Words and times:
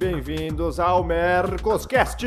Bem-vindos 0.00 0.80
ao 0.80 1.04
Mercoscast, 1.04 2.26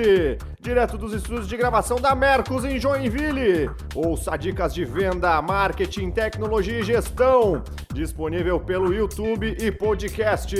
direto 0.61 0.95
dos 0.95 1.11
estúdios 1.11 1.47
de 1.47 1.57
gravação 1.57 1.99
da 1.99 2.13
Mercos 2.13 2.63
em 2.63 2.79
Joinville. 2.79 3.67
Ouça 3.95 4.37
dicas 4.37 4.75
de 4.75 4.85
venda, 4.85 5.41
marketing, 5.41 6.11
tecnologia 6.11 6.81
e 6.81 6.83
gestão, 6.83 7.63
disponível 7.91 8.59
pelo 8.59 8.93
YouTube 8.93 9.57
e 9.59 9.71
podcast. 9.71 10.55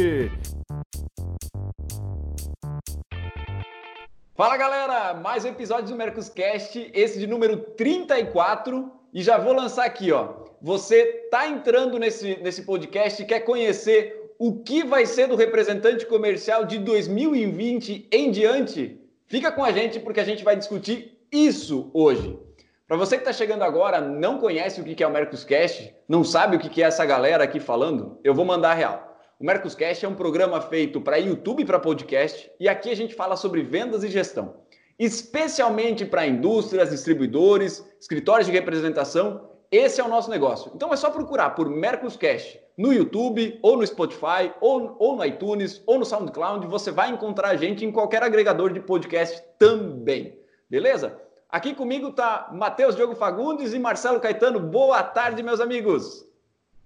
Fala 4.36 4.58
galera, 4.58 5.14
mais 5.14 5.46
um 5.46 5.50
episódio 5.50 5.90
do 5.90 5.96
Mercoscast, 5.96 6.90
esse 6.96 7.20
de 7.20 7.28
número 7.28 7.58
34, 7.58 8.92
e 9.14 9.22
já 9.22 9.38
vou 9.38 9.54
lançar 9.54 9.86
aqui, 9.86 10.12
ó. 10.12 10.30
Você 10.60 11.28
tá 11.30 11.48
entrando 11.48 12.00
nesse, 12.00 12.38
nesse 12.42 12.64
podcast 12.64 13.22
e 13.22 13.26
quer 13.28 13.42
conhecer 13.42 14.23
o 14.46 14.62
que 14.62 14.84
vai 14.84 15.06
ser 15.06 15.30
do 15.30 15.38
representante 15.38 16.06
comercial 16.06 16.66
de 16.66 16.78
2020 16.78 18.10
em 18.12 18.30
diante? 18.30 19.00
Fica 19.26 19.50
com 19.50 19.64
a 19.64 19.72
gente 19.72 20.02
porque 20.02 20.20
a 20.20 20.26
gente 20.26 20.44
vai 20.44 20.54
discutir 20.54 21.18
isso 21.32 21.90
hoje. 21.94 22.38
Para 22.86 22.98
você 22.98 23.16
que 23.16 23.22
está 23.22 23.32
chegando 23.32 23.64
agora, 23.64 24.02
não 24.02 24.40
conhece 24.40 24.82
o 24.82 24.84
que 24.84 25.02
é 25.02 25.08
o 25.08 25.14
Mercoscast, 25.14 25.96
não 26.10 26.26
sabe 26.26 26.58
o 26.58 26.60
que 26.60 26.84
é 26.84 26.88
essa 26.88 27.06
galera 27.06 27.46
aqui 27.46 27.58
falando, 27.58 28.20
eu 28.22 28.34
vou 28.34 28.44
mandar 28.44 28.72
a 28.72 28.74
real. 28.74 29.18
O 29.40 29.46
Mercoscast 29.46 30.04
é 30.04 30.10
um 30.10 30.14
programa 30.14 30.60
feito 30.60 31.00
para 31.00 31.16
YouTube 31.16 31.64
e 31.64 31.66
para 31.66 31.80
podcast 31.80 32.52
e 32.60 32.68
aqui 32.68 32.90
a 32.90 32.96
gente 32.98 33.16
fala 33.16 33.38
sobre 33.38 33.64
vendas 33.64 34.04
e 34.04 34.10
gestão, 34.10 34.56
especialmente 35.00 36.04
para 36.04 36.28
indústrias, 36.28 36.90
distribuidores, 36.90 37.82
escritórios 37.98 38.48
de 38.48 38.52
representação. 38.52 39.53
Esse 39.74 40.00
é 40.00 40.04
o 40.04 40.08
nosso 40.08 40.30
negócio. 40.30 40.72
Então 40.76 40.94
é 40.94 40.96
só 40.96 41.10
procurar 41.10 41.50
por 41.50 41.68
Mercoscast 41.68 42.62
no 42.78 42.94
YouTube, 42.94 43.58
ou 43.64 43.76
no 43.76 43.88
Spotify, 43.88 44.54
ou, 44.62 44.96
ou 45.00 45.16
no 45.16 45.26
iTunes, 45.26 45.82
ou 45.88 45.98
no 45.98 46.06
SoundCloud, 46.06 46.68
você 46.68 46.92
vai 46.92 47.10
encontrar 47.10 47.48
a 47.48 47.56
gente 47.56 47.84
em 47.84 47.92
qualquer 47.92 48.22
agregador 48.22 48.72
de 48.72 48.80
podcast 48.80 49.44
também. 49.58 50.38
Beleza? 50.70 51.20
Aqui 51.50 51.74
comigo 51.74 52.12
tá 52.12 52.52
Matheus 52.54 52.96
Diogo 52.96 53.16
Fagundes 53.16 53.74
e 53.74 53.80
Marcelo 53.80 54.20
Caetano. 54.20 54.60
Boa 54.60 55.02
tarde, 55.02 55.42
meus 55.42 55.60
amigos. 55.60 56.24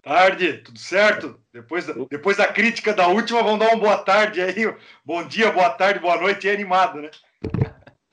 Tarde, 0.01 0.59
tudo 0.59 0.79
certo? 0.79 1.37
Depois 1.51 1.85
da, 1.85 1.93
depois 2.09 2.37
da 2.37 2.47
crítica 2.47 2.93
da 2.93 3.09
última, 3.09 3.43
vamos 3.43 3.59
dar 3.59 3.67
uma 3.67 3.81
boa 3.81 3.97
tarde 3.97 4.41
aí. 4.41 4.73
Bom 5.03 5.27
dia, 5.27 5.51
boa 5.51 5.71
tarde, 5.71 5.99
boa 5.99 6.15
noite 6.15 6.47
e 6.47 6.49
animado, 6.49 7.01
né? 7.01 7.11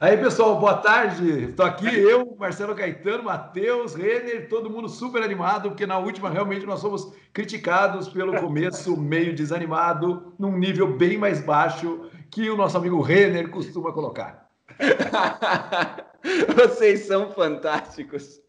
Aí, 0.04 0.18
pessoal, 0.18 0.60
boa 0.60 0.74
tarde. 0.74 1.44
Estou 1.44 1.64
aqui, 1.64 1.86
eu, 1.86 2.36
Marcelo 2.38 2.74
Caetano, 2.74 3.22
Matheus, 3.22 3.94
Renner, 3.94 4.50
todo 4.50 4.68
mundo 4.68 4.86
super 4.86 5.22
animado, 5.22 5.70
porque 5.70 5.86
na 5.86 5.96
última 5.96 6.28
realmente 6.28 6.66
nós 6.66 6.82
fomos 6.82 7.14
criticados 7.32 8.06
pelo 8.10 8.38
começo 8.38 8.94
meio 9.00 9.34
desanimado, 9.34 10.34
num 10.38 10.58
nível 10.58 10.94
bem 10.98 11.16
mais 11.16 11.40
baixo 11.40 12.10
que 12.30 12.50
o 12.50 12.56
nosso 12.56 12.76
amigo 12.76 13.00
Renner 13.00 13.48
costuma 13.48 13.92
colocar. 13.92 14.50
Vocês 16.54 17.06
são 17.06 17.30
fantásticos. 17.30 18.42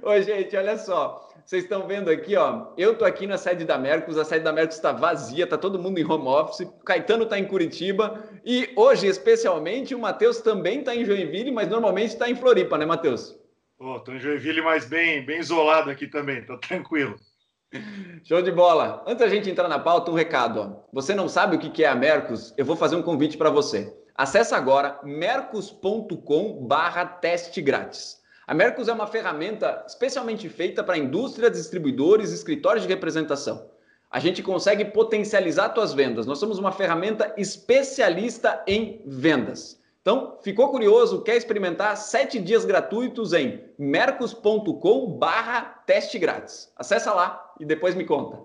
Ô, 0.00 0.18
gente, 0.22 0.56
olha 0.56 0.78
só. 0.78 1.33
Vocês 1.44 1.64
estão 1.64 1.86
vendo 1.86 2.10
aqui, 2.10 2.36
ó. 2.36 2.68
Eu 2.76 2.96
tô 2.96 3.04
aqui 3.04 3.26
na 3.26 3.36
sede 3.36 3.66
da 3.66 3.76
Mercos, 3.76 4.16
a 4.16 4.24
sede 4.24 4.44
da 4.44 4.52
Mercos 4.52 4.76
está 4.76 4.92
vazia, 4.92 5.46
tá 5.46 5.58
todo 5.58 5.78
mundo 5.78 5.98
em 5.98 6.04
home 6.04 6.26
office. 6.26 6.60
O 6.60 6.70
Caetano 6.84 7.26
tá 7.26 7.38
em 7.38 7.44
Curitiba 7.44 8.24
e 8.42 8.72
hoje, 8.74 9.06
especialmente, 9.06 9.94
o 9.94 9.98
Matheus 9.98 10.40
também 10.40 10.82
tá 10.82 10.96
em 10.96 11.04
Joinville, 11.04 11.50
mas 11.50 11.68
normalmente 11.68 12.08
está 12.08 12.30
em 12.30 12.34
Floripa, 12.34 12.78
né, 12.78 12.86
Matheus? 12.86 13.38
Pô, 13.76 14.00
tô 14.00 14.12
em 14.12 14.18
Joinville, 14.18 14.62
mas 14.62 14.86
bem, 14.86 15.22
bem 15.26 15.40
isolado 15.40 15.90
aqui 15.90 16.06
também, 16.06 16.42
tô 16.46 16.56
tranquilo. 16.56 17.16
Show 18.22 18.40
de 18.40 18.50
bola. 18.50 19.02
Antes 19.06 19.18
da 19.18 19.28
gente 19.28 19.50
entrar 19.50 19.68
na 19.68 19.78
pauta, 19.78 20.10
um 20.10 20.14
recado. 20.14 20.60
Ó. 20.60 20.70
Você 20.92 21.14
não 21.14 21.28
sabe 21.28 21.56
o 21.56 21.58
que 21.58 21.84
é 21.84 21.88
a 21.88 21.94
Mercos? 21.94 22.54
Eu 22.56 22.64
vou 22.64 22.76
fazer 22.76 22.96
um 22.96 23.02
convite 23.02 23.36
para 23.36 23.50
você. 23.50 23.94
Acesse 24.14 24.54
agora 24.54 24.98
mercos.com/teste 25.02 27.60
grátis. 27.60 28.23
A 28.46 28.52
Mercos 28.52 28.88
é 28.88 28.92
uma 28.92 29.06
ferramenta 29.06 29.82
especialmente 29.88 30.50
feita 30.50 30.84
para 30.84 30.98
indústrias, 30.98 31.52
distribuidores 31.52 32.30
escritórios 32.30 32.82
de 32.82 32.92
representação. 32.92 33.70
A 34.10 34.20
gente 34.20 34.42
consegue 34.42 34.84
potencializar 34.84 35.72
suas 35.72 35.94
vendas. 35.94 36.26
Nós 36.26 36.38
somos 36.38 36.58
uma 36.58 36.70
ferramenta 36.70 37.32
especialista 37.38 38.62
em 38.66 39.00
vendas. 39.06 39.80
Então, 40.02 40.36
ficou 40.42 40.68
curioso? 40.68 41.22
Quer 41.22 41.36
experimentar 41.36 41.96
sete 41.96 42.38
dias 42.38 42.66
gratuitos 42.66 43.32
em 43.32 43.64
mercos.com 43.78 45.06
barra 45.18 45.62
teste 45.86 46.18
grátis. 46.18 46.70
Acesse 46.76 47.08
lá 47.08 47.54
e 47.58 47.64
depois 47.64 47.94
me 47.94 48.04
conta. 48.04 48.38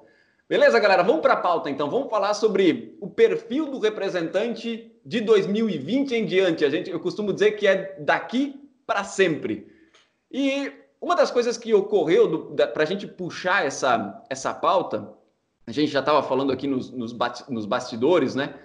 Beleza, 0.47 0.79
galera? 0.79 1.03
Vamos 1.03 1.21
para 1.21 1.33
a 1.33 1.41
pauta 1.41 1.69
então. 1.69 1.89
Vamos 1.89 2.09
falar 2.09 2.33
sobre 2.35 2.97
o 3.01 3.09
perfil 3.09 3.65
do 3.65 3.79
representante 3.79 4.89
de 5.05 5.19
2020 5.19 6.15
em 6.15 6.25
diante. 6.25 6.63
A 6.63 6.69
gente, 6.69 6.89
eu 6.89 7.01
costumo 7.01 7.33
dizer 7.33 7.51
que 7.51 7.67
é 7.67 7.97
daqui 7.99 8.65
para 8.87 9.03
sempre. 9.03 9.77
E 10.31 10.71
uma 11.01 11.15
das 11.15 11.31
coisas 11.31 11.57
que 11.57 11.73
ocorreu 11.73 12.55
para 12.73 12.83
a 12.83 12.85
gente 12.85 13.07
puxar 13.07 13.65
essa, 13.65 14.23
essa 14.29 14.53
pauta, 14.53 15.13
a 15.65 15.71
gente 15.71 15.91
já 15.91 15.99
estava 15.99 16.21
falando 16.21 16.51
aqui 16.51 16.67
nos, 16.67 16.91
nos, 16.91 17.15
nos, 17.47 17.65
bastidores, 17.65 18.35
né? 18.35 18.55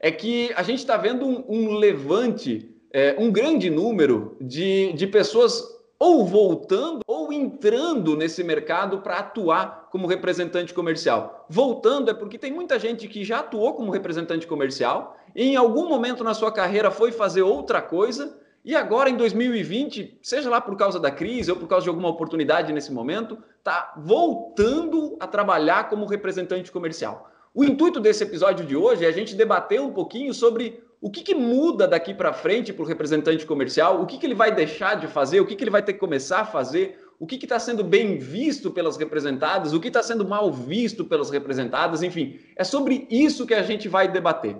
É 0.00 0.10
que 0.10 0.52
a 0.54 0.62
gente 0.62 0.78
está 0.78 0.96
vendo 0.96 1.26
um, 1.26 1.44
um 1.48 1.72
levante, 1.74 2.74
é, 2.92 3.14
um 3.18 3.30
grande 3.30 3.68
número 3.68 4.36
de, 4.40 4.92
de 4.94 5.06
pessoas 5.06 5.62
ou 5.98 6.26
voltando 6.26 7.00
ou 7.06 7.32
entrando 7.32 8.16
nesse 8.16 8.42
mercado 8.42 8.98
para 8.98 9.18
atuar 9.18 9.88
como 9.92 10.08
representante 10.08 10.74
comercial. 10.74 11.46
Voltando 11.48 12.10
é 12.10 12.14
porque 12.14 12.38
tem 12.38 12.50
muita 12.50 12.78
gente 12.78 13.06
que 13.06 13.22
já 13.22 13.38
atuou 13.38 13.74
como 13.74 13.92
representante 13.92 14.46
comercial 14.46 15.16
e 15.36 15.44
em 15.44 15.56
algum 15.56 15.88
momento 15.88 16.24
na 16.24 16.34
sua 16.34 16.50
carreira 16.50 16.90
foi 16.90 17.12
fazer 17.12 17.42
outra 17.42 17.80
coisa 17.80 18.41
e 18.64 18.76
agora, 18.76 19.10
em 19.10 19.16
2020, 19.16 20.18
seja 20.22 20.48
lá 20.48 20.60
por 20.60 20.76
causa 20.76 21.00
da 21.00 21.10
crise 21.10 21.50
ou 21.50 21.56
por 21.56 21.66
causa 21.66 21.82
de 21.82 21.88
alguma 21.88 22.08
oportunidade 22.08 22.72
nesse 22.72 22.92
momento, 22.92 23.36
está 23.58 23.92
voltando 23.96 25.16
a 25.18 25.26
trabalhar 25.26 25.88
como 25.88 26.06
representante 26.06 26.70
comercial. 26.70 27.28
O 27.52 27.64
intuito 27.64 27.98
desse 27.98 28.22
episódio 28.22 28.64
de 28.64 28.76
hoje 28.76 29.04
é 29.04 29.08
a 29.08 29.12
gente 29.12 29.34
debater 29.34 29.80
um 29.80 29.92
pouquinho 29.92 30.32
sobre 30.32 30.80
o 31.00 31.10
que, 31.10 31.22
que 31.22 31.34
muda 31.34 31.88
daqui 31.88 32.14
para 32.14 32.32
frente 32.32 32.72
para 32.72 32.84
o 32.84 32.86
representante 32.86 33.44
comercial, 33.44 34.00
o 34.00 34.06
que, 34.06 34.16
que 34.16 34.24
ele 34.24 34.34
vai 34.34 34.54
deixar 34.54 34.94
de 34.94 35.08
fazer, 35.08 35.40
o 35.40 35.46
que, 35.46 35.56
que 35.56 35.64
ele 35.64 35.70
vai 35.70 35.82
ter 35.82 35.94
que 35.94 35.98
começar 35.98 36.42
a 36.42 36.46
fazer, 36.46 37.00
o 37.18 37.26
que 37.26 37.34
está 37.34 37.58
sendo 37.58 37.82
bem 37.82 38.16
visto 38.16 38.70
pelas 38.70 38.96
representadas, 38.96 39.72
o 39.72 39.80
que 39.80 39.88
está 39.88 40.02
sendo 40.04 40.26
mal 40.26 40.52
visto 40.52 41.04
pelas 41.04 41.30
representadas, 41.30 42.04
enfim, 42.04 42.38
é 42.54 42.62
sobre 42.62 43.08
isso 43.10 43.44
que 43.44 43.54
a 43.54 43.62
gente 43.64 43.88
vai 43.88 44.06
debater. 44.06 44.56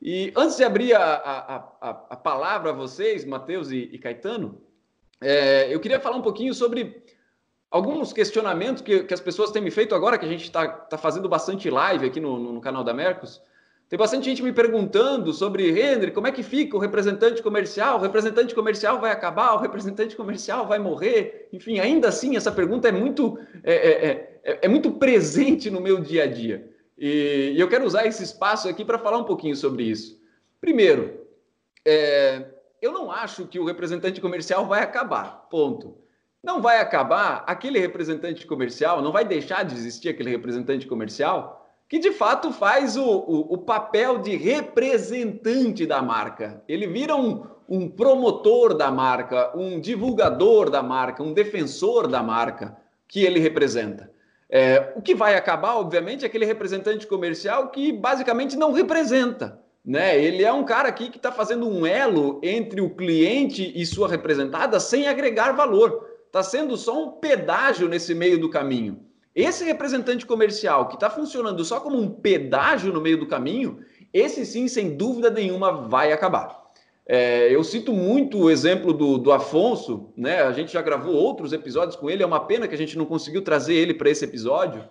E 0.00 0.32
antes 0.36 0.56
de 0.56 0.64
abrir 0.64 0.94
a, 0.94 1.02
a, 1.02 1.56
a, 1.80 1.90
a 2.10 2.16
palavra 2.16 2.70
a 2.70 2.74
vocês, 2.74 3.24
Matheus 3.24 3.70
e, 3.70 3.88
e 3.92 3.98
Caetano, 3.98 4.60
é, 5.20 5.72
eu 5.72 5.80
queria 5.80 5.98
falar 5.98 6.16
um 6.16 6.22
pouquinho 6.22 6.52
sobre 6.52 7.02
alguns 7.70 8.12
questionamentos 8.12 8.82
que, 8.82 9.04
que, 9.04 9.14
as 9.14 9.20
pessoas 9.20 9.50
têm 9.50 9.62
me 9.62 9.70
feito 9.70 9.94
agora, 9.94 10.18
que 10.18 10.26
a 10.26 10.28
gente 10.28 10.44
está 10.44 10.68
tá 10.68 10.98
fazendo 10.98 11.28
bastante 11.28 11.68
live 11.70 12.06
aqui 12.06 12.20
no, 12.20 12.38
no, 12.38 12.60
canal 12.60 12.84
da 12.84 12.92
Mercos. 12.92 13.40
Tem 13.88 13.98
bastante 13.98 14.24
gente 14.24 14.42
me 14.42 14.52
perguntando 14.52 15.32
sobre, 15.32 15.68
Henry, 15.70 16.10
como 16.10 16.26
é 16.26 16.32
que 16.32 16.42
fica 16.42 16.76
o 16.76 16.80
representante 16.80 17.40
comercial? 17.40 17.98
O 17.98 18.02
representante 18.02 18.54
comercial 18.54 19.00
vai 19.00 19.12
acabar? 19.12 19.54
O 19.54 19.58
representante 19.58 20.16
comercial 20.16 20.66
vai 20.66 20.78
morrer? 20.78 21.48
Enfim, 21.52 21.78
ainda 21.78 22.08
assim, 22.08 22.36
essa 22.36 22.50
pergunta 22.50 22.88
é 22.88 22.92
muito, 22.92 23.38
é, 23.62 23.74
é, 23.74 24.40
é, 24.42 24.58
é 24.62 24.68
muito 24.68 24.90
presente 24.90 25.70
no 25.70 25.80
meu 25.80 26.00
dia 26.00 26.24
a 26.24 26.26
dia. 26.26 26.68
E, 26.98 27.52
e 27.54 27.60
eu 27.60 27.68
quero 27.68 27.84
usar 27.84 28.06
esse 28.06 28.22
espaço 28.22 28.68
aqui 28.68 28.84
para 28.84 28.98
falar 28.98 29.18
um 29.18 29.24
pouquinho 29.24 29.54
sobre 29.54 29.84
isso. 29.84 30.20
Primeiro, 30.60 31.20
é, 31.84 32.46
eu 32.80 32.92
não 32.92 33.10
acho 33.10 33.46
que 33.46 33.58
o 33.58 33.64
representante 33.64 34.20
comercial 34.20 34.66
vai 34.66 34.82
acabar, 34.82 35.46
ponto. 35.50 35.98
Não 36.42 36.62
vai 36.62 36.80
acabar 36.80 37.44
aquele 37.46 37.78
representante 37.78 38.46
comercial, 38.46 39.02
não 39.02 39.12
vai 39.12 39.24
deixar 39.24 39.64
de 39.64 39.74
existir 39.74 40.08
aquele 40.08 40.30
representante 40.30 40.86
comercial 40.86 41.66
que 41.88 41.98
de 41.98 42.12
fato 42.12 42.52
faz 42.52 42.96
o, 42.96 43.04
o, 43.04 43.54
o 43.54 43.58
papel 43.58 44.18
de 44.18 44.36
representante 44.36 45.86
da 45.86 46.02
marca. 46.02 46.62
Ele 46.68 46.86
vira 46.86 47.14
um, 47.14 47.46
um 47.68 47.88
promotor 47.88 48.74
da 48.74 48.90
marca, 48.90 49.56
um 49.56 49.80
divulgador 49.80 50.68
da 50.68 50.82
marca, 50.82 51.22
um 51.22 51.32
defensor 51.32 52.08
da 52.08 52.22
marca 52.22 52.76
que 53.06 53.24
ele 53.24 53.38
representa. 53.38 54.10
É, 54.48 54.92
o 54.94 55.02
que 55.02 55.14
vai 55.14 55.34
acabar, 55.34 55.76
obviamente, 55.76 56.24
é 56.24 56.26
aquele 56.26 56.44
representante 56.44 57.06
comercial 57.06 57.68
que 57.70 57.92
basicamente 57.92 58.56
não 58.56 58.72
representa. 58.72 59.60
Né? 59.84 60.20
Ele 60.20 60.44
é 60.44 60.52
um 60.52 60.64
cara 60.64 60.88
aqui 60.88 61.10
que 61.10 61.16
está 61.16 61.30
fazendo 61.30 61.68
um 61.68 61.86
elo 61.86 62.40
entre 62.42 62.80
o 62.80 62.90
cliente 62.90 63.72
e 63.74 63.86
sua 63.86 64.08
representada 64.08 64.80
sem 64.80 65.08
agregar 65.08 65.52
valor. 65.52 66.08
Está 66.26 66.42
sendo 66.42 66.76
só 66.76 67.04
um 67.04 67.12
pedágio 67.12 67.88
nesse 67.88 68.14
meio 68.14 68.38
do 68.38 68.50
caminho. 68.50 69.00
Esse 69.34 69.64
representante 69.64 70.26
comercial 70.26 70.88
que 70.88 70.94
está 70.94 71.10
funcionando 71.10 71.64
só 71.64 71.78
como 71.78 71.98
um 71.98 72.08
pedágio 72.08 72.92
no 72.92 73.00
meio 73.00 73.18
do 73.18 73.26
caminho, 73.26 73.80
esse 74.12 74.46
sim, 74.46 74.66
sem 74.66 74.96
dúvida 74.96 75.30
nenhuma, 75.30 75.72
vai 75.72 76.12
acabar. 76.12 76.65
É, 77.08 77.54
eu 77.54 77.62
cito 77.62 77.92
muito 77.92 78.36
o 78.36 78.50
exemplo 78.50 78.92
do, 78.92 79.16
do 79.16 79.30
Afonso, 79.30 80.12
né? 80.16 80.42
A 80.42 80.50
gente 80.50 80.72
já 80.72 80.82
gravou 80.82 81.14
outros 81.14 81.52
episódios 81.52 81.94
com 81.94 82.10
ele, 82.10 82.22
é 82.22 82.26
uma 82.26 82.40
pena 82.40 82.66
que 82.66 82.74
a 82.74 82.78
gente 82.78 82.98
não 82.98 83.06
conseguiu 83.06 83.42
trazer 83.42 83.74
ele 83.74 83.94
para 83.94 84.10
esse 84.10 84.24
episódio, 84.24 84.84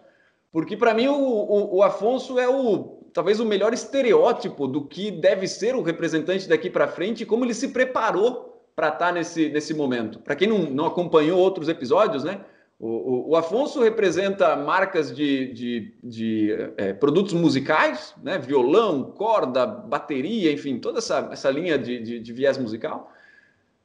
porque 0.50 0.78
para 0.78 0.94
mim 0.94 1.08
o, 1.08 1.18
o, 1.18 1.76
o, 1.78 1.84
Afonso 1.84 2.40
é 2.40 2.48
o, 2.48 3.02
talvez 3.14 3.42
o 3.42 3.46
melhor 3.46 3.74
estereótipo 3.74 4.66
do 4.66 4.86
que 4.86 5.12
deve 5.12 5.46
ser 5.46 5.76
o 5.76 5.82
representante 5.82 6.48
daqui 6.48 6.70
para 6.70 6.88
frente 6.88 7.24
e 7.24 7.26
como 7.26 7.44
ele 7.44 7.54
se 7.54 7.68
preparou 7.68 8.66
para 8.74 8.88
estar 8.88 9.08
tá 9.08 9.12
nesse, 9.12 9.50
nesse 9.50 9.74
momento. 9.74 10.20
Para 10.20 10.38
quem 10.38 10.48
não, 10.48 10.60
não 10.60 10.86
acompanhou 10.86 11.38
outros 11.38 11.68
episódios, 11.68 12.24
né? 12.24 12.40
O, 12.80 12.88
o, 12.88 13.30
o 13.30 13.36
Afonso 13.36 13.82
representa 13.82 14.56
marcas 14.56 15.16
de, 15.16 15.54
de, 15.54 15.94
de 16.04 16.74
é, 16.78 16.94
produtos 16.94 17.34
musicais, 17.34 18.14
né? 18.22 18.38
violão, 18.38 19.12
corda, 19.12 19.66
bateria, 19.66 20.52
enfim, 20.52 20.78
toda 20.78 21.00
essa, 21.00 21.30
essa 21.32 21.50
linha 21.50 21.78
de, 21.78 22.02
de, 22.02 22.20
de 22.20 22.34
viés 22.34 22.58
musical 22.58 23.12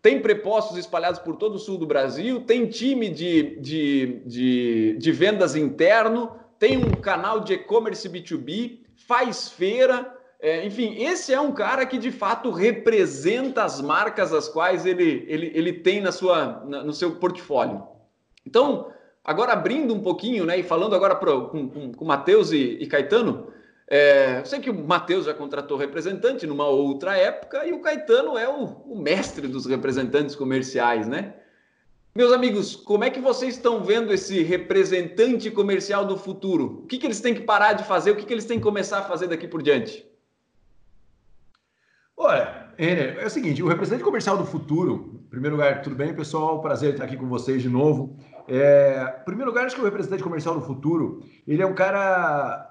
tem 0.02 0.20
prepostos 0.20 0.78
espalhados 0.78 1.20
por 1.20 1.36
todo 1.36 1.56
o 1.56 1.58
sul 1.58 1.76
do 1.76 1.86
Brasil, 1.86 2.40
tem 2.40 2.66
time 2.66 3.10
de, 3.10 3.60
de, 3.60 4.22
de, 4.24 4.96
de 4.98 5.12
vendas 5.12 5.54
interno, 5.54 6.32
tem 6.58 6.78
um 6.78 6.90
canal 6.90 7.40
de 7.40 7.54
e-commerce 7.54 8.08
B2B, 8.08 8.78
faz 9.06 9.50
feira. 9.50 10.16
É, 10.40 10.64
enfim, 10.64 11.02
esse 11.02 11.34
é 11.34 11.40
um 11.40 11.52
cara 11.52 11.84
que 11.84 11.98
de 11.98 12.10
fato 12.10 12.50
representa 12.50 13.62
as 13.62 13.80
marcas 13.80 14.32
as 14.32 14.48
quais 14.48 14.86
ele, 14.86 15.24
ele, 15.28 15.52
ele 15.54 15.72
tem 15.72 16.00
na 16.00 16.12
sua, 16.12 16.64
na, 16.66 16.82
no 16.82 16.94
seu 16.94 17.16
portfólio. 17.16 17.82
Então, 18.46 18.92
agora 19.24 19.52
abrindo 19.52 19.94
um 19.94 20.02
pouquinho, 20.02 20.44
né, 20.44 20.58
e 20.58 20.62
falando 20.62 20.94
agora 20.94 21.14
pro, 21.14 21.48
com, 21.48 21.68
com, 21.68 21.92
com 21.92 22.04
Matheus 22.04 22.52
e, 22.52 22.78
e 22.80 22.86
Caetano, 22.86 23.50
é, 23.92 24.38
eu 24.38 24.46
sei 24.46 24.60
que 24.60 24.70
o 24.70 24.86
Matheus 24.86 25.26
já 25.26 25.34
contratou 25.34 25.76
representante 25.76 26.46
numa 26.46 26.68
outra 26.68 27.16
época 27.16 27.66
e 27.66 27.72
o 27.72 27.80
Caetano 27.80 28.38
é 28.38 28.48
o, 28.48 28.64
o, 28.86 28.96
mestre 28.96 29.48
dos 29.48 29.66
representantes 29.66 30.36
comerciais, 30.36 31.08
né? 31.08 31.34
Meus 32.14 32.32
amigos, 32.32 32.76
como 32.76 33.02
é 33.02 33.10
que 33.10 33.20
vocês 33.20 33.54
estão 33.54 33.82
vendo 33.82 34.12
esse 34.12 34.42
representante 34.44 35.50
comercial 35.50 36.04
do 36.04 36.16
futuro? 36.16 36.82
O 36.84 36.86
que, 36.86 36.98
que 36.98 37.06
eles 37.06 37.20
têm 37.20 37.34
que 37.34 37.40
parar 37.40 37.72
de 37.72 37.82
fazer? 37.82 38.12
O 38.12 38.16
que, 38.16 38.24
que 38.24 38.32
eles 38.32 38.44
têm 38.44 38.58
que 38.58 38.64
começar 38.64 38.98
a 38.98 39.04
fazer 39.04 39.26
daqui 39.26 39.48
por 39.48 39.60
diante? 39.60 40.06
Olha, 42.16 42.72
é 42.78 43.26
o 43.26 43.30
seguinte, 43.30 43.62
o 43.62 43.66
representante 43.66 44.04
comercial 44.04 44.36
do 44.36 44.44
futuro, 44.44 45.20
em 45.24 45.28
primeiro 45.30 45.56
lugar, 45.56 45.82
tudo 45.82 45.96
bem, 45.96 46.14
pessoal? 46.14 46.60
Prazer 46.60 46.92
estar 46.92 47.04
aqui 47.04 47.16
com 47.16 47.28
vocês 47.28 47.60
de 47.60 47.68
novo. 47.68 48.16
É, 48.52 49.20
em 49.20 49.24
primeiro 49.24 49.50
lugar, 49.50 49.64
acho 49.64 49.76
que 49.76 49.80
o 49.80 49.84
representante 49.84 50.24
comercial 50.24 50.56
do 50.56 50.66
futuro, 50.66 51.22
ele 51.46 51.62
é 51.62 51.66
um 51.66 51.74
cara 51.74 52.66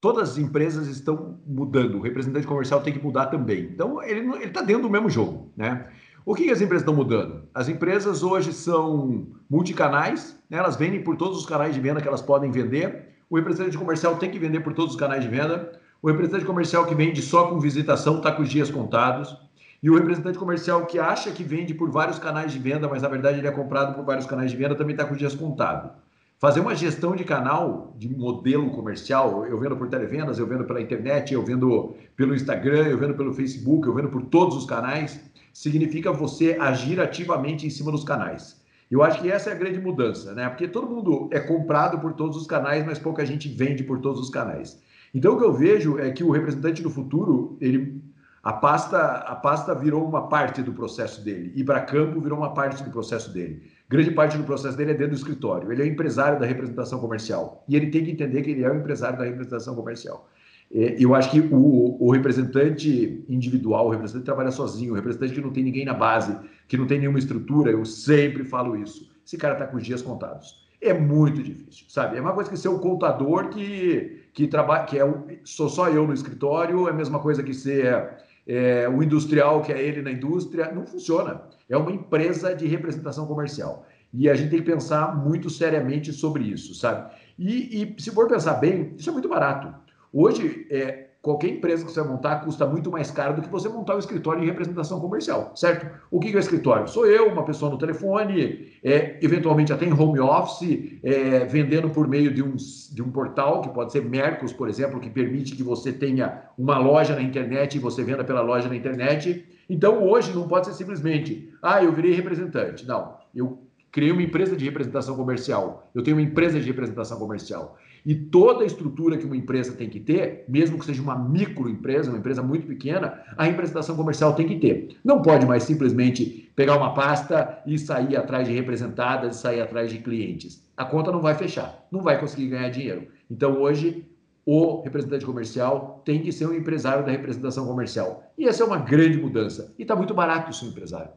todas 0.00 0.30
as 0.30 0.38
empresas 0.38 0.88
estão 0.88 1.38
mudando. 1.46 1.98
O 1.98 2.00
representante 2.00 2.46
comercial 2.46 2.80
tem 2.80 2.92
que 2.92 3.02
mudar 3.02 3.26
também. 3.26 3.64
Então, 3.64 4.02
ele 4.02 4.44
está 4.44 4.62
dentro 4.62 4.84
do 4.84 4.90
mesmo 4.90 5.10
jogo, 5.10 5.52
né? 5.56 5.88
O 6.24 6.34
que, 6.34 6.44
que 6.44 6.50
as 6.50 6.60
empresas 6.60 6.82
estão 6.82 6.94
mudando? 6.94 7.42
As 7.54 7.68
empresas 7.68 8.22
hoje 8.22 8.52
são 8.52 9.28
multicanais, 9.50 10.40
né? 10.50 10.58
elas 10.58 10.76
vendem 10.76 11.02
por 11.02 11.16
todos 11.16 11.38
os 11.38 11.46
canais 11.46 11.74
de 11.74 11.80
venda 11.80 12.00
que 12.00 12.08
elas 12.08 12.22
podem 12.22 12.50
vender. 12.50 13.10
O 13.28 13.36
representante 13.36 13.76
comercial 13.76 14.16
tem 14.16 14.30
que 14.30 14.38
vender 14.38 14.60
por 14.60 14.72
todos 14.72 14.94
os 14.94 14.98
canais 14.98 15.22
de 15.22 15.28
venda. 15.28 15.78
O 16.00 16.08
representante 16.08 16.44
comercial 16.44 16.86
que 16.86 16.94
vende 16.94 17.20
só 17.20 17.48
com 17.48 17.60
visitação 17.60 18.16
está 18.16 18.32
com 18.32 18.42
os 18.42 18.48
dias 18.48 18.70
contados. 18.70 19.36
E 19.82 19.90
o 19.90 19.94
representante 19.94 20.38
comercial 20.38 20.86
que 20.86 20.98
acha 20.98 21.30
que 21.30 21.44
vende 21.44 21.74
por 21.74 21.90
vários 21.90 22.18
canais 22.18 22.52
de 22.52 22.58
venda, 22.58 22.88
mas 22.88 23.02
na 23.02 23.08
verdade 23.08 23.38
ele 23.38 23.46
é 23.46 23.52
comprado 23.52 23.94
por 23.94 24.04
vários 24.04 24.26
canais 24.26 24.50
de 24.50 24.56
venda, 24.56 24.74
também 24.74 24.94
está 24.94 25.04
com 25.04 25.14
dias 25.14 25.34
contados. 25.34 25.90
Fazer 26.38 26.60
uma 26.60 26.74
gestão 26.74 27.16
de 27.16 27.24
canal, 27.24 27.94
de 27.96 28.08
modelo 28.08 28.70
comercial, 28.70 29.46
eu 29.46 29.58
vendo 29.58 29.76
por 29.76 29.88
televendas, 29.88 30.38
eu 30.38 30.46
vendo 30.46 30.64
pela 30.64 30.82
internet, 30.82 31.32
eu 31.32 31.42
vendo 31.42 31.94
pelo 32.14 32.34
Instagram, 32.34 32.88
eu 32.88 32.98
vendo 32.98 33.14
pelo 33.14 33.32
Facebook, 33.32 33.86
eu 33.86 33.94
vendo 33.94 34.08
por 34.08 34.22
todos 34.22 34.54
os 34.56 34.66
canais, 34.66 35.18
significa 35.52 36.12
você 36.12 36.58
agir 36.60 37.00
ativamente 37.00 37.66
em 37.66 37.70
cima 37.70 37.90
dos 37.90 38.04
canais. 38.04 38.60
Eu 38.90 39.02
acho 39.02 39.22
que 39.22 39.30
essa 39.30 39.50
é 39.50 39.54
a 39.54 39.56
grande 39.56 39.80
mudança, 39.80 40.34
né? 40.34 40.48
Porque 40.48 40.68
todo 40.68 40.86
mundo 40.86 41.28
é 41.32 41.40
comprado 41.40 41.98
por 41.98 42.12
todos 42.12 42.36
os 42.36 42.46
canais, 42.46 42.84
mas 42.84 42.98
pouca 42.98 43.24
gente 43.24 43.48
vende 43.48 43.82
por 43.82 44.00
todos 44.00 44.20
os 44.20 44.28
canais. 44.28 44.80
Então 45.14 45.34
o 45.34 45.38
que 45.38 45.44
eu 45.44 45.52
vejo 45.52 45.98
é 45.98 46.10
que 46.10 46.22
o 46.22 46.30
representante 46.30 46.82
do 46.82 46.90
futuro, 46.90 47.56
ele 47.60 48.02
a 48.46 48.52
pasta, 48.52 48.96
a 48.96 49.34
pasta 49.34 49.74
virou 49.74 50.06
uma 50.06 50.28
parte 50.28 50.62
do 50.62 50.72
processo 50.72 51.20
dele, 51.20 51.52
e 51.56 51.64
para 51.64 51.80
campo 51.80 52.20
virou 52.20 52.38
uma 52.38 52.54
parte 52.54 52.80
do 52.84 52.92
processo 52.92 53.32
dele. 53.32 53.60
Grande 53.88 54.12
parte 54.12 54.38
do 54.38 54.44
processo 54.44 54.76
dele 54.76 54.92
é 54.92 54.94
dentro 54.94 55.14
do 55.14 55.16
escritório. 55.16 55.72
Ele 55.72 55.82
é 55.82 55.86
empresário 55.88 56.38
da 56.38 56.46
representação 56.46 57.00
comercial. 57.00 57.64
E 57.68 57.74
ele 57.74 57.88
tem 57.88 58.04
que 58.04 58.12
entender 58.12 58.42
que 58.42 58.52
ele 58.52 58.62
é 58.62 58.70
o 58.70 58.76
empresário 58.76 59.18
da 59.18 59.24
representação 59.24 59.74
comercial. 59.74 60.28
É, 60.72 60.94
eu 60.96 61.12
acho 61.16 61.32
que 61.32 61.40
o, 61.40 61.96
o, 61.98 62.12
representante 62.12 63.24
individual, 63.28 63.88
o 63.88 63.90
representante 63.90 64.22
que 64.22 64.26
trabalha 64.26 64.52
sozinho, 64.52 64.92
o 64.92 64.94
representante 64.94 65.34
que 65.34 65.40
não 65.40 65.50
tem 65.50 65.64
ninguém 65.64 65.84
na 65.84 65.94
base, 65.94 66.38
que 66.68 66.76
não 66.76 66.86
tem 66.86 67.00
nenhuma 67.00 67.18
estrutura, 67.18 67.72
eu 67.72 67.84
sempre 67.84 68.44
falo 68.44 68.76
isso. 68.76 69.10
Esse 69.26 69.36
cara 69.36 69.54
está 69.54 69.66
com 69.66 69.76
os 69.76 69.82
dias 69.84 70.02
contados. 70.02 70.64
É 70.80 70.94
muito 70.94 71.42
difícil, 71.42 71.86
sabe? 71.88 72.16
É 72.16 72.20
uma 72.20 72.32
coisa 72.32 72.48
que 72.48 72.56
ser 72.56 72.68
o 72.68 72.78
contador 72.78 73.48
que, 73.48 74.22
que 74.32 74.46
trabalha, 74.46 74.84
que 74.84 75.00
é 75.00 75.38
sou 75.42 75.68
só 75.68 75.88
eu 75.88 76.06
no 76.06 76.14
escritório, 76.14 76.86
é 76.86 76.92
a 76.92 76.94
mesma 76.94 77.18
coisa 77.18 77.42
que 77.42 77.52
ser 77.52 78.24
é, 78.46 78.88
o 78.88 79.02
industrial, 79.02 79.62
que 79.62 79.72
é 79.72 79.82
ele 79.82 80.02
na 80.02 80.10
indústria. 80.10 80.72
Não 80.72 80.86
funciona 80.86 81.42
é 81.68 81.76
uma 81.76 81.90
empresa 81.90 82.54
de 82.54 82.66
representação 82.66 83.26
comercial. 83.26 83.86
E 84.12 84.30
a 84.30 84.34
gente 84.34 84.50
tem 84.50 84.60
que 84.60 84.70
pensar 84.70 85.16
muito 85.16 85.50
seriamente 85.50 86.12
sobre 86.12 86.44
isso, 86.44 86.74
sabe? 86.74 87.12
E, 87.38 87.82
e 87.82 88.02
se 88.02 88.10
for 88.10 88.28
pensar 88.28 88.54
bem, 88.54 88.94
isso 88.96 89.10
é 89.10 89.12
muito 89.12 89.28
barato. 89.28 89.74
Hoje, 90.12 90.66
é, 90.70 91.05
qualquer 91.26 91.48
empresa 91.48 91.84
que 91.84 91.90
você 91.90 92.00
montar 92.02 92.36
custa 92.36 92.64
muito 92.64 92.88
mais 92.88 93.10
caro 93.10 93.34
do 93.34 93.42
que 93.42 93.48
você 93.48 93.68
montar 93.68 93.96
um 93.96 93.98
escritório 93.98 94.42
de 94.42 94.46
representação 94.46 95.00
comercial, 95.00 95.50
certo? 95.56 95.84
O 96.08 96.20
que 96.20 96.32
é 96.32 96.36
o 96.36 96.38
escritório? 96.38 96.86
Sou 96.86 97.04
eu, 97.04 97.26
uma 97.26 97.44
pessoa 97.44 97.68
no 97.68 97.76
telefone, 97.76 98.68
é, 98.84 99.18
eventualmente 99.20 99.72
até 99.72 99.84
em 99.86 99.92
home 99.92 100.20
office, 100.20 101.00
é, 101.02 101.44
vendendo 101.44 101.90
por 101.90 102.06
meio 102.06 102.32
de 102.32 102.44
um, 102.44 102.54
de 102.54 103.02
um 103.02 103.10
portal, 103.10 103.60
que 103.60 103.68
pode 103.70 103.90
ser 103.90 104.04
Mercos, 104.04 104.52
por 104.52 104.68
exemplo, 104.68 105.00
que 105.00 105.10
permite 105.10 105.56
que 105.56 105.64
você 105.64 105.92
tenha 105.92 106.44
uma 106.56 106.78
loja 106.78 107.16
na 107.16 107.22
internet 107.22 107.74
e 107.74 107.80
você 107.80 108.04
venda 108.04 108.22
pela 108.22 108.40
loja 108.40 108.68
na 108.68 108.76
internet. 108.76 109.44
Então, 109.68 110.04
hoje 110.04 110.32
não 110.32 110.46
pode 110.46 110.66
ser 110.66 110.74
simplesmente, 110.74 111.52
ah, 111.60 111.82
eu 111.82 111.90
virei 111.90 112.12
representante. 112.12 112.86
Não, 112.86 113.14
eu 113.34 113.58
criei 113.90 114.12
uma 114.12 114.22
empresa 114.22 114.56
de 114.56 114.64
representação 114.64 115.16
comercial. 115.16 115.90
Eu 115.92 116.04
tenho 116.04 116.18
uma 116.18 116.22
empresa 116.22 116.60
de 116.60 116.66
representação 116.66 117.18
comercial. 117.18 117.76
E 118.06 118.14
toda 118.14 118.62
a 118.62 118.66
estrutura 118.66 119.18
que 119.18 119.26
uma 119.26 119.36
empresa 119.36 119.72
tem 119.72 119.90
que 119.90 119.98
ter, 119.98 120.44
mesmo 120.48 120.78
que 120.78 120.84
seja 120.84 121.02
uma 121.02 121.18
microempresa, 121.18 122.08
uma 122.08 122.20
empresa 122.20 122.40
muito 122.40 122.64
pequena, 122.64 123.20
a 123.36 123.42
representação 123.42 123.96
comercial 123.96 124.32
tem 124.32 124.46
que 124.46 124.60
ter. 124.60 124.96
Não 125.04 125.20
pode 125.20 125.44
mais 125.44 125.64
simplesmente 125.64 126.48
pegar 126.54 126.76
uma 126.76 126.94
pasta 126.94 127.60
e 127.66 127.76
sair 127.76 128.16
atrás 128.16 128.46
de 128.46 128.54
representadas 128.54 129.36
e 129.36 129.40
sair 129.40 129.60
atrás 129.60 129.90
de 129.90 129.98
clientes. 129.98 130.64
A 130.76 130.84
conta 130.84 131.10
não 131.10 131.20
vai 131.20 131.34
fechar, 131.34 131.84
não 131.90 132.00
vai 132.00 132.20
conseguir 132.20 132.46
ganhar 132.46 132.68
dinheiro. 132.68 133.08
Então 133.28 133.60
hoje 133.60 134.06
o 134.46 134.82
representante 134.82 135.26
comercial 135.26 136.00
tem 136.04 136.22
que 136.22 136.30
ser 136.30 136.46
um 136.46 136.54
empresário 136.54 137.04
da 137.04 137.10
representação 137.10 137.66
comercial. 137.66 138.32
E 138.38 138.46
essa 138.46 138.62
é 138.62 138.66
uma 138.66 138.78
grande 138.78 139.18
mudança. 139.18 139.74
E 139.76 139.82
está 139.82 139.96
muito 139.96 140.14
barato 140.14 140.54
ser 140.54 140.66
empresário. 140.66 141.10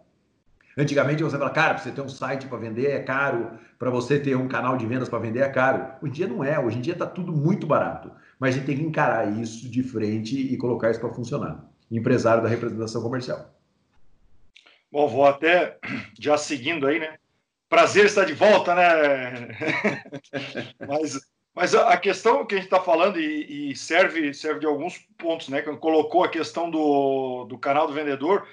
Antigamente 0.79 1.21
você 1.21 1.37
fala, 1.37 1.49
cara, 1.49 1.73
para 1.73 1.83
você 1.83 1.91
ter 1.91 1.99
um 1.99 2.07
site 2.07 2.47
para 2.47 2.57
vender 2.57 2.89
é 2.89 2.99
caro, 2.99 3.59
para 3.77 3.89
você 3.89 4.17
ter 4.17 4.37
um 4.37 4.47
canal 4.47 4.77
de 4.77 4.85
vendas 4.85 5.09
para 5.09 5.19
vender 5.19 5.41
é 5.41 5.49
caro. 5.49 5.85
Hoje 6.01 6.09
em 6.09 6.15
dia 6.15 6.27
não 6.27 6.41
é, 6.41 6.57
hoje 6.57 6.77
em 6.77 6.81
dia 6.81 6.93
está 6.93 7.05
tudo 7.05 7.33
muito 7.33 7.67
barato. 7.67 8.09
Mas 8.39 8.55
a 8.55 8.57
gente 8.57 8.65
tem 8.65 8.77
que 8.77 8.83
encarar 8.83 9.29
isso 9.41 9.69
de 9.69 9.83
frente 9.83 10.39
e 10.39 10.55
colocar 10.55 10.89
isso 10.89 11.01
para 11.01 11.13
funcionar. 11.13 11.69
Empresário 11.91 12.41
da 12.41 12.47
representação 12.47 13.01
comercial. 13.01 13.53
Bom, 14.89 15.05
vou 15.05 15.25
até 15.25 15.77
já 16.17 16.37
seguindo 16.37 16.87
aí, 16.87 16.97
né? 16.97 17.17
Prazer 17.67 18.05
estar 18.05 18.23
de 18.23 18.33
volta, 18.33 18.73
né? 18.73 19.49
mas, 20.87 21.19
mas 21.53 21.75
a 21.75 21.97
questão 21.97 22.45
que 22.45 22.55
a 22.55 22.57
gente 22.57 22.67
está 22.67 22.79
falando 22.79 23.19
e, 23.19 23.71
e, 23.71 23.75
serve, 23.75 24.33
serve 24.33 24.61
de 24.61 24.65
alguns 24.65 24.97
pontos, 25.17 25.49
né? 25.49 25.61
Quando 25.61 25.77
colocou 25.77 26.23
a 26.23 26.29
questão 26.29 26.71
do, 26.71 27.43
do 27.49 27.57
canal 27.57 27.85
do 27.85 27.93
vendedor, 27.93 28.47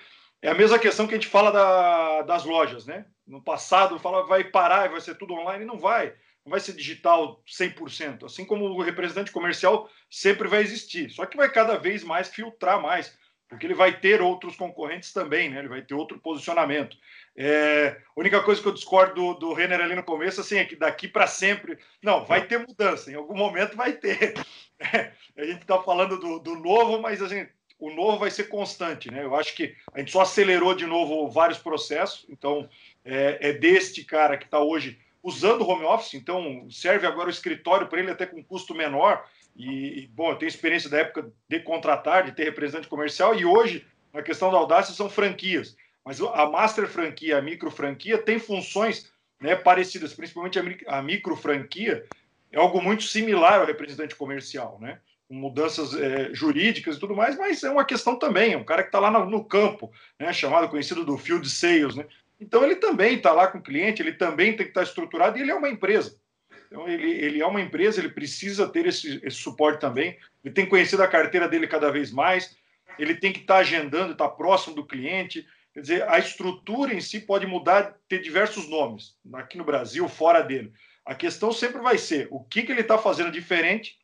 é 0.47 0.51
a 0.51 0.55
mesma 0.55 0.79
questão 0.79 1.09
que 1.09 1.15
a 1.15 1.17
gente 1.17 1.27
fala 1.27 1.51
da, 1.51 2.23
das 2.23 2.45
lojas, 2.45 2.87
né? 2.87 3.05
No 3.27 3.43
passado, 3.43 3.99
fala 3.99 4.25
vai 4.25 4.45
parar, 4.45 4.89
vai 4.89 5.01
ser 5.01 5.17
tudo 5.17 5.35
online, 5.35 5.65
não 5.65 5.77
vai. 5.77 6.15
Não 6.45 6.53
vai 6.53 6.61
ser 6.61 6.73
digital 6.73 7.43
100%. 7.45 8.25
Assim 8.25 8.45
como 8.45 8.67
o 8.67 8.81
representante 8.81 9.33
comercial 9.33 9.91
sempre 10.09 10.47
vai 10.47 10.61
existir. 10.63 11.11
Só 11.11 11.27
que 11.27 11.37
vai 11.37 11.51
cada 11.51 11.77
vez 11.77 12.05
mais 12.05 12.29
filtrar 12.29 12.81
mais, 12.81 13.19
porque 13.49 13.67
ele 13.67 13.75
vai 13.75 13.99
ter 13.99 14.23
outros 14.23 14.55
concorrentes 14.55 15.13
também, 15.13 15.51
né? 15.51 15.59
Ele 15.59 15.69
vai 15.69 15.83
ter 15.83 15.95
outro 15.95 16.21
posicionamento. 16.21 16.97
É, 17.37 18.01
a 18.17 18.21
única 18.21 18.41
coisa 18.41 18.63
que 18.63 18.69
eu 18.69 18.73
discordo 18.73 19.15
do, 19.15 19.35
do 19.35 19.53
Renner 19.53 19.81
ali 19.81 19.97
no 19.97 20.05
começo, 20.05 20.41
assim, 20.41 20.59
é 20.59 20.65
que 20.65 20.77
daqui 20.77 21.09
para 21.09 21.27
sempre. 21.27 21.77
Não, 22.01 22.25
vai 22.25 22.47
ter 22.47 22.59
mudança, 22.59 23.11
em 23.11 23.17
algum 23.17 23.37
momento 23.37 23.77
vai 23.77 23.93
ter. 23.93 24.35
É, 24.79 25.11
a 25.39 25.45
gente 25.47 25.63
está 25.63 25.83
falando 25.83 26.21
do, 26.21 26.39
do 26.39 26.55
novo, 26.55 27.01
mas 27.01 27.23
assim, 27.23 27.49
o 27.79 27.91
novo 27.91 28.19
vai 28.19 28.31
ser 28.31 28.45
constante, 28.45 29.11
né? 29.11 29.23
Eu 29.23 29.35
acho 29.35 29.55
que 29.55 29.75
a 29.93 29.99
gente 29.99 30.11
só 30.11 30.23
acelerou 30.23 30.75
de 30.75 30.87
novo 30.87 31.29
vários 31.31 31.59
processos, 31.59 32.25
então 32.29 32.69
é, 33.05 33.39
é 33.51 33.53
deste 33.53 34.05
cara 34.05 34.37
que 34.37 34.45
está 34.45 34.61
hoje 34.61 34.99
usando 35.23 35.63
o 35.63 35.69
home 35.69 35.85
office, 35.85 36.15
então 36.15 36.67
serve 36.71 37.07
agora 37.07 37.29
o 37.29 37.33
escritório 37.33 37.89
para 37.89 37.99
ele 37.99 38.11
até 38.11 38.25
com 38.25 38.43
custo 38.43 38.75
menor. 38.75 39.27
E, 39.57 40.09
bom, 40.13 40.31
eu 40.31 40.37
tenho 40.37 40.49
experiência 40.49 40.89
da 40.89 40.99
época 40.99 41.33
de 41.49 41.61
contratar, 41.61 42.25
de 42.25 42.33
ter 42.33 42.45
representante 42.45 42.89
comercial, 42.89 43.35
e 43.35 43.45
hoje, 43.45 43.87
na 44.13 44.23
questão 44.23 44.51
da 44.51 44.59
audácia, 44.59 44.95
são 44.95 45.09
franquias. 45.09 45.77
Mas 46.05 46.21
a 46.21 46.47
master 46.47 46.87
franquia, 46.87 47.39
a 47.39 47.43
micro 47.43 47.71
franquia, 47.71 48.19
tem 48.19 48.39
funções 48.39 49.11
né, 49.41 49.57
parecidas, 49.57 50.15
principalmente 50.15 50.59
a 50.87 51.03
micro 51.03 51.35
franquia, 51.35 52.05
é 52.53 52.59
algo 52.59 52.81
muito 52.81 53.03
similar 53.03 53.61
ao 53.61 53.67
representante 53.67 54.15
comercial, 54.15 54.79
né? 54.81 55.01
Mudanças 55.29 55.95
é, 55.95 56.33
jurídicas 56.33 56.97
e 56.97 57.01
tudo 57.01 57.17
mais, 57.17 57.37
mas 57.37 57.63
é 57.65 57.71
uma 57.71 57.85
questão 57.85 58.19
também, 58.19 58.53
é 58.53 58.57
um 58.57 58.65
cara 58.65 58.83
que 58.83 58.89
está 58.89 59.01
lá 59.01 59.11
no, 59.11 59.29
no, 59.29 59.45
campo, 59.45 59.91
né, 60.19 60.33
chamado, 60.33 60.69
conhecido 60.69 61.05
do 61.05 61.19
field 61.19 61.49
sales, 61.51 61.97
né? 61.97 62.07
Então 62.41 62.63
ele 62.63 62.77
também 62.77 63.17
está 63.17 63.33
lá 63.33 63.49
com 63.49 63.59
o 63.59 63.63
cliente, 63.63 64.03
ele 64.03 64.13
também 64.13 64.55
tem 64.55 64.67
que 64.67 64.71
estar 64.71 64.83
tá 64.83 64.87
estruturado 64.87 65.39
e 65.39 65.41
ele 65.41 65.51
é 65.51 65.55
uma 65.55 65.69
empresa. 65.69 66.19
Então 66.67 66.89
ele, 66.89 67.11
ele 67.11 67.41
é 67.41 67.47
uma 67.47 67.61
empresa, 67.61 68.01
ele 68.01 68.11
precisa 68.11 68.69
ter 68.69 68.87
esse, 68.87 69.21
esse 69.25 69.37
suporte 69.37 69.81
também, 69.81 70.17
ele 70.45 70.55
tem 70.55 70.67
conhecido 70.67 71.03
a 71.03 71.09
carteira 71.09 71.49
dele 71.49 71.67
cada 71.67 71.91
vez 71.91 72.13
mais, 72.13 72.57
ele 72.99 73.15
tem 73.15 73.33
que 73.33 73.41
estar 73.41 73.55
tá 73.55 73.61
agendando, 73.61 74.13
estar 74.13 74.29
tá 74.29 74.35
próximo 74.35 74.77
do 74.77 74.87
cliente, 74.87 75.47
quer 75.73 75.81
dizer, 75.81 76.09
a 76.09 76.19
estrutura 76.19 76.95
em 76.95 77.01
si 77.01 77.21
pode 77.21 77.47
mudar, 77.47 77.97
ter 78.09 78.21
diversos 78.21 78.69
nomes, 78.69 79.17
aqui 79.35 79.59
no 79.59 79.65
Brasil, 79.65 80.07
fora 80.09 80.43
dele. 80.43 80.73
A 81.05 81.15
questão 81.15 81.53
sempre 81.53 81.81
vai 81.81 81.99
ser 81.99 82.29
o 82.31 82.43
que, 82.43 82.63
que 82.63 82.73
ele 82.73 82.81
está 82.81 82.99
fazendo 82.99 83.31
diferente 83.31 83.97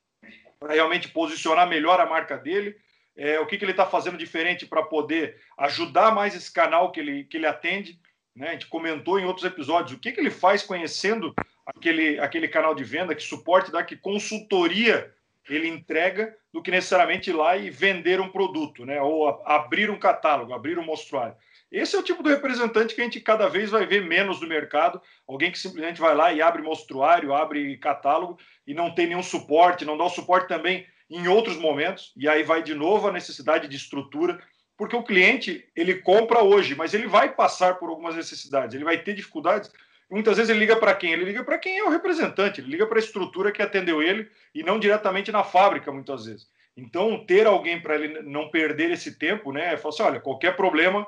para 0.63 0.75
realmente 0.75 1.09
posicionar 1.09 1.69
melhor 1.69 2.01
a 2.01 2.07
marca 2.07 2.39
dele, 2.39 2.77
é, 3.17 3.41
o 3.41 3.47
que, 3.47 3.59
que 3.59 3.65
ele 3.65 3.73
está 3.73 3.85
fazendo 3.85 4.17
diferente 4.17 4.65
para 4.65 4.83
poder 4.83 5.37
ajudar 5.59 6.15
mais 6.15 6.37
esse 6.37 6.51
canal 6.51 6.93
que 6.93 7.01
ele, 7.01 7.25
que 7.25 7.37
ele 7.37 7.47
atende. 7.47 7.99
Né? 8.35 8.51
A 8.51 8.53
gente 8.53 8.69
comentou 8.69 9.19
em 9.19 9.25
outros 9.25 9.45
episódios 9.45 9.93
o 9.93 10.01
que, 10.01 10.13
que 10.13 10.21
ele 10.21 10.31
faz 10.31 10.63
conhecendo 10.63 11.35
aquele, 11.67 12.19
aquele 12.21 12.47
canal 12.47 12.75
de 12.75 12.85
venda, 12.85 13.15
que 13.15 13.23
suporte 13.23 13.73
dá, 13.73 13.83
que 13.83 13.97
consultoria 13.97 15.13
ele 15.51 15.67
entrega, 15.67 16.35
do 16.53 16.63
que 16.63 16.71
necessariamente 16.71 17.31
ir 17.31 17.33
lá 17.33 17.57
e 17.57 17.69
vender 17.69 18.21
um 18.21 18.29
produto, 18.29 18.87
né? 18.87 19.03
ou 19.03 19.29
a, 19.29 19.57
abrir 19.57 19.91
um 19.91 19.99
catálogo, 19.99 20.55
abrir 20.55 20.79
um 20.79 20.85
mostruário. 20.85 21.35
Esse 21.73 21.97
é 21.97 21.99
o 21.99 22.03
tipo 22.03 22.23
do 22.23 22.29
representante 22.29 22.95
que 22.95 23.01
a 23.01 23.05
gente 23.05 23.21
cada 23.21 23.49
vez 23.49 23.71
vai 23.71 23.85
ver 23.87 24.03
menos 24.03 24.41
no 24.41 24.47
mercado. 24.47 25.01
Alguém 25.27 25.51
que 25.51 25.59
simplesmente 25.59 26.01
vai 26.01 26.15
lá 26.15 26.33
e 26.33 26.41
abre 26.41 26.63
mostruário, 26.63 27.35
abre 27.35 27.77
catálogo 27.79 28.39
e 28.67 28.75
não 28.75 28.95
tem 28.95 29.07
nenhum 29.07 29.23
suporte, 29.23 29.85
não 29.85 29.97
dá 29.97 30.05
o 30.05 30.11
suporte 30.11 30.49
também 30.49 30.87
em 31.11 31.29
outros 31.29 31.57
momentos. 31.57 32.13
E 32.17 32.29
aí 32.29 32.43
vai 32.43 32.63
de 32.63 32.75
novo 32.75 33.09
a 33.09 33.13
necessidade 33.13 33.69
de 33.69 33.77
estrutura, 33.77 34.41
porque 34.77 34.97
o 34.97 35.03
cliente 35.03 35.69
ele 35.77 35.97
compra 35.97 36.43
hoje, 36.43 36.75
mas 36.75 36.95
ele 36.95 37.07
vai 37.07 37.35
passar 37.35 37.79
por 37.79 37.89
algumas 37.89 38.17
necessidades, 38.17 38.75
ele 38.75 38.85
vai 38.85 38.99
ter 38.99 39.15
dificuldades. 39.15 39.71
Muitas 40.11 40.37
vezes 40.37 40.51
ele 40.51 40.59
liga 40.59 40.77
para 40.77 40.95
quem? 40.95 41.13
Ele 41.13 41.25
liga 41.25 41.45
para 41.45 41.59
quem 41.59 41.79
é 41.79 41.85
o 41.85 41.91
representante, 41.91 42.61
ele 42.61 42.71
liga 42.71 42.87
para 42.87 42.99
a 42.99 43.03
estrutura 43.03 43.53
que 43.53 43.63
atendeu 43.63 44.03
ele 44.03 44.29
e 44.55 44.63
não 44.63 44.79
diretamente 44.79 45.33
na 45.33 45.43
fábrica, 45.43 45.91
muitas 45.91 46.27
vezes. 46.27 46.49
Então, 46.77 47.25
ter 47.25 47.47
alguém 47.47 47.81
para 47.81 47.95
ele 47.95 48.23
não 48.23 48.51
perder 48.51 48.91
esse 48.91 49.19
tempo, 49.19 49.53
né? 49.53 49.77
Falar 49.77 49.95
assim: 49.95 50.03
olha, 50.03 50.21
qualquer 50.21 50.57
problema, 50.57 51.07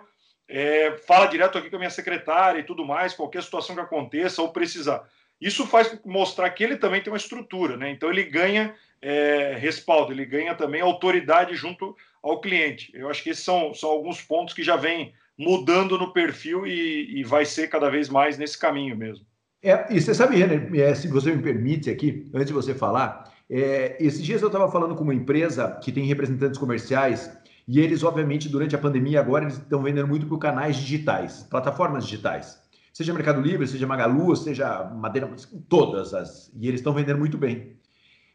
é, 0.49 0.97
fala 1.07 1.27
direto 1.27 1.57
aqui 1.57 1.71
com 1.71 1.77
a 1.77 1.79
minha 1.79 1.91
secretária 1.91 2.61
e 2.61 2.65
tudo 2.65 2.85
mais, 2.85 3.15
qualquer 3.15 3.43
situação 3.43 3.75
que 3.75 3.81
aconteça 3.81 4.43
ou 4.43 4.53
precisar. 4.53 5.09
Isso 5.45 5.67
faz 5.67 5.95
mostrar 6.07 6.49
que 6.49 6.65
ele 6.65 6.79
também 6.79 7.03
tem 7.03 7.13
uma 7.13 7.19
estrutura, 7.19 7.77
né? 7.77 7.91
Então 7.91 8.09
ele 8.09 8.23
ganha 8.23 8.75
é, 9.03 9.55
respaldo, 9.59 10.11
ele 10.11 10.25
ganha 10.25 10.55
também 10.55 10.81
autoridade 10.81 11.55
junto 11.55 11.95
ao 12.23 12.41
cliente. 12.41 12.91
Eu 12.95 13.11
acho 13.11 13.23
que 13.23 13.29
esses 13.29 13.45
são, 13.45 13.75
são 13.75 13.91
alguns 13.91 14.23
pontos 14.23 14.55
que 14.55 14.63
já 14.63 14.75
vêm 14.75 15.13
mudando 15.37 15.99
no 15.99 16.15
perfil 16.15 16.67
e, 16.67 17.21
e 17.21 17.25
vai 17.25 17.45
ser 17.45 17.69
cada 17.69 17.91
vez 17.91 18.09
mais 18.09 18.39
nesse 18.39 18.59
caminho 18.59 18.97
mesmo. 18.97 19.27
É, 19.63 19.87
e 19.91 20.01
você 20.01 20.15
sabe, 20.15 20.37
Renner, 20.37 20.71
é, 20.81 20.95
se 20.95 21.09
você 21.09 21.31
me 21.35 21.43
permite 21.43 21.91
aqui, 21.91 22.27
antes 22.33 22.47
de 22.47 22.55
você 22.55 22.75
falar, 22.75 23.31
é, 23.51 23.99
esses 24.01 24.25
dias 24.25 24.41
eu 24.41 24.49
estava 24.49 24.73
falando 24.73 24.95
com 24.95 25.05
uma 25.05 25.15
empresa 25.15 25.79
que 25.83 25.93
tem 25.93 26.07
representantes 26.07 26.59
comerciais 26.59 27.31
e 27.69 27.81
eles, 27.81 28.03
obviamente, 28.03 28.49
durante 28.49 28.75
a 28.75 28.79
pandemia, 28.79 29.21
agora 29.21 29.45
eles 29.45 29.59
estão 29.59 29.83
vendendo 29.83 30.09
muito 30.09 30.27
por 30.27 30.39
canais 30.39 30.77
digitais, 30.77 31.43
plataformas 31.51 32.05
digitais. 32.07 32.64
Seja 32.95 33.13
Mercado 33.13 33.41
Livre, 33.41 33.67
seja 33.67 33.89
Magalu, 33.89 34.37
seja 34.37 34.85
Madeira, 34.85 35.29
todas 35.69 36.15
as. 36.15 36.53
E 36.55 36.69
eles 36.69 36.79
estão 36.79 36.95
vendendo 36.95 37.19
muito 37.19 37.37
bem. 37.37 37.77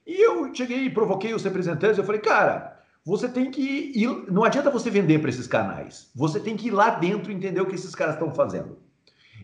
E 0.05 0.21
eu 0.21 0.53
cheguei 0.53 0.79
e 0.79 0.89
provoquei 0.89 1.33
os 1.33 1.45
representantes, 1.45 1.97
eu 1.97 2.03
falei, 2.03 2.19
cara, 2.19 2.77
você 3.05 3.29
tem 3.29 3.49
que 3.49 3.61
ir. 3.61 4.29
Não 4.29 4.43
adianta 4.43 4.69
você 4.69 4.89
vender 4.89 5.19
para 5.19 5.29
esses 5.29 5.47
canais. 5.47 6.11
Você 6.13 6.41
tem 6.41 6.57
que 6.57 6.67
ir 6.67 6.71
lá 6.71 6.89
dentro 6.89 7.31
entender 7.31 7.61
o 7.61 7.65
que 7.67 7.75
esses 7.75 7.95
caras 7.95 8.15
estão 8.15 8.35
fazendo. 8.35 8.77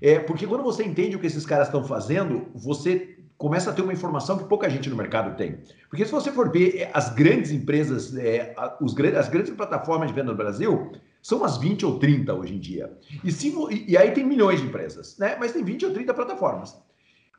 É, 0.02 0.20
porque 0.20 0.46
quando 0.46 0.64
você 0.64 0.84
entende 0.84 1.16
o 1.16 1.20
que 1.20 1.28
esses 1.28 1.46
caras 1.46 1.70
estão 1.70 1.86
fazendo, 1.86 2.48
você 2.54 3.18
começa 3.38 3.70
a 3.70 3.74
ter 3.74 3.84
uma 3.84 3.94
informação 3.94 4.38
que 4.38 4.44
pouca 4.44 4.70
gente 4.70 4.90
no 4.90 4.98
mercado 4.98 5.38
tem. 5.38 5.60
Porque 5.90 6.06
se 6.06 6.12
você 6.12 6.30
for 6.30 6.52
ver 6.52 6.76
é, 6.76 6.92
as 6.94 7.14
grandes 7.14 7.52
empresas, 7.52 8.14
é, 8.18 8.54
os, 8.82 8.94
as 9.18 9.30
grandes 9.30 9.54
plataformas 9.54 10.10
de 10.10 10.14
venda 10.14 10.32
no 10.32 10.38
Brasil, 10.38 10.92
são 11.26 11.40
umas 11.40 11.58
20 11.58 11.84
ou 11.88 11.98
30 11.98 12.36
hoje 12.36 12.54
em 12.54 12.60
dia. 12.60 12.96
E, 13.24 13.32
se, 13.32 13.52
e 13.88 13.98
aí 13.98 14.12
tem 14.12 14.24
milhões 14.24 14.62
de 14.62 14.68
empresas, 14.68 15.18
né? 15.18 15.36
Mas 15.40 15.54
tem 15.54 15.64
20 15.64 15.88
ou 15.88 15.92
30 15.92 16.14
plataformas. 16.14 16.80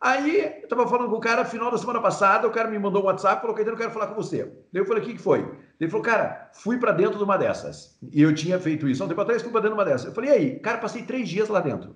Aí 0.01 0.41
eu 0.41 0.65
estava 0.65 0.89
falando 0.89 1.09
com 1.09 1.15
o 1.15 1.21
cara, 1.21 1.45
final 1.45 1.71
da 1.71 1.79
semana 1.79 2.01
passada, 2.01 2.49
o 2.49 2.51
cara 2.51 2.69
me 2.69 2.81
mandou 2.81 3.01
um 3.01 3.07
WhatsApp, 3.07 3.41
falou, 3.41 3.55
Caetano, 3.55 3.77
eu 3.77 3.81
quero 3.81 3.93
falar 3.93 4.09
com 4.09 4.17
você. 4.17 4.43
Daí 4.73 4.83
eu 4.83 4.85
falei, 4.87 5.05
o 5.05 5.07
que, 5.07 5.13
que 5.13 5.23
foi? 5.23 5.49
Ele 5.79 5.89
falou, 5.89 6.05
cara, 6.05 6.51
fui 6.53 6.79
para 6.79 6.91
dentro 6.91 7.17
de 7.17 7.23
uma 7.23 7.37
dessas. 7.37 7.97
E 8.03 8.21
eu 8.21 8.35
tinha 8.35 8.59
feito 8.59 8.89
isso. 8.89 9.05
Há 9.05 9.07
um 9.07 9.09
tempo 9.09 9.21
atrás, 9.21 9.41
fui 9.41 9.53
para 9.53 9.61
dentro 9.61 9.77
de 9.77 9.81
uma 9.81 9.89
dessas. 9.89 10.09
Eu 10.09 10.13
falei, 10.13 10.31
e 10.31 10.33
aí? 10.33 10.59
Cara, 10.59 10.79
passei 10.79 11.05
três 11.05 11.29
dias 11.29 11.49
lá 11.49 11.61
dentro 11.61 11.95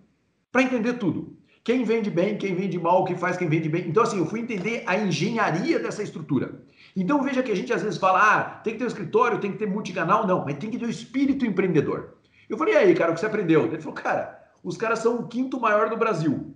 para 0.52 0.62
entender 0.62 0.92
tudo. 0.92 1.37
Quem 1.64 1.82
vende 1.82 2.09
bem, 2.09 2.38
quem 2.38 2.54
vende 2.54 2.78
mal, 2.78 3.02
o 3.02 3.04
que 3.04 3.16
faz 3.16 3.37
quem 3.37 3.49
vende 3.49 3.68
bem. 3.68 3.88
Então, 3.88 4.04
assim, 4.04 4.18
eu 4.18 4.26
fui 4.26 4.38
entender 4.38 4.85
a 4.87 4.97
engenharia 4.97 5.80
dessa 5.80 6.04
estrutura. 6.04 6.62
Então, 6.97 7.23
veja 7.23 7.42
que 7.42 7.52
a 7.52 7.56
gente 7.56 7.73
às 7.73 7.82
vezes 7.82 7.99
fala, 7.99 8.20
ah, 8.20 8.44
tem 8.44 8.73
que 8.73 8.78
ter 8.78 8.85
um 8.85 8.88
escritório, 8.88 9.38
tem 9.38 9.52
que 9.52 9.59
ter 9.59 9.66
multicanal. 9.66 10.26
Não, 10.26 10.44
mas 10.44 10.56
tem 10.59 10.70
que 10.70 10.78
ter 10.78 10.85
o 10.85 10.88
um 10.88 10.90
espírito 10.90 11.47
empreendedor. 11.47 12.14
Eu 12.49 12.59
falei, 12.59 12.75
e 12.75 12.76
aí, 12.76 12.94
cara, 12.94 13.11
o 13.11 13.14
que 13.14 13.20
você 13.20 13.26
aprendeu? 13.26 13.66
Ele 13.66 13.78
falou, 13.78 13.94
cara, 13.94 14.42
os 14.62 14.76
caras 14.76 14.99
são 14.99 15.16
o 15.16 15.28
quinto 15.28 15.61
maior 15.61 15.88
do 15.88 15.97
Brasil 15.97 16.50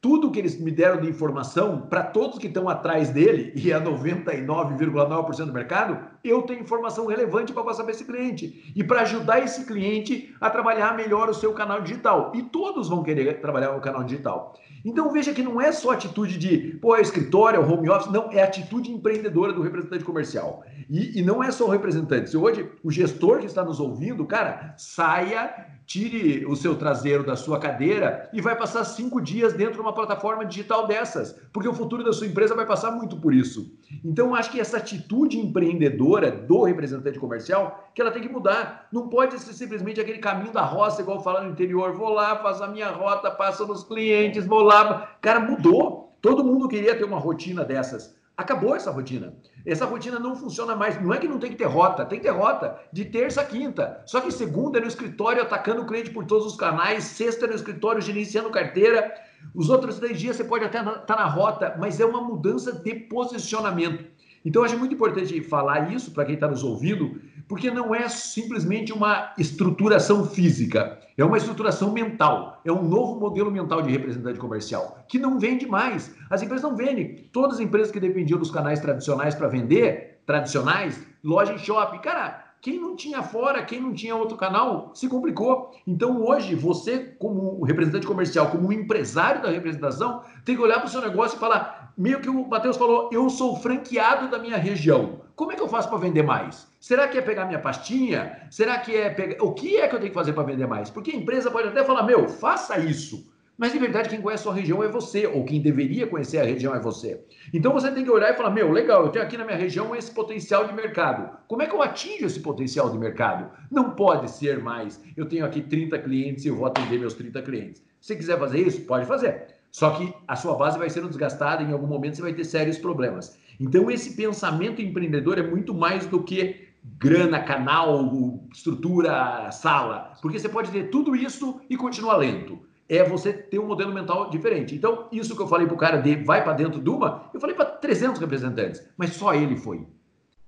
tudo 0.00 0.30
que 0.30 0.38
eles 0.38 0.58
me 0.58 0.70
deram 0.70 0.98
de 0.98 1.08
informação, 1.08 1.82
para 1.82 2.02
todos 2.02 2.38
que 2.38 2.46
estão 2.46 2.70
atrás 2.70 3.10
dele, 3.10 3.52
e 3.54 3.70
é 3.70 3.78
99,9% 3.78 5.44
do 5.44 5.52
mercado, 5.52 5.98
eu 6.24 6.42
tenho 6.42 6.60
informação 6.60 7.06
relevante 7.06 7.52
para 7.52 7.62
passar 7.62 7.82
para 7.82 7.92
esse 7.92 8.04
cliente. 8.04 8.72
E 8.74 8.82
para 8.82 9.02
ajudar 9.02 9.40
esse 9.40 9.66
cliente 9.66 10.34
a 10.40 10.48
trabalhar 10.48 10.96
melhor 10.96 11.28
o 11.28 11.34
seu 11.34 11.52
canal 11.52 11.82
digital. 11.82 12.32
E 12.34 12.42
todos 12.42 12.88
vão 12.88 13.02
querer 13.02 13.40
trabalhar 13.42 13.76
o 13.76 13.80
canal 13.80 14.02
digital. 14.02 14.54
Então 14.82 15.12
veja 15.12 15.34
que 15.34 15.42
não 15.42 15.60
é 15.60 15.70
só 15.70 15.90
atitude 15.90 16.38
de, 16.38 16.78
pô, 16.78 16.96
é 16.96 17.02
escritório, 17.02 17.60
é 17.60 17.64
home 17.64 17.90
office, 17.90 18.10
não, 18.10 18.30
é 18.32 18.42
atitude 18.42 18.90
empreendedora 18.90 19.52
do 19.52 19.60
representante 19.60 20.04
comercial. 20.04 20.64
E, 20.88 21.20
e 21.20 21.22
não 21.22 21.44
é 21.44 21.50
só 21.50 21.66
o 21.66 21.70
representante. 21.70 22.30
Se 22.30 22.36
hoje 22.38 22.70
o 22.82 22.90
gestor 22.90 23.40
que 23.40 23.46
está 23.46 23.62
nos 23.62 23.78
ouvindo, 23.78 24.24
cara, 24.24 24.74
saia 24.78 25.78
tire 25.90 26.46
o 26.46 26.54
seu 26.54 26.76
traseiro 26.76 27.26
da 27.26 27.34
sua 27.34 27.58
cadeira 27.58 28.30
e 28.32 28.40
vai 28.40 28.54
passar 28.54 28.84
cinco 28.84 29.20
dias 29.20 29.54
dentro 29.54 29.74
de 29.74 29.80
uma 29.80 29.92
plataforma 29.92 30.44
digital 30.44 30.86
dessas, 30.86 31.32
porque 31.52 31.68
o 31.68 31.74
futuro 31.74 32.04
da 32.04 32.12
sua 32.12 32.28
empresa 32.28 32.54
vai 32.54 32.64
passar 32.64 32.92
muito 32.92 33.16
por 33.16 33.34
isso. 33.34 33.76
Então, 34.04 34.32
acho 34.36 34.52
que 34.52 34.60
essa 34.60 34.76
atitude 34.76 35.36
empreendedora 35.36 36.30
do 36.30 36.62
representante 36.62 37.18
comercial, 37.18 37.90
que 37.92 38.00
ela 38.00 38.12
tem 38.12 38.22
que 38.22 38.28
mudar. 38.28 38.86
Não 38.92 39.08
pode 39.08 39.36
ser 39.40 39.52
simplesmente 39.52 40.00
aquele 40.00 40.18
caminho 40.18 40.52
da 40.52 40.62
roça, 40.62 41.02
igual 41.02 41.24
falar 41.24 41.42
no 41.42 41.50
interior, 41.50 41.92
vou 41.92 42.10
lá, 42.10 42.36
faço 42.36 42.62
a 42.62 42.68
minha 42.68 42.88
rota, 42.88 43.28
passo 43.28 43.66
nos 43.66 43.82
clientes, 43.82 44.46
vou 44.46 44.62
lá. 44.62 45.16
Cara, 45.20 45.40
mudou. 45.40 46.16
Todo 46.22 46.44
mundo 46.44 46.68
queria 46.68 46.96
ter 46.96 47.04
uma 47.04 47.18
rotina 47.18 47.64
dessas. 47.64 48.14
Acabou 48.40 48.74
essa 48.74 48.90
rotina. 48.90 49.34
Essa 49.66 49.84
rotina 49.84 50.18
não 50.18 50.34
funciona 50.34 50.74
mais. 50.74 50.98
Não 50.98 51.12
é 51.12 51.18
que 51.18 51.28
não 51.28 51.38
tem 51.38 51.50
que 51.50 51.58
ter 51.58 51.66
rota, 51.66 52.06
tem 52.06 52.18
que 52.18 52.24
ter 52.24 52.30
rota 52.30 52.74
de 52.90 53.04
terça 53.04 53.42
a 53.42 53.44
quinta. 53.44 54.02
Só 54.06 54.18
que 54.18 54.32
segunda 54.32 54.78
é 54.78 54.80
no 54.80 54.88
escritório 54.88 55.42
atacando 55.42 55.82
o 55.82 55.86
cliente 55.86 56.08
por 56.08 56.24
todos 56.24 56.46
os 56.46 56.56
canais, 56.56 57.04
sexta 57.04 57.44
é 57.44 57.48
no 57.50 57.54
escritório 57.54 58.00
gerenciando 58.00 58.48
carteira. 58.48 59.12
Os 59.54 59.68
outros 59.68 59.98
três 59.98 60.18
dias 60.18 60.36
você 60.36 60.44
pode 60.44 60.64
até 60.64 60.78
estar 60.78 61.00
tá 61.00 61.16
na 61.16 61.26
rota, 61.26 61.76
mas 61.78 62.00
é 62.00 62.06
uma 62.06 62.22
mudança 62.22 62.72
de 62.72 62.94
posicionamento. 62.94 64.06
Então, 64.42 64.62
eu 64.62 64.66
acho 64.66 64.78
muito 64.78 64.94
importante 64.94 65.38
falar 65.42 65.92
isso 65.92 66.12
para 66.12 66.24
quem 66.24 66.34
está 66.34 66.48
nos 66.48 66.64
ouvindo, 66.64 67.20
porque 67.50 67.68
não 67.68 67.92
é 67.92 68.08
simplesmente 68.08 68.92
uma 68.92 69.34
estruturação 69.36 70.24
física, 70.24 71.00
é 71.18 71.24
uma 71.24 71.36
estruturação 71.36 71.92
mental, 71.92 72.60
é 72.64 72.70
um 72.70 72.88
novo 72.88 73.18
modelo 73.18 73.50
mental 73.50 73.82
de 73.82 73.90
representante 73.90 74.38
comercial, 74.38 75.04
que 75.08 75.18
não 75.18 75.36
vende 75.36 75.66
mais. 75.66 76.14
As 76.30 76.42
empresas 76.42 76.62
não 76.62 76.76
vendem. 76.76 77.28
Todas 77.32 77.54
as 77.56 77.60
empresas 77.60 77.90
que 77.90 77.98
dependiam 77.98 78.38
dos 78.38 78.52
canais 78.52 78.78
tradicionais 78.78 79.34
para 79.34 79.48
vender, 79.48 80.20
tradicionais, 80.24 81.04
loja 81.24 81.52
em 81.52 81.58
shopping, 81.58 81.98
cara, 81.98 82.50
quem 82.62 82.78
não 82.78 82.94
tinha 82.94 83.22
fora, 83.22 83.64
quem 83.64 83.80
não 83.80 83.92
tinha 83.92 84.14
outro 84.14 84.36
canal, 84.36 84.92
se 84.94 85.08
complicou. 85.08 85.72
Então 85.84 86.22
hoje, 86.22 86.54
você, 86.54 87.16
como 87.18 87.64
representante 87.64 88.06
comercial, 88.06 88.48
como 88.50 88.72
empresário 88.72 89.42
da 89.42 89.50
representação, 89.50 90.22
tem 90.44 90.54
que 90.54 90.62
olhar 90.62 90.78
para 90.78 90.86
o 90.86 90.90
seu 90.90 91.00
negócio 91.00 91.36
e 91.36 91.40
falar: 91.40 91.79
meio 92.00 92.20
que 92.20 92.30
o 92.30 92.48
Matheus 92.48 92.78
falou, 92.78 93.10
eu 93.12 93.28
sou 93.28 93.56
franqueado 93.56 94.30
da 94.30 94.38
minha 94.38 94.56
região. 94.56 95.20
Como 95.36 95.52
é 95.52 95.54
que 95.54 95.60
eu 95.60 95.68
faço 95.68 95.90
para 95.90 95.98
vender 95.98 96.22
mais? 96.22 96.66
Será 96.80 97.06
que 97.06 97.18
é 97.18 97.20
pegar 97.20 97.44
minha 97.44 97.58
pastinha? 97.58 98.46
Será 98.50 98.78
que 98.78 98.96
é 98.96 99.10
pegar. 99.10 99.44
O 99.44 99.52
que 99.52 99.76
é 99.76 99.86
que 99.86 99.94
eu 99.94 99.98
tenho 99.98 100.10
que 100.10 100.18
fazer 100.18 100.32
para 100.32 100.44
vender 100.44 100.66
mais? 100.66 100.88
Porque 100.88 101.10
a 101.10 101.14
empresa 101.14 101.50
pode 101.50 101.68
até 101.68 101.84
falar: 101.84 102.04
meu, 102.04 102.26
faça 102.26 102.78
isso. 102.78 103.30
Mas, 103.56 103.72
de 103.72 103.78
verdade, 103.78 104.08
quem 104.08 104.22
conhece 104.22 104.40
a 104.40 104.44
sua 104.44 104.54
região 104.54 104.82
é 104.82 104.88
você, 104.88 105.26
ou 105.26 105.44
quem 105.44 105.60
deveria 105.60 106.06
conhecer 106.06 106.38
a 106.38 106.44
região 106.44 106.74
é 106.74 106.80
você. 106.80 107.22
Então, 107.52 107.74
você 107.74 107.90
tem 107.90 108.02
que 108.02 108.10
olhar 108.10 108.32
e 108.32 108.36
falar: 108.36 108.48
meu, 108.48 108.72
legal, 108.72 109.04
eu 109.04 109.10
tenho 109.10 109.22
aqui 109.22 109.36
na 109.36 109.44
minha 109.44 109.58
região 109.58 109.94
esse 109.94 110.10
potencial 110.10 110.66
de 110.66 110.72
mercado. 110.72 111.38
Como 111.46 111.60
é 111.60 111.66
que 111.66 111.74
eu 111.74 111.82
atingo 111.82 112.24
esse 112.24 112.40
potencial 112.40 112.88
de 112.88 112.96
mercado? 112.96 113.50
Não 113.70 113.90
pode 113.90 114.30
ser 114.30 114.58
mais. 114.58 114.98
Eu 115.14 115.26
tenho 115.26 115.44
aqui 115.44 115.60
30 115.60 115.98
clientes 115.98 116.46
e 116.46 116.48
eu 116.48 116.56
vou 116.56 116.64
atender 116.64 116.98
meus 116.98 117.12
30 117.12 117.42
clientes. 117.42 117.82
Se 118.00 118.16
quiser 118.16 118.38
fazer 118.38 118.66
isso, 118.66 118.80
pode 118.86 119.04
fazer. 119.04 119.59
Só 119.70 119.90
que 119.90 120.12
a 120.26 120.36
sua 120.36 120.54
base 120.54 120.78
vai 120.78 120.90
sendo 120.90 121.08
desgastada, 121.08 121.62
em 121.62 121.72
algum 121.72 121.86
momento 121.86 122.16
você 122.16 122.22
vai 122.22 122.32
ter 122.32 122.44
sérios 122.44 122.78
problemas. 122.78 123.38
Então, 123.58 123.90
esse 123.90 124.16
pensamento 124.16 124.80
empreendedor 124.80 125.38
é 125.38 125.42
muito 125.42 125.74
mais 125.74 126.06
do 126.06 126.22
que 126.22 126.68
grana, 126.98 127.40
canal, 127.40 128.10
estrutura, 128.52 129.50
sala. 129.52 130.14
Porque 130.22 130.38
você 130.38 130.48
pode 130.48 130.70
ter 130.70 130.90
tudo 130.90 131.14
isso 131.14 131.60
e 131.68 131.76
continuar 131.76 132.16
lento. 132.16 132.58
É 132.88 133.04
você 133.04 133.32
ter 133.32 133.58
um 133.58 133.66
modelo 133.66 133.92
mental 133.92 134.30
diferente. 134.30 134.74
Então, 134.74 135.06
isso 135.12 135.36
que 135.36 135.42
eu 135.42 135.46
falei 135.46 135.66
para 135.66 135.74
o 135.74 135.78
cara 135.78 135.98
de 135.98 136.16
vai 136.16 136.42
para 136.42 136.54
dentro 136.54 136.80
de 136.80 136.90
uma, 136.90 137.30
eu 137.32 137.38
falei 137.38 137.54
para 137.54 137.66
300 137.66 138.20
representantes, 138.20 138.84
mas 138.96 139.10
só 139.10 139.34
ele 139.34 139.56
foi. 139.56 139.86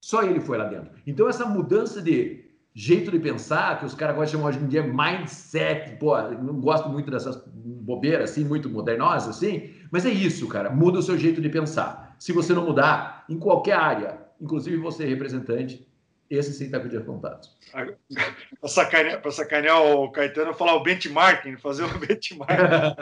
Só 0.00 0.22
ele 0.24 0.40
foi 0.40 0.58
lá 0.58 0.64
dentro. 0.64 0.90
Então, 1.06 1.28
essa 1.28 1.46
mudança 1.46 2.02
de 2.02 2.44
jeito 2.74 3.10
de 3.10 3.18
pensar, 3.18 3.78
que 3.78 3.84
os 3.84 3.94
caras 3.94 4.16
gostam 4.16 4.26
de 4.26 4.32
chamar 4.38 4.48
hoje 4.48 4.64
em 4.64 4.68
dia 4.68 4.82
mindset, 4.82 5.96
pô, 5.96 6.16
não 6.20 6.60
gosto 6.60 6.88
muito 6.88 7.10
dessas 7.10 7.42
bobeiras 7.46 8.30
assim, 8.30 8.44
muito 8.44 8.70
modernosas 8.70 9.36
assim, 9.36 9.74
mas 9.90 10.06
é 10.06 10.10
isso, 10.10 10.48
cara, 10.48 10.70
muda 10.70 10.98
o 10.98 11.02
seu 11.02 11.18
jeito 11.18 11.40
de 11.40 11.48
pensar. 11.48 12.16
Se 12.18 12.32
você 12.32 12.54
não 12.54 12.64
mudar, 12.64 13.24
em 13.28 13.38
qualquer 13.38 13.74
área, 13.74 14.18
inclusive 14.40 14.76
você 14.78 15.04
representante, 15.04 15.86
esse 16.30 16.54
sim 16.54 16.64
está 16.64 16.80
com 16.80 16.88
dias 16.88 17.04
contados. 17.04 17.54
Para 18.60 18.68
sacanear, 18.68 19.30
sacanear 19.30 19.82
o 19.82 20.10
Caetano, 20.10 20.54
falar 20.54 20.76
o 20.76 20.82
benchmarking, 20.82 21.58
fazer 21.58 21.84
o 21.84 21.88
benchmarking. 22.00 22.96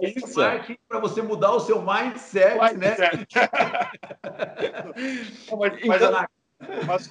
é 0.00 0.08
isso. 0.18 0.40
para 0.88 0.98
você 0.98 1.22
mudar 1.22 1.52
o 1.52 1.60
seu 1.60 1.80
mindset, 1.80 2.58
mindset. 2.58 3.28
né? 3.38 3.52
mas, 5.56 5.86
mas, 5.86 6.02
então, 6.02 6.26
mas 6.86 7.10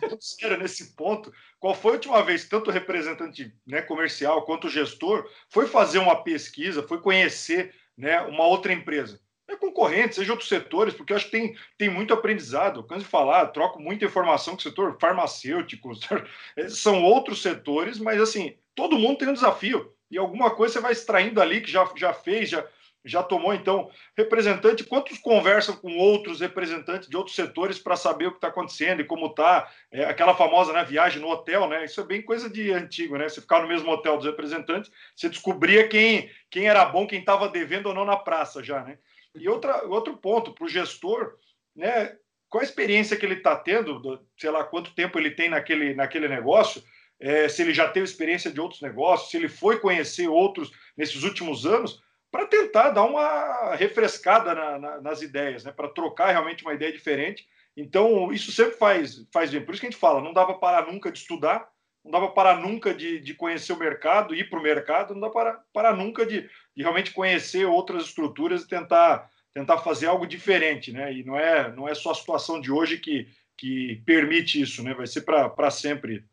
nesse 0.59 0.95
ponto, 0.95 1.31
qual 1.59 1.75
foi 1.75 1.91
a 1.91 1.95
última 1.95 2.23
vez 2.23 2.43
que 2.43 2.49
tanto 2.49 2.69
o 2.69 2.73
representante 2.73 3.53
né, 3.65 3.81
comercial 3.81 4.43
quanto 4.43 4.67
o 4.67 4.69
gestor 4.69 5.29
foi 5.49 5.67
fazer 5.67 5.99
uma 5.99 6.23
pesquisa, 6.23 6.83
foi 6.83 7.01
conhecer 7.01 7.73
né, 7.97 8.21
uma 8.21 8.45
outra 8.45 8.71
empresa? 8.73 9.19
É 9.49 9.55
concorrente, 9.55 10.15
seja 10.15 10.31
outros 10.31 10.47
setores, 10.47 10.93
porque 10.93 11.11
eu 11.11 11.17
acho 11.17 11.25
que 11.25 11.31
tem, 11.31 11.55
tem 11.77 11.89
muito 11.89 12.13
aprendizado. 12.13 12.79
Eu 12.79 12.83
canso 12.85 13.03
de 13.03 13.11
falar, 13.11 13.47
troco 13.47 13.81
muita 13.81 14.05
informação 14.05 14.53
com 14.53 14.59
o 14.59 14.63
setor 14.63 14.97
farmacêutico, 14.99 15.91
são 16.69 17.03
outros 17.03 17.41
setores, 17.41 17.99
mas 17.99 18.21
assim, 18.21 18.55
todo 18.73 18.97
mundo 18.97 19.17
tem 19.17 19.27
um 19.27 19.33
desafio. 19.33 19.93
E 20.09 20.17
alguma 20.17 20.51
coisa 20.51 20.75
você 20.75 20.79
vai 20.79 20.91
extraindo 20.93 21.41
ali 21.41 21.61
que 21.61 21.71
já, 21.71 21.89
já 21.95 22.13
fez, 22.13 22.49
já, 22.49 22.65
já 23.03 23.23
tomou, 23.23 23.53
então, 23.53 23.89
representante, 24.15 24.83
quantos 24.83 25.17
conversam 25.17 25.75
com 25.75 25.97
outros 25.97 26.39
representantes 26.39 27.09
de 27.09 27.17
outros 27.17 27.35
setores 27.35 27.79
para 27.79 27.95
saber 27.95 28.27
o 28.27 28.31
que 28.31 28.37
está 28.37 28.49
acontecendo 28.49 29.01
e 29.01 29.05
como 29.05 29.27
está 29.27 29.69
é, 29.91 30.05
aquela 30.05 30.35
famosa 30.35 30.71
né, 30.71 30.83
viagem 30.83 31.19
no 31.19 31.29
hotel, 31.29 31.67
né? 31.67 31.83
Isso 31.83 31.99
é 31.99 32.05
bem 32.05 32.21
coisa 32.21 32.49
de 32.49 32.71
antigo, 32.71 33.17
né? 33.17 33.27
Você 33.27 33.41
ficar 33.41 33.61
no 33.61 33.67
mesmo 33.67 33.91
hotel 33.91 34.17
dos 34.17 34.25
representantes, 34.25 34.91
você 35.15 35.29
descobria 35.29 35.87
quem, 35.87 36.29
quem 36.49 36.67
era 36.67 36.85
bom, 36.85 37.07
quem 37.07 37.19
estava 37.19 37.49
devendo 37.49 37.87
ou 37.87 37.93
não 37.93 38.05
na 38.05 38.17
praça 38.17 38.63
já, 38.63 38.83
né? 38.83 38.99
E 39.35 39.49
outra, 39.49 39.83
outro 39.87 40.15
ponto, 40.17 40.53
para 40.53 40.65
o 40.65 40.69
gestor, 40.69 41.35
né? 41.75 42.15
Qual 42.49 42.61
a 42.61 42.65
experiência 42.65 43.15
que 43.15 43.25
ele 43.25 43.35
está 43.35 43.55
tendo, 43.55 44.21
sei 44.37 44.51
lá 44.51 44.63
quanto 44.63 44.93
tempo 44.93 45.17
ele 45.17 45.31
tem 45.31 45.49
naquele, 45.49 45.95
naquele 45.95 46.27
negócio, 46.27 46.83
é, 47.17 47.47
se 47.47 47.61
ele 47.61 47.73
já 47.73 47.87
teve 47.87 48.03
experiência 48.03 48.51
de 48.51 48.59
outros 48.59 48.81
negócios, 48.81 49.31
se 49.31 49.37
ele 49.37 49.47
foi 49.47 49.79
conhecer 49.79 50.27
outros 50.27 50.71
nesses 50.97 51.23
últimos 51.23 51.65
anos, 51.65 52.03
para 52.31 52.47
tentar 52.47 52.91
dar 52.91 53.03
uma 53.03 53.75
refrescada 53.75 54.55
na, 54.55 54.79
na, 54.79 55.01
nas 55.01 55.21
ideias, 55.21 55.65
né? 55.65 55.71
para 55.71 55.89
trocar 55.89 56.31
realmente 56.31 56.63
uma 56.63 56.73
ideia 56.73 56.91
diferente. 56.91 57.45
Então, 57.75 58.31
isso 58.31 58.51
sempre 58.51 58.77
faz, 58.77 59.27
faz 59.33 59.51
bem. 59.51 59.63
Por 59.63 59.73
isso 59.73 59.81
que 59.81 59.87
a 59.87 59.89
gente 59.89 59.99
fala, 59.99 60.21
não 60.21 60.33
dava 60.33 60.53
parar 60.53 60.87
nunca 60.87 61.11
de 61.11 61.19
estudar, 61.19 61.69
não 62.03 62.11
dava 62.11 62.29
parar 62.29 62.59
nunca 62.59 62.93
de, 62.93 63.19
de 63.19 63.33
conhecer 63.33 63.73
o 63.73 63.77
mercado, 63.77 64.33
ir 64.33 64.49
para 64.49 64.59
o 64.59 64.63
mercado, 64.63 65.13
não 65.13 65.21
dá 65.21 65.29
para 65.29 65.61
parar 65.73 65.95
nunca 65.95 66.25
de, 66.25 66.49
de, 66.75 66.81
realmente 66.81 67.11
conhecer 67.11 67.65
outras 67.65 68.05
estruturas 68.05 68.63
e 68.63 68.67
tentar, 68.67 69.29
tentar 69.53 69.79
fazer 69.79 70.07
algo 70.07 70.25
diferente. 70.25 70.91
Né? 70.91 71.13
E 71.13 71.23
não 71.23 71.37
é, 71.37 71.71
não 71.73 71.87
é 71.87 71.93
só 71.93 72.11
a 72.11 72.15
situação 72.15 72.61
de 72.61 72.71
hoje 72.71 72.97
que, 72.97 73.27
que 73.57 74.01
permite 74.05 74.61
isso, 74.61 74.81
né? 74.83 74.93
vai 74.93 75.05
ser 75.05 75.21
para 75.21 75.69
sempre. 75.69 76.23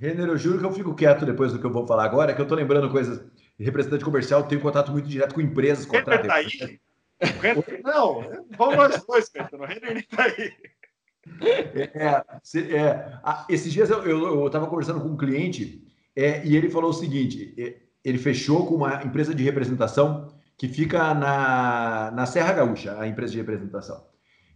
Renner, 0.00 0.28
eu 0.28 0.38
juro 0.38 0.58
que 0.58 0.64
eu 0.64 0.72
fico 0.72 0.94
quieto 0.94 1.24
depois 1.24 1.52
do 1.52 1.58
que 1.58 1.66
eu 1.66 1.72
vou 1.72 1.86
falar 1.86 2.04
agora, 2.04 2.34
que 2.34 2.40
eu 2.40 2.44
estou 2.44 2.58
lembrando 2.58 2.90
coisas 2.90 3.20
representante 3.64 4.04
comercial 4.04 4.44
tem 4.44 4.58
contato 4.58 4.92
muito 4.92 5.08
direto 5.08 5.34
com 5.34 5.40
empresas. 5.40 5.84
Renner 5.86 6.26
tá 6.26 6.34
aí? 6.34 6.80
Não, 7.82 8.46
vamos 8.56 8.76
nós 8.76 9.04
dois, 9.04 9.28
Caetano. 9.28 9.64
O 9.64 9.66
Renner 9.66 10.06
tá 10.08 10.24
aí. 10.24 10.52
É, 11.40 12.00
é, 12.76 13.04
esses 13.48 13.72
dias 13.72 13.90
eu 13.90 14.46
estava 14.46 14.66
conversando 14.66 15.00
com 15.00 15.08
um 15.08 15.16
cliente 15.16 15.84
é, 16.16 16.44
e 16.46 16.56
ele 16.56 16.70
falou 16.70 16.90
o 16.90 16.94
seguinte: 16.94 17.54
é, 17.58 17.76
ele 18.04 18.18
fechou 18.18 18.66
com 18.66 18.76
uma 18.76 19.02
empresa 19.04 19.34
de 19.34 19.42
representação 19.42 20.32
que 20.56 20.68
fica 20.68 21.14
na, 21.14 22.10
na 22.12 22.26
Serra 22.26 22.52
Gaúcha, 22.52 22.98
a 22.98 23.06
empresa 23.06 23.32
de 23.32 23.38
representação. 23.38 24.06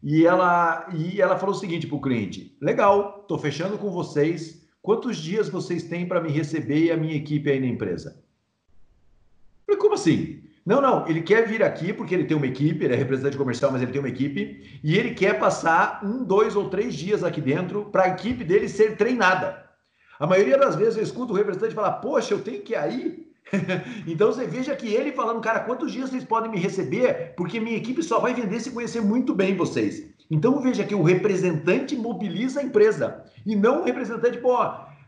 E 0.02 0.26
ela, 0.26 0.88
e 0.92 1.20
ela 1.20 1.38
falou 1.38 1.54
o 1.54 1.58
seguinte 1.58 1.86
para 1.86 1.96
o 1.96 2.00
cliente: 2.00 2.56
legal, 2.60 3.20
estou 3.22 3.38
fechando 3.38 3.78
com 3.78 3.90
vocês. 3.90 4.62
Quantos 4.80 5.16
dias 5.16 5.48
vocês 5.48 5.84
têm 5.84 6.06
para 6.06 6.20
me 6.20 6.30
receber 6.30 6.86
e 6.86 6.90
a 6.90 6.96
minha 6.96 7.14
equipe 7.14 7.48
aí 7.48 7.60
na 7.60 7.66
empresa? 7.66 8.20
Como 9.92 10.00
assim? 10.00 10.40
Não, 10.64 10.80
não, 10.80 11.06
ele 11.06 11.20
quer 11.20 11.46
vir 11.46 11.62
aqui 11.62 11.92
porque 11.92 12.14
ele 12.14 12.24
tem 12.24 12.34
uma 12.34 12.46
equipe, 12.46 12.82
ele 12.82 12.94
é 12.94 12.96
representante 12.96 13.36
comercial, 13.36 13.70
mas 13.70 13.82
ele 13.82 13.92
tem 13.92 14.00
uma 14.00 14.08
equipe, 14.08 14.80
e 14.82 14.96
ele 14.96 15.12
quer 15.12 15.38
passar 15.38 16.00
um, 16.02 16.24
dois 16.24 16.56
ou 16.56 16.70
três 16.70 16.94
dias 16.94 17.22
aqui 17.22 17.42
dentro 17.42 17.84
para 17.92 18.04
a 18.04 18.08
equipe 18.08 18.42
dele 18.42 18.70
ser 18.70 18.96
treinada. 18.96 19.62
A 20.18 20.26
maioria 20.26 20.56
das 20.56 20.76
vezes 20.76 20.96
eu 20.96 21.02
escuto 21.02 21.34
o 21.34 21.36
representante 21.36 21.74
falar, 21.74 21.92
poxa, 21.92 22.32
eu 22.32 22.40
tenho 22.40 22.62
que 22.62 22.72
ir 22.72 22.76
aí. 22.76 23.26
então 24.08 24.32
você 24.32 24.46
veja 24.46 24.74
que 24.74 24.88
ele 24.94 25.12
falando, 25.12 25.42
cara, 25.42 25.60
quantos 25.60 25.92
dias 25.92 26.08
vocês 26.08 26.24
podem 26.24 26.50
me 26.50 26.58
receber? 26.58 27.34
Porque 27.36 27.60
minha 27.60 27.76
equipe 27.76 28.02
só 28.02 28.18
vai 28.18 28.32
vender 28.32 28.60
se 28.60 28.70
conhecer 28.70 29.02
muito 29.02 29.34
bem 29.34 29.54
vocês. 29.54 30.08
Então 30.30 30.62
veja 30.62 30.84
que 30.84 30.94
o 30.94 31.02
representante 31.02 31.94
mobiliza 31.94 32.60
a 32.60 32.64
empresa 32.64 33.24
e 33.44 33.54
não 33.54 33.82
o 33.82 33.84
representante, 33.84 34.38
pô, 34.38 34.56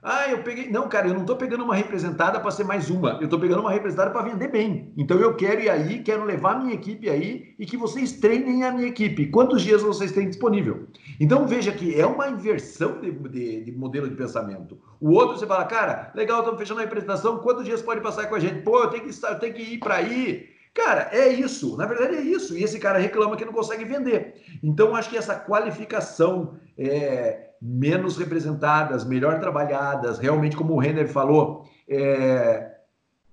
ah, 0.07 0.29
eu 0.29 0.43
peguei. 0.43 0.71
Não, 0.71 0.87
cara, 0.87 1.09
eu 1.09 1.15
não 1.15 1.23
estou 1.23 1.35
pegando 1.35 1.65
uma 1.65 1.75
representada 1.75 2.39
para 2.39 2.51
ser 2.51 2.63
mais 2.63 2.91
uma. 2.91 3.13
Eu 3.13 3.25
estou 3.25 3.41
pegando 3.41 3.63
uma 3.63 3.71
representada 3.71 4.11
para 4.11 4.29
vender 4.29 4.49
bem. 4.49 4.93
Então 4.99 5.19
eu 5.19 5.35
quero 5.35 5.63
ir 5.63 5.71
aí, 5.71 6.03
quero 6.03 6.25
levar 6.25 6.57
a 6.57 6.59
minha 6.59 6.75
equipe 6.75 7.09
aí 7.09 7.55
e 7.59 7.65
que 7.65 7.79
vocês 7.79 8.13
treinem 8.13 8.65
a 8.65 8.71
minha 8.71 8.87
equipe. 8.87 9.29
Quantos 9.29 9.63
dias 9.63 9.81
vocês 9.81 10.13
têm 10.13 10.29
disponível? 10.29 10.89
Então 11.19 11.47
veja 11.47 11.73
que 11.73 11.99
é 11.99 12.05
uma 12.05 12.29
inversão 12.29 13.01
de, 13.01 13.11
de, 13.11 13.65
de 13.65 13.73
modelo 13.73 14.07
de 14.07 14.15
pensamento. 14.15 14.79
O 15.01 15.11
outro 15.13 15.39
você 15.39 15.47
fala, 15.47 15.65
cara, 15.65 16.13
legal, 16.15 16.41
estamos 16.41 16.61
fechando 16.61 16.81
a 16.81 16.85
representação. 16.85 17.39
Quantos 17.39 17.65
dias 17.65 17.81
pode 17.81 18.03
passar 18.03 18.27
com 18.27 18.35
a 18.35 18.39
gente? 18.41 18.61
Pô, 18.61 18.81
eu 18.81 18.91
tenho 18.91 19.05
que, 19.05 19.27
eu 19.27 19.39
tenho 19.39 19.55
que 19.55 19.63
ir 19.63 19.79
para 19.79 19.95
aí. 19.95 20.51
Cara, 20.75 21.09
é 21.13 21.29
isso. 21.29 21.79
Na 21.79 21.87
verdade 21.87 22.17
é 22.17 22.21
isso. 22.21 22.55
E 22.55 22.63
esse 22.63 22.79
cara 22.79 22.99
reclama 22.99 23.37
que 23.37 23.45
não 23.47 23.55
consegue 23.55 23.87
vender. 23.87 24.35
Então 24.63 24.95
acho 24.95 25.09
que 25.09 25.17
essa 25.17 25.35
qualificação 25.35 26.59
é, 26.77 27.44
menos 27.67 28.19
representadas, 28.19 29.07
melhor 29.07 29.41
trabalhadas, 29.41 30.19
realmente, 30.19 30.55
como 30.55 30.75
o 30.75 30.79
Renner 30.79 31.09
falou, 31.09 31.67
é, 31.89 32.75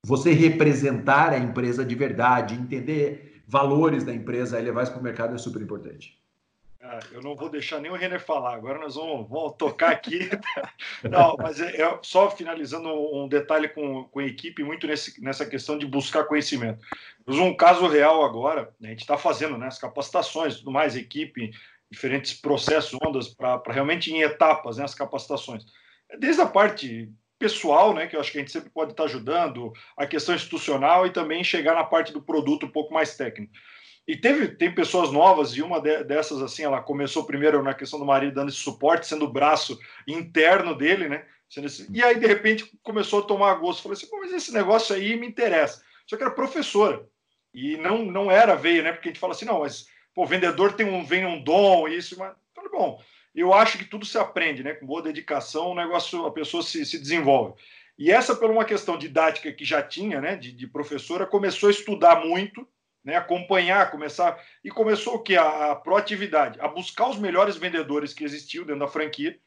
você 0.06 0.32
representar 0.32 1.34
a 1.34 1.38
empresa 1.38 1.84
de 1.84 1.94
verdade, 1.94 2.56
entender 2.56 3.44
valores 3.46 4.06
da 4.06 4.14
empresa 4.14 4.58
e 4.58 4.64
levar 4.64 4.84
isso 4.84 4.94
para 4.94 5.02
o 5.02 5.04
mercado 5.04 5.36
é 5.36 5.38
super 5.38 5.62
importante. 5.62 6.18
Ah, 6.82 7.00
eu 7.12 7.22
não 7.22 7.36
vou 7.36 7.50
deixar 7.50 7.80
nem 7.80 7.92
o 7.92 7.96
Renner 7.96 8.20
falar, 8.20 8.56
agora 8.56 8.80
nós 8.80 8.96
vamos, 8.96 9.30
vamos 9.30 9.54
tocar 9.58 9.92
aqui. 9.92 10.30
não, 11.04 11.36
mas 11.38 11.60
é, 11.60 11.82
é, 11.82 12.00
só 12.02 12.32
finalizando 12.32 12.90
um 12.90 13.28
detalhe 13.28 13.68
com, 13.68 14.06
com 14.06 14.20
a 14.20 14.26
equipe, 14.26 14.64
muito 14.64 14.88
nesse, 14.88 15.22
nessa 15.22 15.46
questão 15.46 15.78
de 15.78 15.86
buscar 15.86 16.24
conhecimento. 16.24 16.80
Um 17.28 17.54
caso 17.54 17.86
real 17.86 18.24
agora, 18.24 18.74
a 18.82 18.88
gente 18.88 19.02
está 19.02 19.18
fazendo 19.18 19.58
né, 19.58 19.68
as 19.68 19.78
capacitações 19.78 20.58
tudo 20.58 20.72
mais, 20.72 20.96
equipe, 20.96 21.52
diferentes 21.92 22.34
processos, 22.34 22.98
ondas, 23.06 23.28
para 23.28 23.62
realmente 23.68 24.12
em 24.12 24.22
etapas, 24.22 24.78
né, 24.78 24.86
as 24.86 24.96
capacitações. 24.96 25.66
Desde 26.18 26.42
a 26.42 26.46
parte 26.46 27.12
pessoal, 27.38 27.94
né, 27.94 28.08
que 28.08 28.16
eu 28.16 28.20
acho 28.20 28.32
que 28.32 28.38
a 28.38 28.42
gente 28.42 28.52
sempre 28.52 28.70
pode 28.70 28.92
estar 28.92 29.04
ajudando, 29.06 29.74
a 29.98 30.06
questão 30.06 30.34
institucional 30.34 31.06
e 31.06 31.12
também 31.12 31.44
chegar 31.44 31.76
na 31.76 31.84
parte 31.84 32.14
do 32.14 32.22
produto 32.22 32.66
um 32.66 32.72
pouco 32.72 32.94
mais 32.94 33.18
técnico. 33.18 33.52
E 34.08 34.16
teve 34.16 34.48
tem 34.48 34.74
pessoas 34.74 35.12
novas 35.12 35.52
e 35.52 35.62
uma 35.62 35.80
de, 35.80 36.04
dessas 36.04 36.42
assim, 36.42 36.64
ela 36.64 36.82
começou 36.82 37.26
primeiro 37.26 37.62
na 37.62 37.74
questão 37.74 38.00
do 38.00 38.06
marido 38.06 38.34
dando 38.34 38.50
esse 38.50 38.58
suporte, 38.58 39.08
sendo 39.08 39.26
o 39.26 39.32
braço 39.32 39.80
interno 40.08 40.76
dele, 40.76 41.08
né? 41.08 41.26
Esse, 41.58 41.88
e 41.92 42.02
aí 42.04 42.20
de 42.20 42.26
repente 42.26 42.70
começou 42.82 43.20
a 43.20 43.26
tomar 43.26 43.54
gosto, 43.56 43.84
falou 43.84 43.94
assim, 43.94 44.08
mas 44.12 44.32
esse 44.32 44.54
negócio 44.54 44.96
aí 44.96 45.16
me 45.16 45.28
interessa. 45.28 45.84
Só 46.08 46.18
que 46.18 46.24
era 46.24 46.32
professora 46.32 47.06
e 47.54 47.78
não 47.78 48.06
não 48.06 48.32
era 48.32 48.56
veio, 48.56 48.84
né? 48.84 48.92
Porque 48.92 49.10
a 49.10 49.12
gente 49.12 49.20
fala 49.20 49.34
assim, 49.34 49.46
não, 49.46 49.60
mas 49.60 49.86
pô, 50.14 50.26
vendedor 50.26 50.74
tem 50.74 50.86
um, 50.86 51.04
vem 51.04 51.26
um 51.26 51.42
dom, 51.42 51.88
isso, 51.88 52.18
mas 52.18 52.34
falei, 52.54 52.72
bom, 52.72 53.02
eu 53.34 53.54
acho 53.54 53.78
que 53.78 53.86
tudo 53.86 54.06
se 54.06 54.18
aprende, 54.18 54.64
né? 54.64 54.74
Com 54.74 54.86
boa 54.86 55.02
dedicação, 55.02 55.72
o 55.72 55.76
negócio, 55.76 56.26
a 56.26 56.32
pessoa 56.32 56.62
se, 56.62 56.86
se 56.86 57.00
desenvolve. 57.00 57.54
E 57.98 58.12
essa, 58.12 58.36
por 58.36 58.50
uma 58.50 58.66
questão 58.66 58.98
didática 58.98 59.52
que 59.52 59.64
já 59.64 59.82
tinha, 59.82 60.20
né, 60.20 60.36
de, 60.36 60.52
de 60.52 60.68
professora, 60.68 61.26
começou 61.26 61.70
a 61.70 61.72
estudar 61.72 62.26
muito, 62.26 62.68
né, 63.04 63.16
acompanhar, 63.16 63.92
começar. 63.92 64.44
E 64.64 64.70
começou 64.70 65.16
o 65.16 65.20
que? 65.20 65.38
A, 65.38 65.72
a 65.72 65.76
proatividade, 65.76 66.60
a 66.60 66.68
buscar 66.68 67.10
os 67.10 67.18
melhores 67.18 67.58
vendedores 67.58 68.14
que 68.14 68.24
existiam 68.24 68.66
dentro 68.66 68.80
da 68.80 68.88
franquia, 68.88 69.38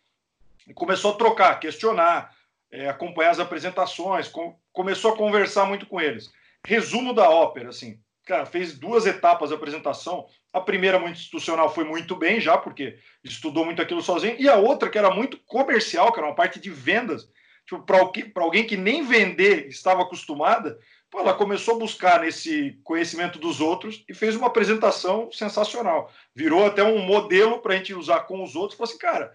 e 0.67 0.73
começou 0.73 1.13
a 1.13 1.17
trocar, 1.17 1.61
questionar, 1.61 2.35
é, 2.71 2.89
acompanhar 2.89 3.31
as 3.31 3.41
apresentações, 3.41 4.29
com, 4.29 4.57
começou 4.73 5.13
a 5.13 5.17
conversar 5.17 5.67
muito 5.67 5.87
com 5.87 6.01
eles. 6.01 6.33
Resumo 6.67 7.13
da 7.13 7.29
ópera, 7.29 7.69
assim, 7.69 8.01
cara, 8.25 8.47
fez 8.47 8.79
duas 8.79 9.07
etapas 9.07 9.51
da 9.51 9.57
apresentação. 9.57 10.27
A 10.53 10.61
primeira, 10.61 10.99
muito 10.99 11.17
institucional, 11.17 11.73
foi 11.73 11.85
muito 11.85 12.17
bem 12.17 12.41
já, 12.41 12.57
porque 12.57 12.99
estudou 13.23 13.65
muito 13.65 13.83
aquilo 13.83 14.03
sozinho. 14.03 14.37
E 14.39 14.49
a 14.49 14.57
outra, 14.57 14.89
que 14.89 14.99
era 14.99 15.11
muito 15.11 15.39
comercial, 15.45 16.13
que 16.13 16.19
era 16.19 16.29
uma 16.29 16.35
parte 16.35 16.59
de 16.59 16.71
vendas, 16.71 17.29
tipo, 17.67 17.83
para 17.83 18.43
alguém 18.43 18.67
que 18.67 18.77
nem 18.77 19.05
vender 19.05 19.69
estava 19.69 20.03
acostumada, 20.03 20.79
pô, 21.11 21.21
ela 21.21 21.35
começou 21.35 21.77
a 21.77 21.79
buscar 21.79 22.21
nesse 22.21 22.79
conhecimento 22.83 23.39
dos 23.39 23.61
outros 23.61 24.05
e 24.09 24.15
fez 24.15 24.35
uma 24.35 24.47
apresentação 24.47 25.31
sensacional. 25.31 26.11
Virou 26.35 26.67
até 26.67 26.83
um 26.83 27.01
modelo 27.01 27.61
para 27.61 27.75
a 27.75 27.77
gente 27.77 27.95
usar 27.95 28.21
com 28.21 28.43
os 28.43 28.57
outros. 28.57 28.79
Falou 28.79 28.91
assim, 28.91 28.99
cara, 28.99 29.33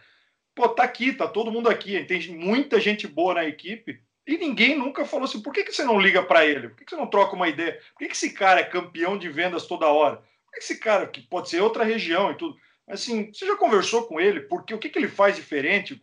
pô, 0.56 0.67
tá 0.67 0.84
aqui, 0.84 1.13
tá 1.13 1.28
todo 1.28 1.52
mundo 1.52 1.69
aqui, 1.69 2.04
tem 2.06 2.36
muita 2.36 2.80
gente 2.80 3.08
boa 3.08 3.36
na 3.36 3.45
equipe 3.45 4.02
e 4.27 4.38
ninguém 4.38 4.77
nunca 4.77 5.05
falou 5.05 5.25
assim: 5.25 5.41
por 5.41 5.53
que, 5.53 5.63
que 5.63 5.73
você 5.73 5.84
não 5.84 5.99
liga 5.99 6.23
para 6.23 6.45
ele? 6.45 6.69
Por 6.69 6.77
que, 6.77 6.86
que 6.86 6.91
você 6.91 6.97
não 6.97 7.08
troca 7.08 7.36
uma 7.36 7.47
ideia? 7.47 7.79
Por 7.93 7.99
que, 7.99 8.08
que 8.08 8.15
esse 8.15 8.32
cara 8.32 8.60
é 8.60 8.63
campeão 8.63 9.17
de 9.17 9.29
vendas 9.29 9.65
toda 9.65 9.88
hora? 9.88 10.17
Por 10.17 10.53
que, 10.53 10.60
esse 10.60 10.79
cara, 10.79 11.08
que 11.08 11.21
pode 11.21 11.49
ser 11.49 11.62
outra 11.62 11.84
região 11.84 12.32
e 12.32 12.36
tudo, 12.36 12.55
assim, 12.88 13.32
você 13.32 13.45
já 13.45 13.55
conversou 13.55 14.05
com 14.08 14.19
ele? 14.19 14.41
Porque 14.41 14.73
o 14.73 14.77
que, 14.77 14.89
que 14.89 14.99
ele 14.99 15.08
faz 15.08 15.36
diferente? 15.36 15.99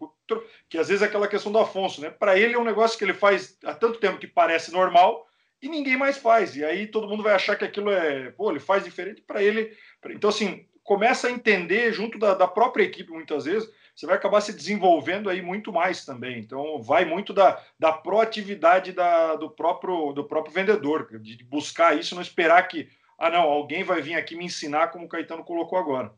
Que 0.68 0.78
às 0.78 0.88
vezes 0.88 1.02
é 1.02 1.06
aquela 1.06 1.28
questão 1.28 1.52
do 1.52 1.58
Afonso, 1.58 2.00
né? 2.00 2.10
Para 2.10 2.38
ele 2.38 2.54
é 2.54 2.58
um 2.58 2.64
negócio 2.64 2.98
que 2.98 3.04
ele 3.04 3.14
faz 3.14 3.56
há 3.64 3.74
tanto 3.74 3.98
tempo 3.98 4.18
que 4.18 4.26
parece 4.26 4.72
normal 4.72 5.26
e 5.60 5.68
ninguém 5.68 5.96
mais 5.96 6.16
faz. 6.16 6.56
E 6.56 6.64
aí 6.64 6.86
todo 6.86 7.08
mundo 7.08 7.22
vai 7.22 7.34
achar 7.34 7.56
que 7.56 7.64
aquilo 7.64 7.90
é, 7.90 8.30
pô, 8.30 8.50
ele 8.50 8.60
faz 8.60 8.84
diferente 8.84 9.22
para 9.22 9.42
ele. 9.42 9.76
Então, 10.10 10.30
assim, 10.30 10.66
começa 10.82 11.28
a 11.28 11.30
entender 11.30 11.92
junto 11.92 12.18
da, 12.18 12.34
da 12.34 12.46
própria 12.46 12.84
equipe, 12.84 13.10
muitas 13.10 13.44
vezes, 13.44 13.68
você 13.96 14.04
vai 14.04 14.16
acabar 14.16 14.42
se 14.42 14.52
desenvolvendo 14.52 15.30
aí 15.30 15.40
muito 15.40 15.72
mais 15.72 16.04
também. 16.04 16.38
Então, 16.38 16.82
vai 16.82 17.06
muito 17.06 17.32
da, 17.32 17.58
da 17.78 17.90
proatividade 17.90 18.92
da, 18.92 19.36
do, 19.36 19.48
próprio, 19.48 20.12
do 20.12 20.22
próprio 20.22 20.52
vendedor, 20.52 21.18
de 21.18 21.42
buscar 21.44 21.98
isso, 21.98 22.14
não 22.14 22.20
esperar 22.20 22.68
que, 22.68 22.88
ah, 23.18 23.30
não, 23.30 23.40
alguém 23.40 23.82
vai 23.82 24.02
vir 24.02 24.14
aqui 24.14 24.36
me 24.36 24.44
ensinar, 24.44 24.88
como 24.88 25.06
o 25.06 25.08
Caetano 25.08 25.42
colocou 25.42 25.78
agora. 25.78 26.12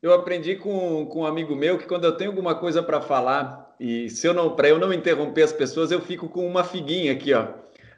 Eu 0.00 0.14
aprendi 0.14 0.54
com, 0.54 1.04
com 1.06 1.22
um 1.22 1.26
amigo 1.26 1.56
meu 1.56 1.76
que 1.76 1.86
quando 1.86 2.04
eu 2.04 2.16
tenho 2.16 2.30
alguma 2.30 2.54
coisa 2.54 2.80
para 2.80 3.00
falar, 3.00 3.74
e 3.80 4.08
se 4.08 4.28
eu 4.28 4.32
não, 4.32 4.54
para 4.54 4.68
eu 4.68 4.78
não 4.78 4.92
interromper 4.92 5.42
as 5.42 5.52
pessoas, 5.52 5.90
eu 5.90 6.00
fico 6.00 6.28
com 6.28 6.46
uma 6.46 6.62
figuinha 6.62 7.10
aqui, 7.10 7.34
ó. 7.34 7.48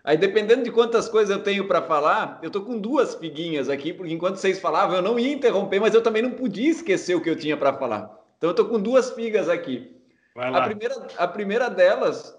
Aí, 0.02 0.16
dependendo 0.16 0.64
de 0.64 0.72
quantas 0.72 1.06
coisas 1.06 1.36
eu 1.36 1.42
tenho 1.42 1.68
para 1.68 1.82
falar, 1.82 2.40
eu 2.42 2.50
tô 2.50 2.62
com 2.62 2.78
duas 2.78 3.14
figuinhas 3.14 3.68
aqui, 3.68 3.92
porque 3.92 4.14
enquanto 4.14 4.36
vocês 4.36 4.58
falavam, 4.58 4.96
eu 4.96 5.02
não 5.02 5.18
ia 5.18 5.30
interromper, 5.30 5.78
mas 5.78 5.92
eu 5.92 6.02
também 6.02 6.22
não 6.22 6.30
podia 6.30 6.70
esquecer 6.70 7.14
o 7.14 7.20
que 7.20 7.28
eu 7.28 7.36
tinha 7.36 7.58
para 7.58 7.74
falar. 7.74 8.19
Então, 8.40 8.48
eu 8.48 8.54
tô 8.54 8.64
com 8.64 8.80
duas 8.80 9.10
figas 9.10 9.50
aqui. 9.50 9.94
A 10.34 10.62
primeira, 10.62 11.06
a 11.18 11.28
primeira 11.28 11.68
delas 11.68 12.34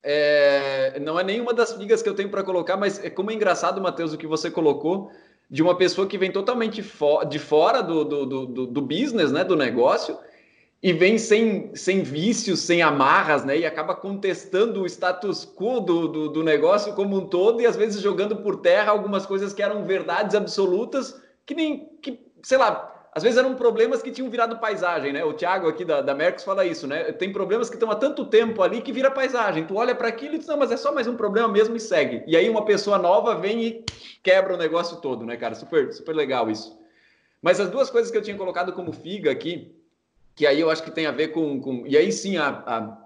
é, 0.00 1.00
não 1.00 1.18
é 1.18 1.24
nenhuma 1.24 1.52
das 1.52 1.72
figas 1.72 2.00
que 2.00 2.08
eu 2.08 2.14
tenho 2.14 2.28
para 2.28 2.44
colocar, 2.44 2.76
mas 2.76 3.02
é 3.02 3.10
como 3.10 3.32
é 3.32 3.34
engraçado, 3.34 3.80
Matheus, 3.80 4.12
o 4.12 4.16
que 4.16 4.28
você 4.28 4.48
colocou 4.48 5.10
de 5.50 5.60
uma 5.60 5.76
pessoa 5.76 6.06
que 6.06 6.16
vem 6.16 6.30
totalmente 6.30 6.84
fo 6.84 7.24
de 7.24 7.40
fora 7.40 7.82
do, 7.82 8.04
do, 8.04 8.46
do, 8.46 8.66
do 8.68 8.80
business, 8.80 9.32
né, 9.32 9.42
do 9.42 9.56
negócio, 9.56 10.16
e 10.80 10.92
vem 10.92 11.18
sem, 11.18 11.74
sem 11.74 12.04
vícios, 12.04 12.60
sem 12.60 12.80
amarras, 12.80 13.44
né? 13.44 13.58
E 13.58 13.66
acaba 13.66 13.96
contestando 13.96 14.82
o 14.82 14.86
status 14.86 15.44
quo 15.44 15.80
do, 15.80 16.06
do, 16.06 16.28
do, 16.28 16.44
negócio 16.44 16.92
como 16.92 17.16
um 17.16 17.26
todo 17.26 17.60
e 17.60 17.66
às 17.66 17.74
vezes 17.74 18.00
jogando 18.00 18.36
por 18.36 18.60
terra 18.60 18.92
algumas 18.92 19.26
coisas 19.26 19.52
que 19.52 19.64
eram 19.64 19.84
verdades 19.84 20.36
absolutas, 20.36 21.20
que 21.44 21.56
nem, 21.56 21.88
que, 22.00 22.20
sei 22.40 22.58
lá, 22.58 22.93
às 23.14 23.22
vezes 23.22 23.38
eram 23.38 23.54
problemas 23.54 24.02
que 24.02 24.10
tinham 24.10 24.28
virado 24.28 24.58
paisagem, 24.58 25.12
né? 25.12 25.24
O 25.24 25.32
Thiago 25.32 25.68
aqui 25.68 25.84
da, 25.84 26.00
da 26.00 26.14
Mercos 26.14 26.42
fala 26.42 26.66
isso, 26.66 26.84
né? 26.84 27.12
Tem 27.12 27.32
problemas 27.32 27.70
que 27.70 27.76
estão 27.76 27.88
há 27.88 27.94
tanto 27.94 28.24
tempo 28.24 28.60
ali 28.60 28.82
que 28.82 28.92
vira 28.92 29.08
paisagem. 29.08 29.64
Tu 29.64 29.76
olha 29.76 29.94
para 29.94 30.08
aquilo 30.08 30.34
e 30.34 30.38
diz, 30.38 30.48
não, 30.48 30.56
mas 30.56 30.72
é 30.72 30.76
só 30.76 30.92
mais 30.92 31.06
um 31.06 31.16
problema 31.16 31.46
mesmo 31.46 31.76
e 31.76 31.80
segue. 31.80 32.24
E 32.26 32.36
aí 32.36 32.50
uma 32.50 32.64
pessoa 32.64 32.98
nova 32.98 33.36
vem 33.36 33.62
e 33.64 33.84
quebra 34.20 34.54
o 34.54 34.56
negócio 34.56 34.96
todo, 34.96 35.24
né, 35.24 35.36
cara? 35.36 35.54
Super, 35.54 35.92
super 35.92 36.12
legal 36.12 36.50
isso. 36.50 36.76
Mas 37.40 37.60
as 37.60 37.70
duas 37.70 37.88
coisas 37.88 38.10
que 38.10 38.18
eu 38.18 38.22
tinha 38.22 38.36
colocado 38.36 38.72
como 38.72 38.92
figa 38.92 39.30
aqui, 39.30 39.72
que 40.34 40.44
aí 40.44 40.60
eu 40.60 40.68
acho 40.68 40.82
que 40.82 40.90
tem 40.90 41.06
a 41.06 41.12
ver 41.12 41.28
com. 41.28 41.60
com 41.60 41.84
e 41.86 41.96
aí 41.96 42.10
sim, 42.10 42.36
a, 42.36 42.48
a, 42.66 42.98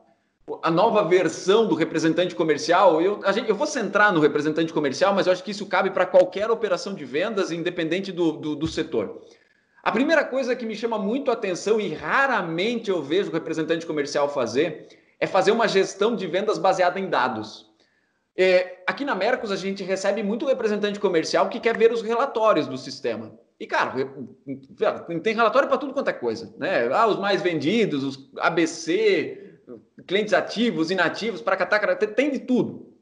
a 0.63 0.71
nova 0.71 1.05
versão 1.05 1.67
do 1.67 1.75
representante 1.75 2.35
comercial, 2.35 3.03
eu, 3.03 3.21
gente, 3.31 3.51
eu 3.51 3.55
vou 3.55 3.67
centrar 3.67 4.11
no 4.11 4.21
representante 4.21 4.73
comercial, 4.73 5.15
mas 5.15 5.27
eu 5.27 5.35
acho 5.35 5.45
que 5.45 5.51
isso 5.51 5.67
cabe 5.67 5.91
para 5.91 6.07
qualquer 6.07 6.51
operação 6.51 6.95
de 6.95 7.05
vendas, 7.05 7.53
independente 7.53 8.11
do, 8.11 8.33
do, 8.33 8.57
do 8.57 8.67
setor. 8.67 9.21
A 9.83 9.93
primeira 9.93 10.25
coisa 10.25 10.57
que 10.57 10.67
me 10.67 10.75
chama 10.75 10.99
muito 10.99 11.31
a 11.31 11.35
atenção 11.35 11.81
e 11.81 11.93
raramente 11.95 12.91
eu 12.91 13.03
vejo 13.03 13.31
o 13.31 13.33
representante 13.33 13.87
comercial 13.87 14.29
fazer 14.29 14.89
é 15.21 15.27
fazer 15.27 15.51
uma 15.51 15.69
gestão 15.69 16.15
de 16.15 16.27
vendas 16.27 16.59
baseada 16.59 16.99
em 16.99 17.09
dados. 17.09 17.67
É, 18.37 18.83
aqui 18.87 19.05
na 19.05 19.15
Mercos 19.15 19.51
a 19.51 19.57
gente 19.57 19.83
recebe 19.83 20.23
muito 20.23 20.47
representante 20.47 21.01
comercial 21.01 21.49
que 21.49 21.59
quer 21.59 21.77
ver 21.77 21.93
os 21.93 22.03
relatórios 22.03 22.67
do 22.67 22.79
sistema. 22.79 23.33
E, 23.59 23.67
cara, 23.67 23.93
tem 25.23 25.35
relatório 25.35 25.69
para 25.69 25.79
tudo 25.79 25.93
quanto 25.93 26.09
é 26.09 26.13
coisa, 26.13 26.55
né? 26.57 26.89
Ah, 26.93 27.09
os 27.09 27.19
mais 27.19 27.43
vendidos, 27.43 28.05
os 28.05 28.31
ABC, 28.39 29.59
clientes 30.07 30.33
ativos, 30.33 30.93
inativos, 30.93 31.43
para 31.43 31.57
catar, 31.57 31.97
tem 31.97 32.31
de 32.31 32.39
tudo. 32.39 32.93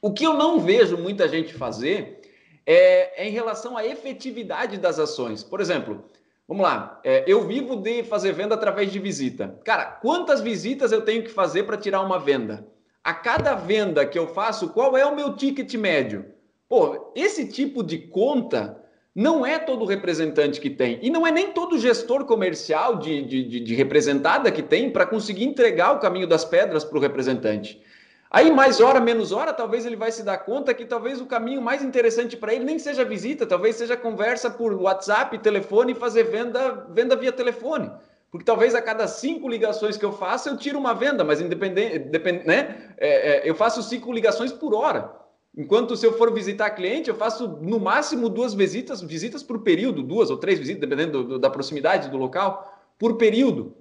O 0.00 0.12
que 0.14 0.24
eu 0.24 0.32
não 0.32 0.58
vejo 0.58 0.96
muita 0.96 1.28
gente 1.28 1.52
fazer 1.52 2.19
é, 2.66 3.22
é 3.22 3.28
em 3.28 3.32
relação 3.32 3.76
à 3.76 3.84
efetividade 3.84 4.78
das 4.78 4.98
ações. 4.98 5.42
Por 5.42 5.60
exemplo, 5.60 6.04
vamos 6.46 6.62
lá, 6.62 7.00
é, 7.04 7.24
eu 7.26 7.46
vivo 7.46 7.76
de 7.76 8.02
fazer 8.04 8.32
venda 8.32 8.54
através 8.54 8.90
de 8.92 8.98
visita. 8.98 9.58
Cara, 9.64 9.84
quantas 9.84 10.40
visitas 10.40 10.92
eu 10.92 11.02
tenho 11.02 11.22
que 11.22 11.30
fazer 11.30 11.64
para 11.64 11.76
tirar 11.76 12.00
uma 12.00 12.18
venda? 12.18 12.66
A 13.02 13.14
cada 13.14 13.54
venda 13.54 14.04
que 14.04 14.18
eu 14.18 14.28
faço, 14.28 14.68
qual 14.68 14.96
é 14.96 15.06
o 15.06 15.16
meu 15.16 15.34
ticket 15.34 15.72
médio? 15.74 16.26
Pô, 16.68 17.12
esse 17.16 17.48
tipo 17.48 17.82
de 17.82 17.98
conta 17.98 18.80
não 19.14 19.44
é 19.44 19.58
todo 19.58 19.84
representante 19.84 20.60
que 20.60 20.70
tem. 20.70 20.98
E 21.02 21.10
não 21.10 21.26
é 21.26 21.32
nem 21.32 21.52
todo 21.52 21.78
gestor 21.78 22.24
comercial 22.24 22.98
de, 22.98 23.22
de, 23.22 23.60
de 23.60 23.74
representada 23.74 24.52
que 24.52 24.62
tem 24.62 24.90
para 24.90 25.06
conseguir 25.06 25.44
entregar 25.44 25.92
o 25.92 25.98
caminho 25.98 26.26
das 26.26 26.44
pedras 26.44 26.84
para 26.84 26.96
o 26.96 27.00
representante. 27.00 27.80
Aí, 28.30 28.52
mais 28.52 28.80
hora, 28.80 29.00
menos 29.00 29.32
hora, 29.32 29.52
talvez 29.52 29.84
ele 29.84 29.96
vai 29.96 30.12
se 30.12 30.22
dar 30.22 30.38
conta 30.38 30.72
que 30.72 30.84
talvez 30.84 31.20
o 31.20 31.26
caminho 31.26 31.60
mais 31.60 31.82
interessante 31.82 32.36
para 32.36 32.54
ele 32.54 32.64
nem 32.64 32.78
seja 32.78 33.04
visita, 33.04 33.44
talvez 33.44 33.74
seja 33.74 33.96
conversa 33.96 34.48
por 34.48 34.72
WhatsApp, 34.72 35.36
telefone 35.38 35.92
e 35.92 35.96
fazer 35.96 36.22
venda, 36.22 36.86
venda 36.90 37.16
via 37.16 37.32
telefone. 37.32 37.90
Porque 38.30 38.44
talvez 38.44 38.72
a 38.76 38.80
cada 38.80 39.08
cinco 39.08 39.48
ligações 39.48 39.96
que 39.96 40.04
eu 40.04 40.12
faço, 40.12 40.48
eu 40.48 40.56
tiro 40.56 40.78
uma 40.78 40.94
venda, 40.94 41.24
mas 41.24 41.40
independente, 41.40 41.98
depend, 41.98 42.46
né? 42.46 42.94
É, 42.96 43.08
é, 43.08 43.50
eu 43.50 43.54
faço 43.56 43.82
cinco 43.82 44.12
ligações 44.12 44.52
por 44.52 44.72
hora. 44.72 45.12
Enquanto 45.56 45.96
se 45.96 46.06
eu 46.06 46.12
for 46.12 46.32
visitar 46.32 46.70
cliente, 46.70 47.10
eu 47.10 47.16
faço 47.16 47.48
no 47.60 47.80
máximo 47.80 48.28
duas 48.28 48.54
visitas, 48.54 49.02
visitas 49.02 49.42
por 49.42 49.62
período, 49.62 50.04
duas 50.04 50.30
ou 50.30 50.36
três 50.36 50.60
visitas, 50.60 50.80
dependendo 50.80 51.24
do, 51.24 51.28
do, 51.30 51.38
da 51.40 51.50
proximidade 51.50 52.08
do 52.08 52.16
local, 52.16 52.72
por 52.96 53.16
período. 53.16 53.74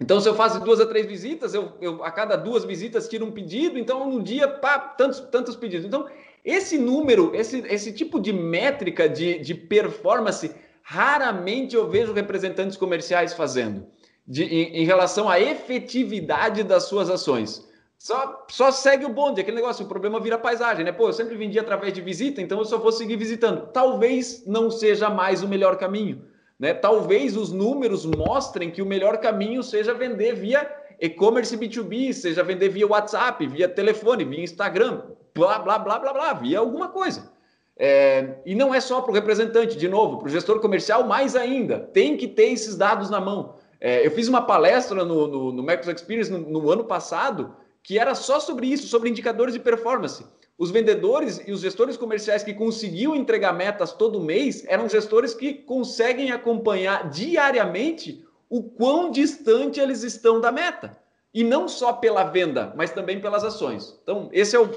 Então, 0.00 0.20
se 0.20 0.28
eu 0.28 0.34
faço 0.34 0.60
duas 0.60 0.78
a 0.80 0.86
três 0.86 1.06
visitas, 1.06 1.54
eu, 1.54 1.72
eu 1.80 2.04
a 2.04 2.10
cada 2.10 2.36
duas 2.36 2.64
visitas 2.64 3.08
tiro 3.08 3.24
um 3.24 3.30
pedido, 3.30 3.78
então 3.78 4.10
no 4.10 4.22
dia, 4.22 4.46
pá, 4.46 4.78
tantos, 4.78 5.20
tantos 5.20 5.56
pedidos. 5.56 5.86
Então, 5.86 6.06
esse 6.44 6.76
número, 6.76 7.34
esse, 7.34 7.58
esse 7.66 7.92
tipo 7.92 8.20
de 8.20 8.32
métrica 8.32 9.08
de, 9.08 9.38
de 9.38 9.54
performance, 9.54 10.54
raramente 10.82 11.74
eu 11.74 11.88
vejo 11.88 12.12
representantes 12.12 12.76
comerciais 12.76 13.32
fazendo, 13.32 13.86
de, 14.26 14.44
em, 14.44 14.82
em 14.82 14.84
relação 14.84 15.28
à 15.28 15.40
efetividade 15.40 16.62
das 16.62 16.84
suas 16.84 17.08
ações. 17.08 17.66
Só, 17.98 18.44
só 18.50 18.70
segue 18.70 19.06
o 19.06 19.08
bonde, 19.08 19.40
aquele 19.40 19.56
negócio, 19.56 19.86
o 19.86 19.88
problema 19.88 20.20
vira 20.20 20.36
paisagem, 20.36 20.84
né? 20.84 20.92
Pô, 20.92 21.08
eu 21.08 21.12
sempre 21.14 21.34
vendi 21.34 21.58
através 21.58 21.94
de 21.94 22.02
visita, 22.02 22.42
então 22.42 22.58
eu 22.58 22.64
só 22.66 22.76
vou 22.76 22.92
seguir 22.92 23.16
visitando. 23.16 23.68
Talvez 23.72 24.44
não 24.46 24.70
seja 24.70 25.08
mais 25.08 25.42
o 25.42 25.48
melhor 25.48 25.78
caminho, 25.78 26.22
né? 26.58 26.72
Talvez 26.74 27.36
os 27.36 27.52
números 27.52 28.04
mostrem 28.06 28.70
que 28.70 28.82
o 28.82 28.86
melhor 28.86 29.18
caminho 29.18 29.62
seja 29.62 29.92
vender 29.92 30.34
via 30.34 30.70
e-commerce 31.00 31.56
B2B, 31.56 32.12
seja 32.12 32.42
vender 32.42 32.68
via 32.70 32.86
WhatsApp, 32.86 33.46
via 33.46 33.68
telefone, 33.68 34.24
via 34.24 34.42
Instagram, 34.42 35.02
blá, 35.34 35.58
blá, 35.58 35.78
blá, 35.78 35.98
blá, 35.98 36.12
blá, 36.12 36.32
via 36.32 36.58
alguma 36.58 36.88
coisa. 36.88 37.30
É, 37.78 38.36
e 38.46 38.54
não 38.54 38.74
é 38.74 38.80
só 38.80 39.02
para 39.02 39.10
o 39.10 39.14
representante, 39.14 39.76
de 39.76 39.86
novo, 39.86 40.18
para 40.18 40.26
o 40.26 40.30
gestor 40.30 40.60
comercial, 40.60 41.04
mais 41.04 41.36
ainda, 41.36 41.80
tem 41.92 42.16
que 42.16 42.26
ter 42.26 42.46
esses 42.46 42.76
dados 42.76 43.10
na 43.10 43.20
mão. 43.20 43.54
É, 43.78 44.06
eu 44.06 44.10
fiz 44.10 44.28
uma 44.28 44.40
palestra 44.40 45.04
no, 45.04 45.26
no, 45.26 45.52
no 45.52 45.62
Microsoft 45.62 45.98
Experience 45.98 46.32
no, 46.32 46.38
no 46.38 46.70
ano 46.70 46.84
passado, 46.84 47.54
que 47.82 47.98
era 47.98 48.14
só 48.14 48.40
sobre 48.40 48.66
isso, 48.66 48.86
sobre 48.88 49.10
indicadores 49.10 49.52
de 49.52 49.60
performance. 49.60 50.24
Os 50.58 50.70
vendedores 50.70 51.42
e 51.46 51.52
os 51.52 51.60
gestores 51.60 51.96
comerciais 51.96 52.42
que 52.42 52.54
conseguiam 52.54 53.14
entregar 53.14 53.52
metas 53.52 53.92
todo 53.92 54.22
mês 54.22 54.64
eram 54.66 54.88
gestores 54.88 55.34
que 55.34 55.52
conseguem 55.52 56.30
acompanhar 56.30 57.10
diariamente 57.10 58.24
o 58.48 58.62
quão 58.62 59.10
distante 59.10 59.80
eles 59.80 60.02
estão 60.02 60.40
da 60.40 60.50
meta. 60.50 60.96
E 61.34 61.44
não 61.44 61.68
só 61.68 61.92
pela 61.92 62.24
venda, 62.24 62.72
mas 62.74 62.90
também 62.90 63.20
pelas 63.20 63.44
ações. 63.44 63.98
Então, 64.02 64.30
esse 64.32 64.56
é 64.56 64.60
o 64.60 64.70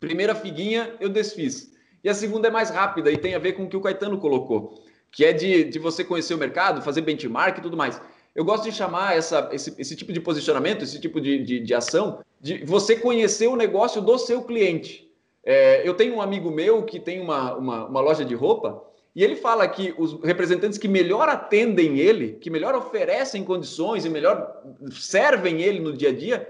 primeira 0.00 0.34
figuinha, 0.34 0.94
eu 1.00 1.08
desfiz. 1.08 1.72
E 2.02 2.08
a 2.08 2.14
segunda 2.14 2.48
é 2.48 2.50
mais 2.50 2.68
rápida 2.68 3.10
e 3.10 3.16
tem 3.16 3.34
a 3.34 3.38
ver 3.38 3.52
com 3.52 3.64
o 3.64 3.68
que 3.68 3.76
o 3.76 3.80
Caetano 3.80 4.18
colocou, 4.18 4.82
que 5.10 5.24
é 5.24 5.32
de, 5.32 5.64
de 5.64 5.78
você 5.78 6.04
conhecer 6.04 6.34
o 6.34 6.38
mercado, 6.38 6.82
fazer 6.82 7.00
benchmark 7.00 7.58
e 7.58 7.62
tudo 7.62 7.76
mais. 7.76 8.00
Eu 8.34 8.44
gosto 8.44 8.64
de 8.64 8.72
chamar 8.72 9.16
essa, 9.16 9.48
esse, 9.52 9.74
esse 9.78 9.94
tipo 9.94 10.12
de 10.12 10.20
posicionamento, 10.20 10.82
esse 10.82 11.00
tipo 11.00 11.20
de, 11.20 11.42
de, 11.44 11.60
de 11.60 11.74
ação, 11.74 12.20
de 12.40 12.64
você 12.64 12.96
conhecer 12.96 13.46
o 13.46 13.56
negócio 13.56 14.02
do 14.02 14.18
seu 14.18 14.42
cliente. 14.42 15.08
É, 15.44 15.86
eu 15.86 15.94
tenho 15.94 16.16
um 16.16 16.22
amigo 16.22 16.50
meu 16.50 16.82
que 16.84 16.98
tem 16.98 17.20
uma, 17.20 17.54
uma, 17.54 17.86
uma 17.86 18.00
loja 18.00 18.24
de 18.24 18.34
roupa 18.34 18.82
e 19.14 19.22
ele 19.22 19.36
fala 19.36 19.68
que 19.68 19.94
os 19.96 20.20
representantes 20.24 20.78
que 20.78 20.88
melhor 20.88 21.28
atendem 21.28 21.98
ele, 21.98 22.32
que 22.32 22.50
melhor 22.50 22.74
oferecem 22.74 23.44
condições 23.44 24.04
e 24.04 24.10
melhor 24.10 24.62
servem 24.90 25.62
ele 25.62 25.78
no 25.78 25.92
dia 25.92 26.08
a 26.08 26.12
dia, 26.12 26.48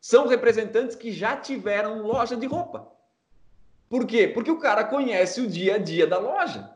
são 0.00 0.26
representantes 0.26 0.96
que 0.96 1.12
já 1.12 1.36
tiveram 1.36 2.06
loja 2.06 2.36
de 2.36 2.46
roupa. 2.46 2.88
Por 3.88 4.06
quê? 4.06 4.26
Porque 4.26 4.50
o 4.50 4.58
cara 4.58 4.84
conhece 4.84 5.40
o 5.40 5.46
dia 5.46 5.74
a 5.74 5.78
dia 5.78 6.06
da 6.06 6.18
loja. 6.18 6.75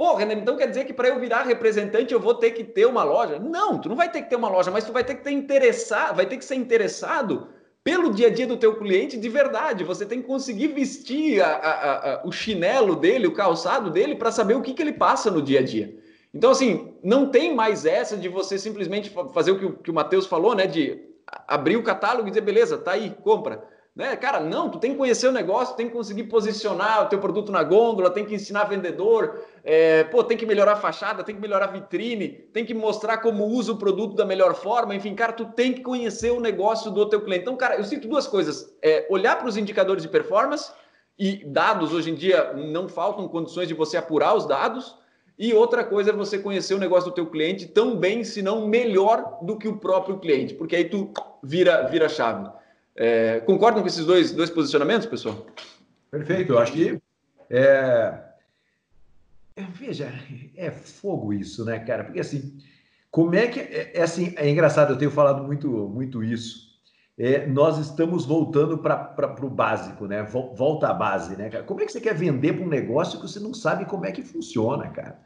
Pô, 0.00 0.14
Renan, 0.14 0.32
então 0.32 0.56
quer 0.56 0.66
dizer 0.66 0.86
que 0.86 0.94
para 0.94 1.08
eu 1.08 1.20
virar 1.20 1.42
representante 1.42 2.14
eu 2.14 2.18
vou 2.18 2.32
ter 2.32 2.52
que 2.52 2.64
ter 2.64 2.86
uma 2.86 3.04
loja? 3.04 3.38
Não, 3.38 3.78
tu 3.78 3.86
não 3.86 3.94
vai 3.94 4.10
ter 4.10 4.22
que 4.22 4.30
ter 4.30 4.36
uma 4.36 4.48
loja, 4.48 4.70
mas 4.70 4.82
tu 4.82 4.94
vai 4.94 5.04
ter 5.04 5.14
que 5.14 5.22
ter 5.22 5.30
interessado, 5.30 6.16
vai 6.16 6.24
ter 6.24 6.38
que 6.38 6.44
ser 6.46 6.54
interessado 6.54 7.48
pelo 7.84 8.10
dia 8.10 8.28
a 8.28 8.30
dia 8.30 8.46
do 8.46 8.56
teu 8.56 8.76
cliente 8.76 9.18
de 9.18 9.28
verdade. 9.28 9.84
Você 9.84 10.06
tem 10.06 10.22
que 10.22 10.26
conseguir 10.26 10.68
vestir 10.68 11.42
a, 11.42 11.48
a, 11.48 12.14
a, 12.14 12.26
o 12.26 12.32
chinelo 12.32 12.96
dele, 12.96 13.26
o 13.26 13.34
calçado 13.34 13.90
dele, 13.90 14.14
para 14.14 14.32
saber 14.32 14.54
o 14.54 14.62
que, 14.62 14.72
que 14.72 14.80
ele 14.80 14.94
passa 14.94 15.30
no 15.30 15.42
dia 15.42 15.60
a 15.60 15.62
dia. 15.62 15.94
Então, 16.32 16.50
assim, 16.50 16.94
não 17.04 17.30
tem 17.30 17.54
mais 17.54 17.84
essa 17.84 18.16
de 18.16 18.26
você 18.26 18.58
simplesmente 18.58 19.14
fazer 19.34 19.50
o 19.50 19.58
que, 19.58 19.66
o, 19.66 19.72
que 19.74 19.90
o 19.90 19.94
Matheus 19.94 20.24
falou, 20.24 20.54
né? 20.54 20.66
De 20.66 20.98
abrir 21.46 21.76
o 21.76 21.82
catálogo 21.82 22.26
e 22.26 22.30
dizer, 22.30 22.40
beleza, 22.40 22.78
tá 22.78 22.92
aí, 22.92 23.14
compra. 23.22 23.62
Né? 23.94 24.14
Cara, 24.16 24.38
não, 24.38 24.70
tu 24.70 24.78
tem 24.78 24.92
que 24.92 24.96
conhecer 24.96 25.26
o 25.26 25.32
negócio, 25.32 25.74
tem 25.76 25.88
que 25.88 25.92
conseguir 25.92 26.24
posicionar 26.24 27.04
o 27.04 27.08
teu 27.08 27.18
produto 27.18 27.50
na 27.50 27.62
gôndola, 27.62 28.10
tem 28.10 28.24
que 28.24 28.34
ensinar 28.34 28.64
vendedor, 28.64 29.42
é, 29.64 30.04
pô, 30.04 30.22
tem 30.22 30.36
que 30.36 30.46
melhorar 30.46 30.72
a 30.72 30.76
fachada, 30.76 31.24
tem 31.24 31.34
que 31.34 31.40
melhorar 31.40 31.66
a 31.66 31.72
vitrine, 31.72 32.28
tem 32.28 32.64
que 32.64 32.72
mostrar 32.72 33.18
como 33.18 33.44
usa 33.46 33.72
o 33.72 33.76
produto 33.76 34.14
da 34.14 34.24
melhor 34.24 34.54
forma, 34.54 34.94
enfim, 34.94 35.14
cara, 35.14 35.32
tu 35.32 35.44
tem 35.44 35.72
que 35.72 35.82
conhecer 35.82 36.30
o 36.30 36.40
negócio 36.40 36.90
do 36.90 37.08
teu 37.08 37.20
cliente. 37.20 37.42
Então, 37.42 37.56
cara, 37.56 37.76
eu 37.76 37.84
sinto 37.84 38.06
duas 38.06 38.28
coisas, 38.28 38.72
é, 38.80 39.06
olhar 39.10 39.36
para 39.36 39.48
os 39.48 39.56
indicadores 39.56 40.02
de 40.02 40.08
performance, 40.08 40.72
e 41.18 41.44
dados, 41.44 41.92
hoje 41.92 42.10
em 42.10 42.14
dia, 42.14 42.54
não 42.54 42.88
faltam 42.88 43.28
condições 43.28 43.68
de 43.68 43.74
você 43.74 43.98
apurar 43.98 44.34
os 44.34 44.46
dados, 44.46 44.96
e 45.38 45.52
outra 45.52 45.84
coisa 45.84 46.10
é 46.10 46.12
você 46.12 46.38
conhecer 46.38 46.74
o 46.74 46.78
negócio 46.78 47.10
do 47.10 47.14
teu 47.14 47.26
cliente 47.26 47.66
tão 47.66 47.96
bem, 47.96 48.22
se 48.24 48.40
não 48.40 48.66
melhor 48.66 49.38
do 49.42 49.58
que 49.58 49.66
o 49.66 49.78
próprio 49.78 50.18
cliente, 50.18 50.54
porque 50.54 50.76
aí 50.76 50.84
tu 50.84 51.10
vira, 51.42 51.82
vira 51.88 52.08
chave. 52.08 52.48
É, 53.02 53.40
concordam 53.40 53.80
com 53.80 53.88
esses 53.88 54.04
dois, 54.04 54.30
dois 54.30 54.50
posicionamentos, 54.50 55.06
pessoal? 55.06 55.46
Perfeito, 56.10 56.52
eu 56.52 56.58
acho 56.58 56.72
que 56.72 57.00
é... 57.48 58.14
é 59.56 59.62
veja, 59.72 60.12
é 60.54 60.70
fogo 60.70 61.32
isso, 61.32 61.64
né, 61.64 61.78
cara? 61.78 62.04
Porque 62.04 62.20
assim, 62.20 62.58
como 63.10 63.34
é 63.34 63.46
que 63.46 63.58
é, 63.58 63.92
é 63.94 64.02
assim, 64.02 64.34
é 64.36 64.46
engraçado, 64.50 64.92
eu 64.92 64.98
tenho 64.98 65.10
falado 65.10 65.42
muito, 65.42 65.66
muito 65.88 66.22
isso. 66.22 66.78
É, 67.18 67.46
nós 67.46 67.78
estamos 67.78 68.26
voltando 68.26 68.76
para 68.76 69.34
o 69.42 69.48
básico, 69.48 70.06
né? 70.06 70.22
Volta 70.22 70.88
à 70.88 70.92
base, 70.92 71.38
né, 71.38 71.48
cara? 71.48 71.64
Como 71.64 71.80
é 71.80 71.86
que 71.86 71.92
você 71.92 72.02
quer 72.02 72.14
vender 72.14 72.52
para 72.52 72.66
um 72.66 72.68
negócio 72.68 73.18
que 73.18 73.26
você 73.26 73.40
não 73.40 73.54
sabe 73.54 73.86
como 73.86 74.04
é 74.04 74.12
que 74.12 74.22
funciona, 74.22 74.88
cara? 74.90 75.18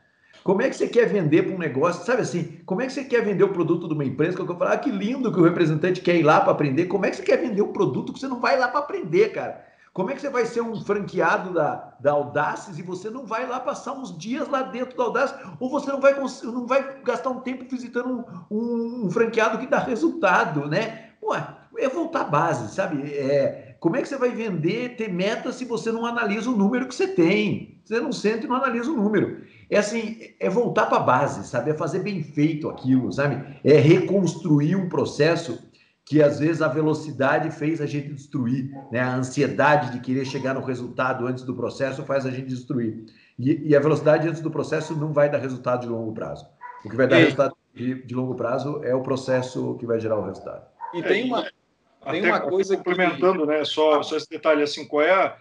Como 0.45 0.61
é 0.61 0.69
que 0.69 0.77
você 0.77 0.87
quer 0.87 1.07
vender 1.07 1.45
para 1.45 1.55
um 1.55 1.59
negócio? 1.59 2.05
Sabe 2.05 2.21
assim, 2.21 2.61
como 2.67 2.83
é 2.83 2.87
que 2.87 2.93
você 2.93 3.03
quer 3.03 3.25
vender 3.25 3.43
o 3.43 3.49
produto 3.49 3.89
de 3.89 3.95
uma 3.95 4.05
empresa? 4.05 4.37
Que 4.37 4.43
eu 4.43 4.59
falo, 4.59 4.73
ah, 4.73 4.77
que 4.77 4.91
lindo 4.91 5.33
que 5.33 5.41
o 5.41 5.43
representante 5.43 6.03
quer 6.03 6.17
ir 6.17 6.23
lá 6.23 6.39
para 6.39 6.53
aprender. 6.53 6.85
Como 6.85 7.07
é 7.07 7.11
que 7.11 7.17
você 7.17 7.23
quer 7.23 7.39
vender 7.39 7.63
um 7.63 7.73
produto 7.73 8.13
que 8.13 8.21
você 8.21 8.29
não 8.29 8.39
vai 8.39 8.59
lá 8.59 8.69
para 8.69 8.81
aprender, 8.81 9.33
cara? 9.33 9.65
Como 9.95 10.11
é 10.11 10.15
que 10.15 10.21
você 10.21 10.29
vai 10.29 10.45
ser 10.45 10.61
um 10.61 10.79
franqueado 10.85 11.55
da, 11.55 11.95
da 11.99 12.13
Audaces 12.13 12.79
e 12.79 12.83
você 12.83 13.09
não 13.09 13.25
vai 13.25 13.49
lá 13.49 13.59
passar 13.59 13.95
uns 13.95 14.15
dias 14.19 14.47
lá 14.47 14.61
dentro 14.61 14.95
da 14.99 15.05
Audaces? 15.05 15.35
Ou 15.59 15.71
você 15.71 15.91
não 15.91 16.01
vai, 16.01 16.15
não 16.43 16.67
vai 16.67 17.01
gastar 17.03 17.31
um 17.31 17.41
tempo 17.41 17.65
visitando 17.67 18.27
um, 18.51 18.55
um, 18.55 19.07
um 19.07 19.11
franqueado 19.11 19.57
que 19.57 19.67
dá 19.67 19.79
resultado, 19.79 20.69
né? 20.69 21.09
Ué, 21.23 21.43
é 21.79 21.89
voltar 21.89 22.21
à 22.21 22.25
base, 22.25 22.75
sabe? 22.75 23.03
É, 23.15 23.77
como 23.81 23.97
é 23.97 24.03
que 24.03 24.09
você 24.09 24.19
vai 24.19 24.29
vender, 24.29 24.97
ter 24.97 25.11
meta 25.11 25.53
se 25.53 25.65
você 25.65 25.91
não 25.91 26.05
analisa 26.05 26.51
o 26.51 26.57
número 26.57 26.87
que 26.87 26.95
você 26.95 27.09
tem? 27.09 27.81
Você 27.83 27.99
não 27.99 28.13
sente 28.13 28.45
e 28.45 28.49
não 28.49 28.57
analisa 28.57 28.91
o 28.91 28.97
número 28.97 29.43
é 29.71 29.79
assim, 29.79 30.35
é 30.39 30.49
voltar 30.49 30.87
para 30.87 30.99
a 30.99 31.01
base, 31.01 31.47
sabe? 31.47 31.71
É 31.71 31.75
fazer 31.75 32.01
bem 32.01 32.23
feito 32.23 32.69
aquilo, 32.69 33.13
sabe? 33.13 33.59
É 33.65 33.75
reconstruir 33.75 34.77
um 34.77 34.89
processo 34.89 35.59
que 36.07 36.23
às 36.23 36.39
vezes 36.39 36.61
a 36.61 36.69
velocidade 36.69 37.51
fez 37.51 37.81
a 37.81 37.87
gente 37.87 38.13
destruir, 38.13 38.71
né? 38.93 39.01
A 39.01 39.15
ansiedade 39.15 39.93
de 39.93 40.01
querer 40.01 40.25
chegar 40.27 40.55
no 40.55 40.61
resultado 40.61 41.27
antes 41.27 41.45
do 41.45 41.55
processo 41.55 42.05
faz 42.05 42.27
a 42.27 42.31
gente 42.31 42.49
destruir. 42.49 43.07
E, 43.39 43.71
e 43.71 43.77
a 43.77 43.81
velocidade 43.81 44.29
antes 44.29 44.41
do 44.41 44.51
processo 44.51 44.95
não 44.95 45.13
vai 45.13 45.31
dar 45.31 45.39
resultado 45.39 45.83
de 45.83 45.89
longo 45.89 46.13
prazo. 46.13 46.47
O 46.85 46.91
que 46.91 46.97
vai 46.97 47.09
dar 47.09 47.19
e... 47.19 47.23
resultado 47.25 47.57
de, 47.75 48.03
de, 48.03 48.15
longo 48.15 48.35
prazo 48.35 48.83
é 48.85 48.95
o 48.95 49.03
processo 49.03 49.77
que 49.79 49.87
vai 49.87 49.99
gerar 49.99 50.19
o 50.19 50.25
resultado. 50.27 50.67
E 50.93 51.03
tem 51.03 51.25
uma, 51.25 51.51
tem 52.11 52.25
uma 52.25 52.41
coisa 52.41 52.77
complementando, 52.77 53.41
que... 53.41 53.47
né? 53.47 53.65
Só, 53.65 54.03
só 54.03 54.17
esse 54.17 54.29
detalhe 54.29 54.63
assim, 54.63 54.87
qual 54.87 55.03
é 55.03 55.11
a 55.11 55.37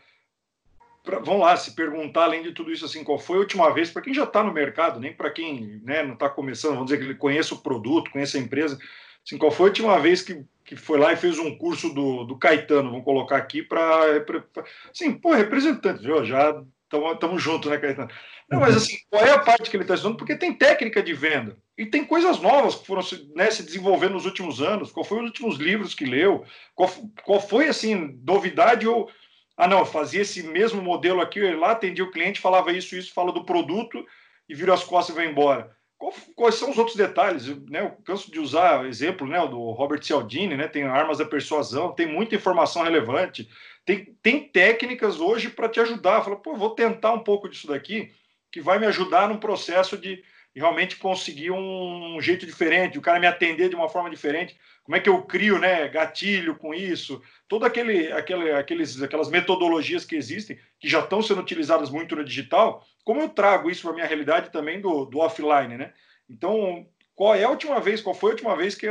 pra, 1.03 1.19
vamos 1.19 1.41
lá, 1.41 1.55
se 1.57 1.75
perguntar, 1.75 2.23
além 2.23 2.41
de 2.41 2.53
tudo 2.53 2.71
isso, 2.71 2.85
assim, 2.85 3.03
qual 3.03 3.19
foi 3.19 3.37
a 3.37 3.41
última 3.41 3.71
vez, 3.73 3.91
para 3.91 4.01
quem 4.01 4.13
já 4.13 4.23
está 4.23 4.43
no 4.43 4.53
mercado, 4.53 4.99
nem 4.99 5.13
para 5.13 5.29
quem 5.29 5.81
né, 5.83 6.01
não 6.01 6.13
está 6.13 6.29
começando, 6.29 6.73
vamos 6.73 6.85
dizer 6.85 6.97
que 6.97 7.03
ele 7.03 7.15
conhece 7.15 7.53
o 7.53 7.61
produto, 7.61 8.09
conhece 8.09 8.37
a 8.37 8.39
empresa, 8.39 8.79
assim, 9.25 9.37
qual 9.37 9.51
foi 9.51 9.65
a 9.65 9.69
última 9.69 9.99
vez 9.99 10.21
que, 10.21 10.43
que 10.65 10.75
foi 10.75 10.97
lá 10.97 11.13
e 11.13 11.17
fez 11.17 11.37
um 11.37 11.55
curso 11.57 11.93
do, 11.93 12.23
do 12.23 12.37
Caetano, 12.37 12.89
vamos 12.89 13.05
colocar 13.05 13.37
aqui, 13.37 13.61
para. 13.61 14.23
Assim, 14.91 15.13
pô, 15.13 15.33
representante, 15.33 16.01
viu? 16.01 16.23
Já 16.25 16.63
estamos 17.13 17.41
juntos, 17.41 17.69
né, 17.69 17.77
Caetano? 17.77 18.09
Não, 18.49 18.59
mas 18.59 18.75
assim, 18.75 18.97
qual 19.09 19.25
é 19.25 19.31
a 19.31 19.39
parte 19.39 19.69
que 19.69 19.75
ele 19.75 19.83
está 19.83 19.95
estudando? 19.95 20.17
Porque 20.17 20.35
tem 20.35 20.53
técnica 20.53 21.01
de 21.01 21.13
venda 21.13 21.57
e 21.77 21.85
tem 21.85 22.05
coisas 22.05 22.39
novas 22.39 22.75
que 22.75 22.85
foram 22.85 23.01
né, 23.35 23.49
se 23.49 23.63
desenvolvendo 23.63 24.13
nos 24.13 24.25
últimos 24.25 24.61
anos. 24.61 24.91
Qual 24.91 25.03
foi 25.03 25.19
os 25.19 25.25
últimos 25.25 25.57
livros 25.57 25.95
que 25.95 26.05
leu? 26.05 26.45
Qual, 26.75 26.89
qual 27.23 27.39
foi, 27.39 27.67
assim, 27.67 28.19
novidade 28.23 28.87
ou 28.87 29.09
ah, 29.55 29.67
não, 29.67 29.85
fazia 29.85 30.21
esse 30.21 30.43
mesmo 30.43 30.81
modelo 30.81 31.21
aqui, 31.21 31.39
eu 31.39 31.45
ia 31.45 31.57
lá, 31.57 31.71
atendia 31.71 32.03
o 32.03 32.11
cliente, 32.11 32.39
falava 32.39 32.71
isso, 32.71 32.95
isso, 32.95 33.13
fala 33.13 33.31
do 33.31 33.45
produto 33.45 34.03
e 34.49 34.55
vira 34.55 34.73
as 34.73 34.83
costas 34.83 35.15
e 35.15 35.17
vai 35.17 35.27
embora. 35.27 35.75
Quais 36.35 36.55
são 36.55 36.69
os 36.69 36.77
outros 36.77 36.97
detalhes? 36.97 37.47
Né, 37.69 37.81
eu 37.81 37.91
canso 38.03 38.29
de 38.29 38.39
usar 38.39 38.85
exemplo 38.85 39.25
né, 39.25 39.39
do 39.47 39.71
Robert 39.71 40.03
Cialdini, 40.03 40.57
né, 40.57 40.67
tem 40.67 40.83
armas 40.83 41.19
da 41.19 41.25
persuasão, 41.25 41.93
tem 41.93 42.07
muita 42.07 42.35
informação 42.35 42.83
relevante, 42.83 43.47
tem, 43.85 44.17
tem 44.21 44.49
técnicas 44.49 45.21
hoje 45.21 45.49
para 45.49 45.69
te 45.69 45.79
ajudar. 45.79 46.21
Fala, 46.21 46.35
pô, 46.35 46.55
vou 46.55 46.71
tentar 46.71 47.13
um 47.13 47.23
pouco 47.23 47.47
disso 47.47 47.67
daqui, 47.67 48.11
que 48.51 48.59
vai 48.59 48.79
me 48.79 48.85
ajudar 48.87 49.29
no 49.29 49.39
processo 49.39 49.97
de 49.97 50.21
realmente 50.59 50.97
conseguir 50.97 51.51
um 51.51 52.19
jeito 52.21 52.45
diferente, 52.45 52.97
o 52.97 53.01
cara 53.01 53.19
me 53.19 53.27
atender 53.27 53.69
de 53.69 53.75
uma 53.75 53.89
forma 53.89 54.09
diferente 54.09 54.55
como 54.83 54.97
é 54.97 54.99
que 54.99 55.09
eu 55.09 55.23
crio 55.23 55.57
né, 55.57 55.87
gatilho 55.87 56.57
com 56.57 56.73
isso, 56.73 57.21
todas 57.47 57.67
aquele, 57.67 58.11
aquele, 58.11 58.51
aqueles, 58.51 59.01
aquelas 59.01 59.29
metodologias 59.29 60.03
que 60.03 60.15
existem, 60.15 60.59
que 60.77 60.89
já 60.89 60.99
estão 60.99 61.21
sendo 61.21 61.41
utilizadas 61.41 61.89
muito 61.89 62.15
no 62.15 62.23
digital, 62.23 62.85
como 63.03 63.21
eu 63.21 63.29
trago 63.29 63.71
isso 63.71 63.83
para 63.83 63.91
a 63.91 63.95
minha 63.95 64.05
realidade 64.05 64.51
também 64.51 64.81
do, 64.81 65.05
do 65.05 65.19
offline, 65.19 65.77
né? 65.77 65.93
Então, 66.29 66.85
qual 67.15 67.33
é 67.33 67.43
a 67.45 67.49
última 67.49 67.79
vez, 67.79 68.01
qual 68.01 68.13
foi 68.13 68.31
a 68.31 68.33
última 68.33 68.57
vez 68.57 68.75
que 68.75 68.87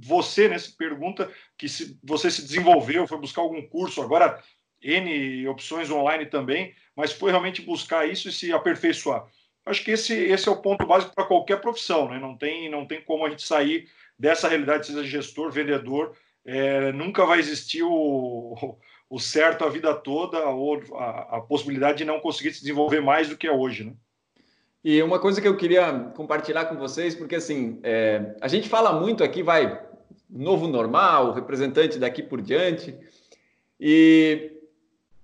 você, 0.00 0.48
né, 0.48 0.58
se 0.58 0.74
pergunta 0.74 1.30
que 1.58 1.68
se 1.68 1.98
você 2.02 2.30
se 2.30 2.42
desenvolveu, 2.42 3.06
foi 3.06 3.18
buscar 3.18 3.42
algum 3.42 3.60
curso, 3.68 4.00
agora 4.00 4.42
N 4.82 5.46
opções 5.48 5.90
online 5.90 6.26
também, 6.26 6.74
mas 6.94 7.12
foi 7.12 7.30
realmente 7.30 7.60
buscar 7.60 8.08
isso 8.08 8.28
e 8.28 8.32
se 8.32 8.52
aperfeiçoar. 8.52 9.26
Acho 9.66 9.84
que 9.84 9.90
esse, 9.90 10.14
esse 10.14 10.48
é 10.48 10.52
o 10.52 10.56
ponto 10.56 10.86
básico 10.86 11.12
para 11.12 11.24
qualquer 11.24 11.60
profissão, 11.60 12.08
né? 12.08 12.20
Não 12.20 12.36
tem, 12.36 12.70
não 12.70 12.86
tem 12.86 13.02
como 13.02 13.26
a 13.26 13.30
gente 13.30 13.42
sair 13.42 13.88
dessa 14.16 14.48
realidade, 14.48 14.86
seja 14.86 15.02
gestor, 15.02 15.50
vendedor, 15.50 16.16
é, 16.44 16.92
nunca 16.92 17.26
vai 17.26 17.40
existir 17.40 17.82
o, 17.82 18.76
o 19.10 19.18
certo 19.18 19.64
a 19.64 19.68
vida 19.68 19.92
toda 19.92 20.48
ou 20.48 20.80
a, 20.94 21.38
a, 21.38 21.40
possibilidade 21.40 21.98
de 21.98 22.04
não 22.04 22.20
conseguir 22.20 22.52
se 22.54 22.60
desenvolver 22.60 23.00
mais 23.00 23.28
do 23.28 23.36
que 23.36 23.48
é 23.48 23.52
hoje, 23.52 23.84
né? 23.84 23.92
E 24.84 25.02
uma 25.02 25.18
coisa 25.18 25.40
que 25.40 25.48
eu 25.48 25.56
queria 25.56 26.12
compartilhar 26.14 26.66
com 26.66 26.76
vocês, 26.76 27.12
porque 27.16 27.34
assim, 27.34 27.80
é, 27.82 28.36
a 28.40 28.46
gente 28.46 28.68
fala 28.68 28.92
muito 28.92 29.24
aqui, 29.24 29.42
vai, 29.42 29.82
novo 30.30 30.68
normal, 30.68 31.32
representante 31.32 31.98
daqui 31.98 32.22
por 32.22 32.40
diante, 32.40 32.96
e 33.80 34.52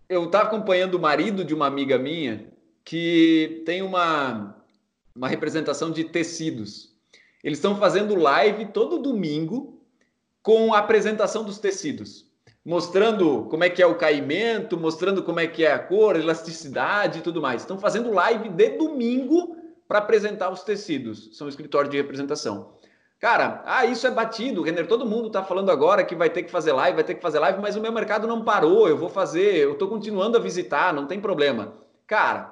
eu 0.09 0.25
estava 0.25 0.49
acompanhando 0.49 0.97
o 0.97 1.01
marido 1.01 1.45
de 1.45 1.55
uma 1.55 1.69
amiga 1.69 1.97
minha 1.97 2.52
que 2.85 3.63
tem 3.65 3.83
uma, 3.83 4.57
uma 5.15 5.29
representação 5.29 5.91
de 5.91 6.05
tecidos. 6.05 6.93
Eles 7.43 7.59
estão 7.59 7.77
fazendo 7.77 8.15
live 8.15 8.67
todo 8.67 8.99
domingo 8.99 9.81
com 10.43 10.75
a 10.75 10.79
apresentação 10.79 11.45
dos 11.45 11.59
tecidos, 11.59 12.27
mostrando 12.65 13.45
como 13.45 13.65
é 13.65 13.71
que 13.71 13.83
é 13.83 13.87
o 13.87 13.97
caimento, 13.97 14.79
mostrando 14.79 15.23
como 15.23 15.41
é 15.41 15.47
que 15.47 15.65
é 15.65 15.73
a 15.73 15.79
cor, 15.79 16.17
elasticidade 16.17 17.19
e 17.19 17.23
tudo 17.23 17.41
mais. 17.41 17.63
Estão 17.63 17.79
fazendo 17.79 18.13
live 18.13 18.49
de 18.49 18.71
domingo 18.71 19.57
para 19.87 19.99
apresentar 19.99 20.51
os 20.51 20.63
tecidos. 20.63 21.37
São 21.37 21.49
escritórios 21.49 21.91
de 21.91 21.97
representação. 21.97 22.75
Cara, 23.23 23.63
ah, 23.65 23.87
isso 23.87 24.05
é 24.05 24.11
batido, 24.11 24.63
Renner, 24.63 24.89
todo 24.89 25.07
mundo 25.07 25.29
está 25.29 25.45
falando 25.45 25.71
agora 25.71 26.03
que 26.03 26.17
vai 26.17 26.29
ter 26.29 26.43
que 26.43 26.51
fazer 26.51 26.73
live, 26.73 26.97
vai 26.97 27.05
ter 27.05 27.15
que 27.15 27.23
fazer 27.23 27.39
live, 27.39 27.61
mas 27.61 27.77
o 27.77 27.81
meu 27.81 27.93
mercado 27.93 28.27
não 28.27 28.43
parou, 28.43 28.89
eu 28.89 28.97
vou 28.97 29.09
fazer, 29.09 29.59
eu 29.59 29.75
estou 29.75 29.87
continuando 29.87 30.37
a 30.37 30.41
visitar, 30.41 30.93
não 30.93 31.07
tem 31.07 31.21
problema. 31.21 31.73
Cara, 32.05 32.52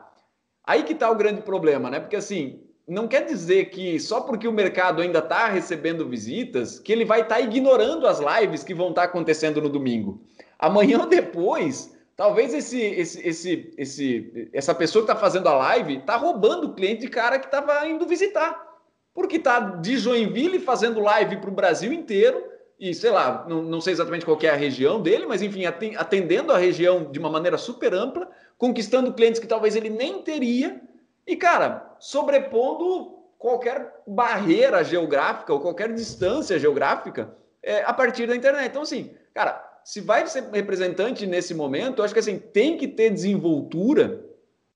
aí 0.64 0.82
que 0.82 0.92
está 0.92 1.10
o 1.10 1.16
grande 1.16 1.42
problema, 1.42 1.90
né? 1.90 2.00
Porque 2.00 2.16
assim, 2.16 2.60
não 2.86 3.06
quer 3.06 3.24
dizer 3.24 3.66
que 3.66 4.00
só 4.00 4.20
porque 4.20 4.48
o 4.48 4.52
mercado 4.52 5.00
ainda 5.00 5.20
está 5.20 5.46
recebendo 5.48 6.08
visitas, 6.08 6.78
que 6.78 6.92
ele 6.92 7.04
vai 7.04 7.20
estar 7.20 7.36
tá 7.36 7.40
ignorando 7.40 8.06
as 8.06 8.20
lives 8.20 8.64
que 8.64 8.74
vão 8.74 8.88
estar 8.88 9.02
tá 9.02 9.08
acontecendo 9.08 9.60
no 9.62 9.68
domingo. 9.68 10.20
Amanhã 10.58 10.98
ou 10.98 11.06
depois, 11.06 11.96
talvez 12.16 12.52
esse, 12.52 12.80
esse, 12.80 13.26
esse, 13.26 13.74
esse, 13.78 14.50
essa 14.52 14.74
pessoa 14.74 15.04
que 15.04 15.10
está 15.10 15.20
fazendo 15.20 15.48
a 15.48 15.54
live 15.54 15.98
está 15.98 16.16
roubando 16.16 16.66
o 16.66 16.74
cliente 16.74 17.06
cara 17.08 17.38
que 17.38 17.46
estava 17.46 17.86
indo 17.86 18.06
visitar. 18.06 18.68
Porque 19.14 19.36
está 19.36 19.60
de 19.60 19.96
Joinville 19.96 20.58
fazendo 20.58 21.00
live 21.00 21.36
para 21.36 21.50
o 21.50 21.54
Brasil 21.54 21.92
inteiro 21.92 22.42
e 22.80 22.94
sei 22.94 23.10
lá, 23.10 23.44
não, 23.46 23.62
não 23.62 23.80
sei 23.80 23.92
exatamente 23.92 24.24
qual 24.24 24.38
é 24.42 24.48
a 24.48 24.56
região 24.56 25.02
dele, 25.02 25.26
mas 25.26 25.42
enfim, 25.42 25.66
atendendo 25.66 26.50
a 26.50 26.58
região 26.58 27.10
de 27.10 27.18
uma 27.18 27.28
maneira 27.28 27.58
super 27.58 27.92
ampla, 27.92 28.30
conquistando 28.56 29.12
clientes 29.12 29.38
que 29.38 29.46
talvez 29.46 29.76
ele 29.76 29.90
nem 29.90 30.22
teria, 30.22 30.80
e 31.26 31.36
cara, 31.36 31.94
sobrepondo 32.00 33.18
qualquer 33.38 34.00
barreira 34.06 34.82
geográfica 34.82 35.52
ou 35.52 35.60
qualquer 35.60 35.92
distância 35.92 36.58
geográfica 36.58 37.36
é, 37.62 37.82
a 37.82 37.92
partir 37.92 38.26
da 38.26 38.34
internet. 38.34 38.70
Então, 38.70 38.82
assim, 38.82 39.10
cara, 39.34 39.62
se 39.84 40.00
vai 40.00 40.26
ser 40.26 40.44
representante 40.50 41.26
nesse 41.26 41.52
momento, 41.52 41.98
eu 41.98 42.04
acho 42.04 42.14
que 42.14 42.20
assim, 42.20 42.38
tem 42.38 42.78
que 42.78 42.88
ter 42.88 43.10
desenvoltura, 43.10 44.24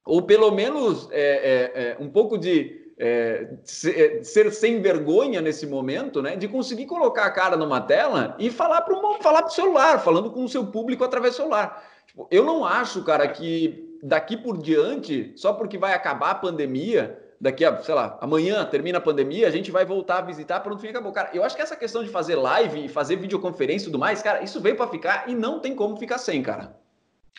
ou 0.04 0.22
pelo 0.22 0.50
menos 0.50 1.08
é, 1.10 1.20
é, 1.20 1.80
é 1.90 1.96
um 1.98 2.10
pouco 2.10 2.36
de 2.36 2.83
é, 2.98 3.48
é, 3.86 4.22
ser 4.22 4.52
sem 4.52 4.80
vergonha 4.80 5.40
nesse 5.40 5.66
momento, 5.66 6.22
né? 6.22 6.36
De 6.36 6.46
conseguir 6.46 6.86
colocar 6.86 7.24
a 7.24 7.30
cara 7.30 7.56
numa 7.56 7.80
tela 7.80 8.36
e 8.38 8.50
falar 8.50 8.82
para 8.82 8.94
o 8.94 9.22
falar 9.22 9.42
pro 9.42 9.52
celular, 9.52 9.98
falando 9.98 10.30
com 10.30 10.44
o 10.44 10.48
seu 10.48 10.66
público 10.66 11.04
através 11.04 11.34
do 11.34 11.36
celular. 11.38 11.84
Tipo, 12.06 12.28
eu 12.30 12.44
não 12.44 12.64
acho, 12.64 13.02
cara, 13.02 13.26
que 13.26 13.98
daqui 14.02 14.36
por 14.36 14.58
diante, 14.58 15.32
só 15.36 15.52
porque 15.52 15.78
vai 15.78 15.94
acabar 15.94 16.30
a 16.30 16.34
pandemia, 16.34 17.18
daqui 17.40 17.64
a, 17.64 17.82
sei 17.82 17.94
lá, 17.94 18.16
amanhã 18.20 18.64
termina 18.64 18.98
a 18.98 19.00
pandemia, 19.00 19.48
a 19.48 19.50
gente 19.50 19.72
vai 19.72 19.84
voltar 19.84 20.18
a 20.18 20.22
visitar, 20.22 20.60
pronto, 20.60 20.80
fim, 20.80 20.88
acabou. 20.88 21.10
Cara, 21.10 21.30
eu 21.34 21.42
acho 21.42 21.56
que 21.56 21.62
essa 21.62 21.74
questão 21.74 22.04
de 22.04 22.10
fazer 22.10 22.36
live 22.36 22.84
e 22.84 22.88
fazer 22.88 23.16
videoconferência 23.16 23.86
e 23.86 23.90
tudo 23.90 23.98
mais, 23.98 24.22
cara, 24.22 24.42
isso 24.42 24.60
veio 24.60 24.76
para 24.76 24.86
ficar 24.86 25.28
e 25.28 25.34
não 25.34 25.58
tem 25.58 25.74
como 25.74 25.96
ficar 25.96 26.18
sem, 26.18 26.42
cara. 26.42 26.76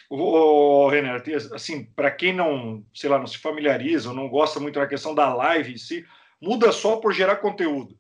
O, 0.10 0.88
Renner, 0.88 1.24
assim, 1.54 1.84
para 1.84 2.12
quem 2.12 2.34
não, 2.34 2.86
sei 2.94 3.10
lá, 3.10 3.18
não 3.18 3.28
se 3.28 3.38
familiariza 3.38 4.10
ou 4.10 4.16
não 4.16 4.30
gosta 4.30 4.60
muito 4.60 4.80
da 4.80 4.88
questão 4.88 5.16
da 5.16 5.34
live 5.34 5.74
em 5.74 5.78
si, 5.78 6.06
muda 6.40 6.72
só 6.72 6.98
por 6.98 7.14
gerar 7.14 7.38
conteúdo. 7.38 7.98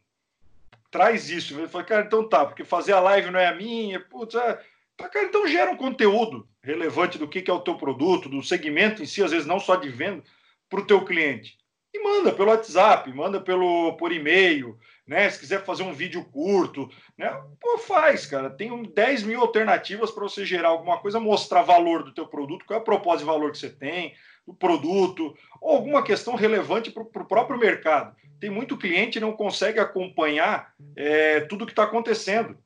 Traz 0.91 1.29
isso. 1.29 1.59
Eu 1.59 1.67
falei, 1.67 1.87
cara, 1.87 2.05
então 2.05 2.27
tá, 2.27 2.45
porque 2.45 2.63
fazer 2.63 2.93
a 2.93 2.99
live 2.99 3.31
não 3.31 3.39
é 3.39 3.47
a 3.47 3.55
minha, 3.55 3.99
putz, 3.99 4.35
é... 4.35 4.61
Tá, 4.95 5.09
cara, 5.09 5.25
então 5.25 5.45
gera 5.45 5.69
um 5.69 5.75
conteúdo 5.75 6.47
relevante 6.63 7.17
do 7.17 7.27
que, 7.27 7.41
que 7.41 7.51
é 7.51 7.53
o 7.53 7.59
teu 7.59 7.75
produto, 7.75 8.29
do 8.29 8.41
segmento 8.41 9.03
em 9.03 9.05
si, 9.05 9.21
às 9.21 9.31
vezes 9.31 9.45
não 9.45 9.59
só 9.59 9.75
de 9.75 9.89
venda, 9.89 10.23
para 10.69 10.79
o 10.79 10.85
teu 10.85 11.03
cliente. 11.03 11.57
E 11.93 12.01
manda 12.01 12.31
pelo 12.31 12.49
WhatsApp, 12.49 13.11
manda 13.13 13.41
pelo 13.41 13.93
por 13.97 14.11
e-mail, 14.11 14.77
né? 15.07 15.29
Se 15.29 15.39
quiser 15.39 15.63
fazer 15.63 15.83
um 15.83 15.93
vídeo 15.93 16.23
curto, 16.25 16.89
né? 17.17 17.29
Pô, 17.59 17.77
faz, 17.77 18.25
cara. 18.25 18.49
Tem 18.49 18.83
10 18.83 19.23
mil 19.23 19.39
alternativas 19.39 20.11
para 20.11 20.23
você 20.23 20.45
gerar 20.45 20.69
alguma 20.69 20.97
coisa, 20.99 21.19
mostrar 21.19 21.61
valor 21.61 22.03
do 22.03 22.13
teu 22.13 22.25
produto, 22.27 22.65
qual 22.65 22.79
é 22.79 22.81
o 22.81 22.85
propósito 22.85 23.19
de 23.19 23.31
valor 23.31 23.51
que 23.51 23.57
você 23.57 23.69
tem, 23.69 24.15
do 24.45 24.53
produto, 24.53 25.35
ou 25.61 25.75
alguma 25.75 26.03
questão 26.03 26.35
relevante 26.35 26.91
para 26.91 27.03
o 27.03 27.27
próprio 27.27 27.59
mercado. 27.59 28.15
Tem 28.39 28.49
muito 28.49 28.77
cliente 28.77 29.13
que 29.13 29.19
não 29.19 29.33
consegue 29.33 29.79
acompanhar 29.79 30.73
é, 30.95 31.41
tudo 31.41 31.65
que 31.65 31.71
está 31.71 31.83
acontecendo. 31.83 32.57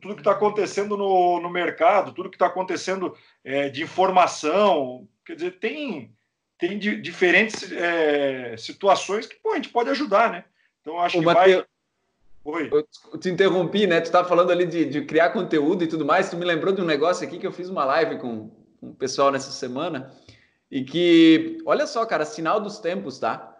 Tudo 0.00 0.14
que 0.14 0.20
está 0.20 0.32
acontecendo 0.32 0.96
no, 0.96 1.40
no 1.40 1.50
mercado, 1.50 2.12
tudo 2.12 2.30
que 2.30 2.36
está 2.36 2.46
acontecendo 2.46 3.14
é, 3.44 3.68
de 3.68 3.82
informação. 3.82 5.06
Quer 5.26 5.34
dizer, 5.34 5.58
tem, 5.58 6.10
tem 6.58 6.78
di, 6.78 7.00
diferentes 7.00 7.70
é, 7.70 8.56
situações 8.56 9.26
que 9.26 9.36
pô, 9.36 9.52
a 9.52 9.56
gente 9.56 9.68
pode 9.68 9.90
ajudar, 9.90 10.32
né? 10.32 10.44
Então, 10.80 10.98
acho 11.00 11.18
que 11.18 11.24
vai. 11.24 11.64
Oi. 12.44 12.68
Eu 12.70 13.18
te 13.18 13.30
interrompi, 13.30 13.86
né? 13.86 14.02
Tu 14.02 14.06
estava 14.06 14.28
falando 14.28 14.50
ali 14.50 14.66
de, 14.66 14.84
de, 14.84 15.02
criar 15.02 15.30
conteúdo 15.30 15.82
e 15.82 15.86
tudo 15.86 16.04
mais. 16.04 16.28
Tu 16.28 16.36
me 16.36 16.44
lembrou 16.44 16.74
de 16.74 16.82
um 16.82 16.84
negócio 16.84 17.26
aqui 17.26 17.38
que 17.38 17.46
eu 17.46 17.52
fiz 17.52 17.70
uma 17.70 17.86
live 17.86 18.18
com, 18.18 18.50
com 18.78 18.88
o 18.90 18.94
pessoal 18.94 19.32
nessa 19.32 19.50
semana 19.50 20.12
e 20.70 20.84
que, 20.84 21.58
olha 21.64 21.86
só, 21.86 22.04
cara, 22.04 22.26
sinal 22.26 22.60
dos 22.60 22.78
tempos, 22.78 23.18
tá? 23.18 23.50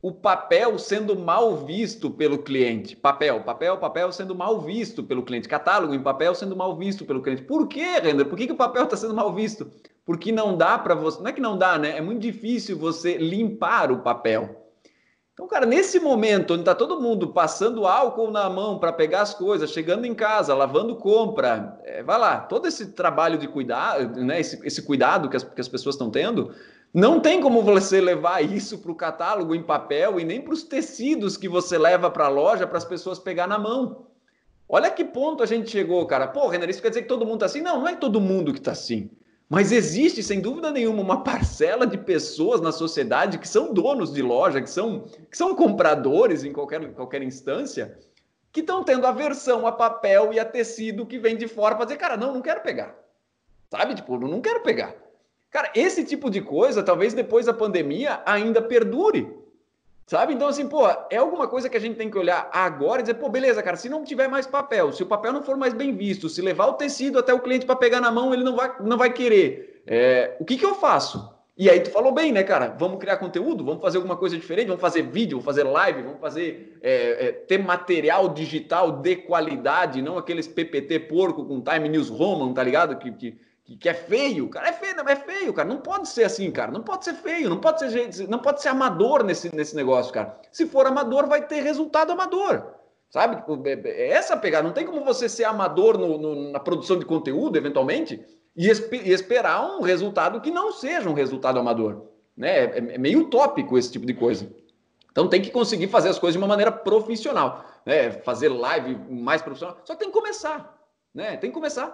O 0.00 0.10
papel 0.10 0.78
sendo 0.78 1.14
mal 1.14 1.58
visto 1.66 2.10
pelo 2.10 2.38
cliente. 2.38 2.96
Papel, 2.96 3.42
papel, 3.44 3.76
papel 3.76 4.10
sendo 4.10 4.34
mal 4.34 4.60
visto 4.62 5.04
pelo 5.04 5.22
cliente. 5.22 5.46
Catálogo 5.46 5.94
em 5.94 6.02
papel 6.02 6.34
sendo 6.34 6.56
mal 6.56 6.74
visto 6.76 7.04
pelo 7.04 7.20
cliente. 7.20 7.42
Por 7.42 7.68
quê, 7.68 8.00
Render? 8.00 8.24
Por 8.24 8.38
que, 8.38 8.46
que 8.46 8.52
o 8.52 8.56
papel 8.56 8.84
está 8.84 8.96
sendo 8.96 9.14
mal 9.14 9.32
visto? 9.34 9.70
Porque 10.06 10.32
não 10.32 10.56
dá 10.56 10.78
para 10.78 10.94
você. 10.94 11.20
Não 11.20 11.28
é 11.28 11.32
que 11.32 11.40
não 11.40 11.58
dá, 11.58 11.78
né? 11.78 11.98
É 11.98 12.00
muito 12.00 12.22
difícil 12.22 12.78
você 12.78 13.18
limpar 13.18 13.92
o 13.92 14.00
papel. 14.00 14.61
Então, 15.34 15.48
cara, 15.48 15.64
nesse 15.64 15.98
momento 15.98 16.52
onde 16.52 16.60
está 16.60 16.74
todo 16.74 17.00
mundo 17.00 17.28
passando 17.28 17.86
álcool 17.86 18.30
na 18.30 18.50
mão 18.50 18.78
para 18.78 18.92
pegar 18.92 19.22
as 19.22 19.32
coisas, 19.32 19.70
chegando 19.70 20.04
em 20.04 20.14
casa, 20.14 20.54
lavando 20.54 20.94
compra, 20.96 21.80
é, 21.84 22.02
vai 22.02 22.18
lá, 22.18 22.40
todo 22.40 22.68
esse 22.68 22.92
trabalho 22.92 23.38
de 23.38 23.48
cuidado, 23.48 24.22
né, 24.22 24.40
esse, 24.40 24.60
esse 24.66 24.82
cuidado 24.82 25.30
que 25.30 25.36
as, 25.36 25.42
que 25.42 25.60
as 25.60 25.68
pessoas 25.68 25.94
estão 25.94 26.10
tendo, 26.10 26.54
não 26.92 27.18
tem 27.18 27.40
como 27.40 27.62
você 27.62 27.98
levar 27.98 28.42
isso 28.42 28.78
para 28.78 28.92
o 28.92 28.94
catálogo 28.94 29.54
em 29.54 29.62
papel 29.62 30.20
e 30.20 30.24
nem 30.24 30.42
para 30.42 30.52
os 30.52 30.64
tecidos 30.64 31.38
que 31.38 31.48
você 31.48 31.78
leva 31.78 32.10
para 32.10 32.26
a 32.26 32.28
loja 32.28 32.66
para 32.66 32.76
as 32.76 32.84
pessoas 32.84 33.18
pegar 33.18 33.46
na 33.46 33.58
mão. 33.58 34.08
Olha 34.68 34.90
que 34.90 35.04
ponto 35.04 35.42
a 35.42 35.46
gente 35.46 35.70
chegou, 35.70 36.06
cara. 36.06 36.28
Pô, 36.28 36.48
Renan, 36.48 36.66
isso 36.66 36.82
quer 36.82 36.90
dizer 36.90 37.02
que 37.02 37.08
todo 37.08 37.24
mundo 37.24 37.36
está 37.36 37.46
assim? 37.46 37.62
Não, 37.62 37.80
não 37.80 37.88
é 37.88 37.96
todo 37.96 38.20
mundo 38.20 38.52
que 38.52 38.58
está 38.58 38.72
assim. 38.72 39.10
Mas 39.52 39.70
existe, 39.70 40.22
sem 40.22 40.40
dúvida 40.40 40.70
nenhuma, 40.70 41.02
uma 41.02 41.22
parcela 41.22 41.86
de 41.86 41.98
pessoas 41.98 42.58
na 42.62 42.72
sociedade 42.72 43.36
que 43.36 43.46
são 43.46 43.74
donos 43.74 44.10
de 44.10 44.22
loja, 44.22 44.62
que 44.62 44.70
são, 44.70 45.04
que 45.30 45.36
são 45.36 45.54
compradores 45.54 46.42
em 46.42 46.54
qualquer, 46.54 46.90
qualquer 46.94 47.22
instância, 47.22 47.98
que 48.50 48.60
estão 48.60 48.82
tendo 48.82 49.06
aversão 49.06 49.66
a 49.66 49.72
papel 49.72 50.32
e 50.32 50.40
a 50.40 50.44
tecido 50.46 51.04
que 51.04 51.18
vem 51.18 51.36
de 51.36 51.46
fora 51.46 51.74
para 51.74 51.84
dizer, 51.84 51.98
cara, 51.98 52.16
não, 52.16 52.32
não 52.32 52.40
quero 52.40 52.62
pegar. 52.62 52.96
Sabe? 53.70 53.94
Tipo, 53.94 54.18
não 54.18 54.40
quero 54.40 54.62
pegar. 54.62 54.94
Cara, 55.50 55.70
esse 55.74 56.02
tipo 56.02 56.30
de 56.30 56.40
coisa, 56.40 56.82
talvez 56.82 57.12
depois 57.12 57.44
da 57.44 57.52
pandemia, 57.52 58.22
ainda 58.24 58.62
perdure. 58.62 59.36
Sabe? 60.06 60.34
Então, 60.34 60.48
assim, 60.48 60.68
pô, 60.68 60.86
é 61.10 61.16
alguma 61.16 61.46
coisa 61.46 61.68
que 61.68 61.76
a 61.76 61.80
gente 61.80 61.96
tem 61.96 62.10
que 62.10 62.18
olhar 62.18 62.50
agora 62.52 63.00
e 63.00 63.02
dizer, 63.02 63.14
pô, 63.14 63.28
beleza, 63.28 63.62
cara, 63.62 63.76
se 63.76 63.88
não 63.88 64.04
tiver 64.04 64.28
mais 64.28 64.46
papel, 64.46 64.92
se 64.92 65.02
o 65.02 65.06
papel 65.06 65.32
não 65.32 65.42
for 65.42 65.56
mais 65.56 65.72
bem 65.72 65.94
visto, 65.94 66.28
se 66.28 66.42
levar 66.42 66.66
o 66.66 66.74
tecido 66.74 67.18
até 67.18 67.32
o 67.32 67.40
cliente 67.40 67.64
para 67.64 67.76
pegar 67.76 68.00
na 68.00 68.10
mão, 68.10 68.34
ele 68.34 68.44
não 68.44 68.56
vai, 68.56 68.74
não 68.80 68.98
vai 68.98 69.12
querer. 69.12 69.82
É, 69.86 70.36
o 70.38 70.44
que, 70.44 70.56
que 70.56 70.64
eu 70.64 70.74
faço? 70.74 71.32
E 71.56 71.68
aí 71.68 71.80
tu 71.80 71.90
falou 71.90 72.12
bem, 72.12 72.32
né, 72.32 72.42
cara? 72.42 72.74
Vamos 72.78 72.98
criar 72.98 73.18
conteúdo, 73.18 73.64
vamos 73.64 73.82
fazer 73.82 73.98
alguma 73.98 74.16
coisa 74.16 74.36
diferente, 74.36 74.68
vamos 74.68 74.80
fazer 74.80 75.02
vídeo, 75.02 75.38
vamos 75.38 75.44
fazer 75.44 75.64
live, 75.64 76.02
vamos 76.02 76.20
fazer 76.20 76.78
é, 76.82 77.26
é, 77.26 77.32
ter 77.32 77.58
material 77.58 78.30
digital 78.30 78.90
de 78.90 79.16
qualidade, 79.16 80.00
não 80.00 80.16
aqueles 80.16 80.48
PPT 80.48 81.00
porco 81.00 81.44
com 81.44 81.60
Time 81.60 81.88
News 81.90 82.08
Roman, 82.08 82.54
tá 82.54 82.62
ligado? 82.62 82.96
Que, 82.96 83.12
que 83.12 83.38
que, 83.72 83.76
que 83.76 83.88
é 83.88 83.94
feio, 83.94 84.48
cara, 84.48 84.68
é 84.68 84.72
feio, 84.72 84.94
é 85.08 85.16
feio, 85.16 85.52
cara, 85.52 85.68
não 85.68 85.78
pode 85.78 86.08
ser 86.08 86.24
assim, 86.24 86.50
cara, 86.50 86.70
não 86.70 86.82
pode 86.82 87.04
ser 87.04 87.14
feio, 87.14 87.48
não 87.48 87.58
pode 87.58 87.80
ser 87.80 88.28
não 88.28 88.38
pode 88.38 88.62
ser 88.62 88.68
amador 88.68 89.22
nesse, 89.24 89.54
nesse 89.54 89.74
negócio, 89.74 90.12
cara. 90.12 90.38
Se 90.50 90.66
for 90.66 90.86
amador, 90.86 91.26
vai 91.26 91.46
ter 91.46 91.62
resultado 91.62 92.12
amador, 92.12 92.74
sabe? 93.10 93.36
Tipo, 93.36 93.62
é, 93.66 93.72
é 93.72 94.08
essa 94.10 94.36
pegada, 94.36 94.66
não 94.66 94.74
tem 94.74 94.86
como 94.86 95.04
você 95.04 95.28
ser 95.28 95.44
amador 95.44 95.98
no, 95.98 96.18
no, 96.18 96.52
na 96.52 96.60
produção 96.60 96.98
de 96.98 97.04
conteúdo, 97.04 97.56
eventualmente, 97.56 98.24
e, 98.56 98.66
e, 98.68 99.12
esperar 99.12 99.64
um 99.64 99.80
resultado 99.80 100.40
que 100.40 100.50
não 100.50 100.72
seja 100.72 101.08
um 101.08 101.14
resultado 101.14 101.58
amador, 101.58 102.06
né? 102.36 102.64
É, 102.64 102.78
é 102.94 102.98
meio 102.98 103.20
utópico 103.20 103.78
esse 103.78 103.90
tipo 103.90 104.06
de 104.06 104.14
coisa. 104.14 104.50
Então 105.10 105.28
tem 105.28 105.42
que 105.42 105.50
conseguir 105.50 105.88
fazer 105.88 106.08
as 106.08 106.18
coisas 106.18 106.34
de 106.34 106.38
uma 106.38 106.48
maneira 106.48 106.72
profissional, 106.72 107.64
né? 107.84 108.10
Fazer 108.10 108.48
live 108.48 108.96
mais 109.10 109.42
profissional, 109.42 109.78
só 109.84 109.94
tem 109.94 110.08
que 110.08 110.14
começar. 110.14 110.81
Né? 111.14 111.36
Tem 111.36 111.50
que 111.50 111.54
começar. 111.54 111.88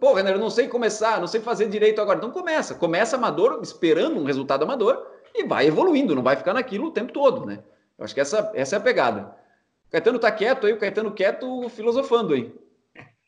Pô, 0.00 0.14
Renner, 0.14 0.34
eu 0.34 0.40
não 0.40 0.50
sei 0.50 0.66
começar, 0.66 1.20
não 1.20 1.26
sei 1.26 1.40
fazer 1.40 1.68
direito 1.68 2.00
agora. 2.00 2.18
Então 2.18 2.30
começa. 2.30 2.74
Começa 2.74 3.16
amador, 3.16 3.60
esperando 3.62 4.18
um 4.18 4.24
resultado 4.24 4.64
amador 4.64 5.06
e 5.34 5.44
vai 5.44 5.66
evoluindo, 5.66 6.14
não 6.14 6.22
vai 6.22 6.36
ficar 6.36 6.52
naquilo 6.52 6.88
o 6.88 6.92
tempo 6.92 7.12
todo, 7.12 7.46
né? 7.46 7.60
Eu 7.96 8.04
acho 8.04 8.14
que 8.14 8.20
essa, 8.20 8.50
essa 8.54 8.76
é 8.76 8.78
a 8.78 8.82
pegada. 8.82 9.34
O 9.86 9.90
Caetano 9.92 10.18
tá 10.18 10.30
quieto 10.30 10.66
aí, 10.66 10.72
o 10.72 10.78
Caetano 10.78 11.12
quieto 11.12 11.68
filosofando 11.68 12.34
aí. 12.34 12.52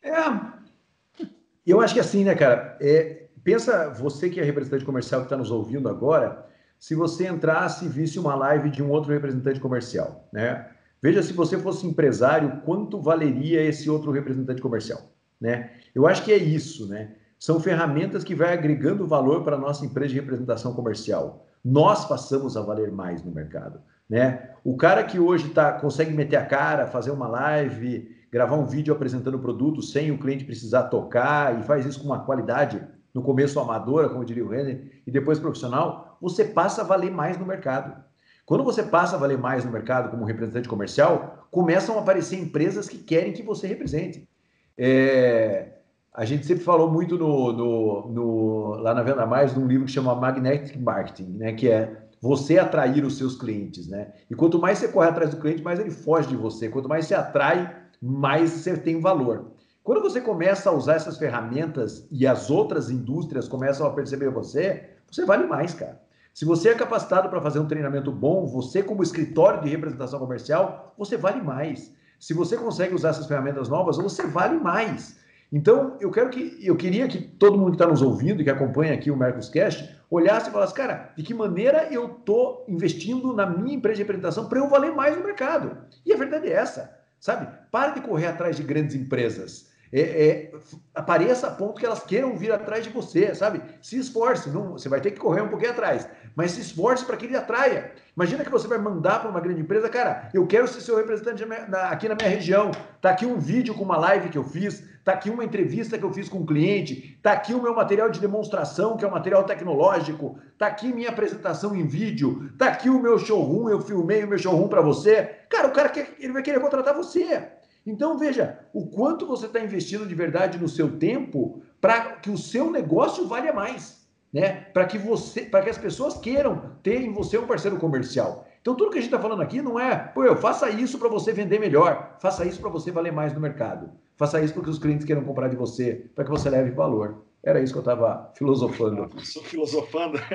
É. 0.02 1.24
Eu 1.66 1.80
acho 1.80 1.94
que 1.94 2.00
assim, 2.00 2.24
né, 2.24 2.34
cara? 2.34 2.76
É, 2.80 3.26
pensa, 3.42 3.90
você 3.90 4.28
que 4.28 4.40
é 4.40 4.42
representante 4.42 4.84
comercial 4.84 5.20
que 5.20 5.26
está 5.26 5.36
nos 5.36 5.50
ouvindo 5.50 5.88
agora, 5.88 6.46
se 6.78 6.94
você 6.94 7.26
entrasse 7.26 7.86
e 7.86 7.88
visse 7.88 8.18
uma 8.18 8.34
live 8.34 8.68
de 8.68 8.82
um 8.82 8.90
outro 8.90 9.12
representante 9.12 9.60
comercial, 9.60 10.28
né? 10.32 10.70
Veja 11.04 11.22
se 11.22 11.34
você 11.34 11.58
fosse 11.58 11.86
empresário, 11.86 12.62
quanto 12.64 12.98
valeria 12.98 13.62
esse 13.62 13.90
outro 13.90 14.10
representante 14.10 14.62
comercial, 14.62 15.02
né? 15.38 15.72
Eu 15.94 16.06
acho 16.06 16.24
que 16.24 16.32
é 16.32 16.36
isso, 16.38 16.88
né? 16.88 17.10
São 17.38 17.60
ferramentas 17.60 18.24
que 18.24 18.34
vai 18.34 18.54
agregando 18.54 19.06
valor 19.06 19.44
para 19.44 19.54
a 19.54 19.58
nossa 19.58 19.84
empresa 19.84 20.14
de 20.14 20.20
representação 20.20 20.72
comercial. 20.72 21.46
Nós 21.62 22.06
passamos 22.06 22.56
a 22.56 22.62
valer 22.62 22.90
mais 22.90 23.22
no 23.22 23.30
mercado, 23.30 23.82
né? 24.08 24.48
O 24.64 24.78
cara 24.78 25.04
que 25.04 25.18
hoje 25.18 25.50
tá, 25.50 25.72
consegue 25.72 26.14
meter 26.14 26.36
a 26.36 26.46
cara, 26.46 26.86
fazer 26.86 27.10
uma 27.10 27.28
live, 27.28 28.10
gravar 28.32 28.56
um 28.56 28.64
vídeo 28.64 28.94
apresentando 28.94 29.34
o 29.34 29.40
produto 29.40 29.82
sem 29.82 30.10
o 30.10 30.16
cliente 30.16 30.46
precisar 30.46 30.84
tocar 30.84 31.60
e 31.60 31.64
faz 31.64 31.84
isso 31.84 32.00
com 32.00 32.06
uma 32.06 32.24
qualidade 32.24 32.82
no 33.12 33.20
começo 33.20 33.60
amadora, 33.60 34.08
como 34.08 34.24
diria 34.24 34.42
o 34.42 34.48
Renner, 34.48 35.02
e 35.06 35.10
depois 35.10 35.38
profissional, 35.38 36.16
você 36.18 36.46
passa 36.46 36.80
a 36.80 36.84
valer 36.84 37.10
mais 37.10 37.36
no 37.36 37.44
mercado. 37.44 38.02
Quando 38.46 38.62
você 38.62 38.82
passa 38.82 39.16
a 39.16 39.18
valer 39.18 39.38
mais 39.38 39.64
no 39.64 39.70
mercado 39.70 40.10
como 40.10 40.24
representante 40.24 40.68
comercial, 40.68 41.46
começam 41.50 41.96
a 41.96 42.00
aparecer 42.00 42.38
empresas 42.38 42.88
que 42.88 42.98
querem 42.98 43.32
que 43.32 43.42
você 43.42 43.66
represente. 43.66 44.28
É... 44.76 45.68
a 46.12 46.24
gente 46.24 46.44
sempre 46.44 46.64
falou 46.64 46.90
muito 46.90 47.16
no, 47.16 47.52
no, 47.52 48.08
no, 48.08 48.64
lá 48.76 48.92
na 48.92 49.02
Venda 49.02 49.24
Mais 49.24 49.54
de 49.54 49.60
um 49.60 49.66
livro 49.66 49.86
que 49.86 49.92
chama 49.92 50.14
Magnetic 50.14 50.76
Marketing, 50.76 51.36
né? 51.36 51.52
Que 51.52 51.70
é 51.70 52.04
você 52.20 52.58
atrair 52.58 53.04
os 53.04 53.16
seus 53.16 53.36
clientes, 53.36 53.86
né? 53.88 54.12
E 54.30 54.34
quanto 54.34 54.58
mais 54.58 54.78
você 54.78 54.88
corre 54.88 55.08
atrás 55.08 55.30
do 55.30 55.40
cliente, 55.40 55.62
mais 55.62 55.78
ele 55.78 55.90
foge 55.90 56.28
de 56.28 56.36
você. 56.36 56.68
Quanto 56.68 56.88
mais 56.88 57.06
você 57.06 57.14
atrai, 57.14 57.74
mais 58.00 58.50
você 58.50 58.76
tem 58.76 59.00
valor. 59.00 59.52
Quando 59.82 60.00
você 60.00 60.20
começa 60.20 60.70
a 60.70 60.72
usar 60.72 60.94
essas 60.94 61.18
ferramentas 61.18 62.06
e 62.10 62.26
as 62.26 62.50
outras 62.50 62.90
indústrias 62.90 63.46
começam 63.46 63.86
a 63.86 63.92
perceber 63.92 64.30
você, 64.30 64.88
você 65.10 65.26
vale 65.26 65.46
mais, 65.46 65.74
cara. 65.74 66.00
Se 66.34 66.44
você 66.44 66.70
é 66.70 66.74
capacitado 66.74 67.28
para 67.28 67.40
fazer 67.40 67.60
um 67.60 67.68
treinamento 67.68 68.10
bom, 68.10 68.44
você 68.44 68.82
como 68.82 69.04
escritório 69.04 69.62
de 69.62 69.68
representação 69.68 70.18
comercial, 70.18 70.92
você 70.98 71.16
vale 71.16 71.40
mais. 71.40 71.94
Se 72.18 72.34
você 72.34 72.56
consegue 72.56 72.92
usar 72.92 73.10
essas 73.10 73.28
ferramentas 73.28 73.68
novas, 73.68 73.98
você 73.98 74.26
vale 74.26 74.58
mais. 74.58 75.16
Então, 75.52 75.96
eu 76.00 76.10
quero 76.10 76.30
que 76.30 76.58
eu 76.60 76.74
queria 76.74 77.06
que 77.06 77.20
todo 77.20 77.56
mundo 77.56 77.70
que 77.70 77.76
está 77.76 77.86
nos 77.86 78.02
ouvindo 78.02 78.40
e 78.40 78.44
que 78.44 78.50
acompanha 78.50 78.94
aqui 78.94 79.12
o 79.12 79.16
Mercoscast 79.16 79.96
olhasse 80.10 80.48
e 80.48 80.52
falasse, 80.52 80.74
cara, 80.74 81.12
de 81.16 81.22
que 81.22 81.32
maneira 81.32 81.86
eu 81.92 82.06
estou 82.06 82.64
investindo 82.66 83.32
na 83.32 83.46
minha 83.46 83.76
empresa 83.76 83.98
de 83.98 84.02
representação 84.02 84.48
para 84.48 84.58
eu 84.58 84.68
valer 84.68 84.92
mais 84.92 85.16
no 85.16 85.22
mercado? 85.22 85.78
E 86.04 86.12
a 86.12 86.16
verdade 86.16 86.48
é 86.48 86.52
essa, 86.54 86.98
sabe? 87.20 87.46
Pare 87.70 87.94
de 87.94 88.00
correr 88.00 88.26
atrás 88.26 88.56
de 88.56 88.64
grandes 88.64 88.96
empresas 88.96 89.72
é, 89.96 90.00
é, 90.00 90.52
apareça 90.92 91.46
a 91.46 91.50
ponto 91.52 91.78
que 91.78 91.86
elas 91.86 92.02
queiram 92.02 92.36
vir 92.36 92.50
atrás 92.50 92.82
de 92.82 92.90
você, 92.90 93.32
sabe? 93.32 93.62
Se 93.80 93.96
esforce, 93.96 94.50
não, 94.50 94.72
você 94.72 94.88
vai 94.88 95.00
ter 95.00 95.12
que 95.12 95.20
correr 95.20 95.40
um 95.40 95.48
pouquinho 95.48 95.70
atrás, 95.70 96.08
mas 96.34 96.50
se 96.50 96.60
esforce 96.60 97.04
para 97.04 97.16
que 97.16 97.26
ele 97.26 97.36
atraia. 97.36 97.92
Imagina 98.16 98.42
que 98.42 98.50
você 98.50 98.66
vai 98.66 98.78
mandar 98.78 99.20
para 99.20 99.30
uma 99.30 99.40
grande 99.40 99.60
empresa, 99.60 99.88
cara, 99.88 100.30
eu 100.34 100.48
quero 100.48 100.66
ser 100.66 100.80
seu 100.80 100.96
representante 100.96 101.44
aqui 101.88 102.08
na 102.08 102.16
minha 102.16 102.28
região. 102.28 102.72
Tá 103.00 103.10
aqui 103.10 103.24
um 103.24 103.38
vídeo 103.38 103.72
com 103.72 103.84
uma 103.84 103.96
live 103.96 104.30
que 104.30 104.38
eu 104.38 104.42
fiz, 104.42 104.82
tá 105.04 105.12
aqui 105.12 105.30
uma 105.30 105.44
entrevista 105.44 105.96
que 105.96 106.04
eu 106.04 106.12
fiz 106.12 106.28
com 106.28 106.38
um 106.38 106.46
cliente, 106.46 107.16
tá 107.22 107.30
aqui 107.30 107.54
o 107.54 107.62
meu 107.62 107.72
material 107.72 108.10
de 108.10 108.18
demonstração, 108.18 108.96
que 108.96 109.04
é 109.04 109.08
um 109.08 109.12
material 109.12 109.44
tecnológico, 109.44 110.36
tá 110.58 110.66
aqui 110.66 110.92
minha 110.92 111.10
apresentação 111.10 111.72
em 111.72 111.86
vídeo, 111.86 112.50
tá 112.58 112.66
aqui 112.66 112.90
o 112.90 113.00
meu 113.00 113.16
showroom, 113.16 113.68
eu 113.68 113.80
filmei 113.80 114.24
o 114.24 114.28
meu 114.28 114.38
showroom 114.38 114.66
para 114.66 114.80
você. 114.80 115.36
Cara, 115.48 115.68
o 115.68 115.72
cara 115.72 115.88
quer, 115.88 116.16
ele 116.18 116.32
vai 116.32 116.42
querer 116.42 116.58
contratar 116.58 116.96
você. 116.96 117.48
Então 117.86 118.18
veja 118.18 118.60
o 118.72 118.86
quanto 118.86 119.26
você 119.26 119.46
está 119.46 119.60
investindo 119.60 120.06
de 120.06 120.14
verdade 120.14 120.58
no 120.58 120.68
seu 120.68 120.98
tempo 120.98 121.62
para 121.80 122.16
que 122.16 122.30
o 122.30 122.38
seu 122.38 122.70
negócio 122.70 123.26
valha 123.26 123.52
mais, 123.52 124.08
né? 124.32 124.52
Para 124.72 124.86
que 124.86 124.96
você, 124.96 125.42
para 125.42 125.62
que 125.62 125.70
as 125.70 125.78
pessoas 125.78 126.16
queiram 126.16 126.72
ter 126.82 127.02
em 127.02 127.12
você 127.12 127.36
um 127.36 127.46
parceiro 127.46 127.76
comercial. 127.76 128.46
Então 128.60 128.74
tudo 128.74 128.90
que 128.90 128.98
a 128.98 129.00
gente 129.00 129.12
está 129.12 129.20
falando 129.20 129.42
aqui 129.42 129.60
não 129.60 129.78
é, 129.78 129.94
pô, 129.94 130.24
eu 130.24 130.36
faça 130.36 130.70
isso 130.70 130.98
para 130.98 131.08
você 131.08 131.32
vender 131.32 131.60
melhor, 131.60 132.16
faça 132.18 132.46
isso 132.46 132.60
para 132.60 132.70
você 132.70 132.90
valer 132.90 133.12
mais 133.12 133.34
no 133.34 133.40
mercado, 133.40 133.90
faça 134.16 134.40
isso 134.40 134.54
para 134.54 134.62
que 134.62 134.70
os 134.70 134.78
clientes 134.78 135.04
queiram 135.04 135.22
comprar 135.22 135.48
de 135.48 135.56
você, 135.56 136.06
para 136.14 136.24
que 136.24 136.30
você 136.30 136.48
leve 136.48 136.70
valor. 136.70 137.22
Era 137.42 137.60
isso 137.60 137.74
que 137.74 137.78
eu 137.78 137.82
estava 137.82 138.32
filosofando. 138.34 139.10
Estou 139.18 139.42
filosofando. 139.42 140.18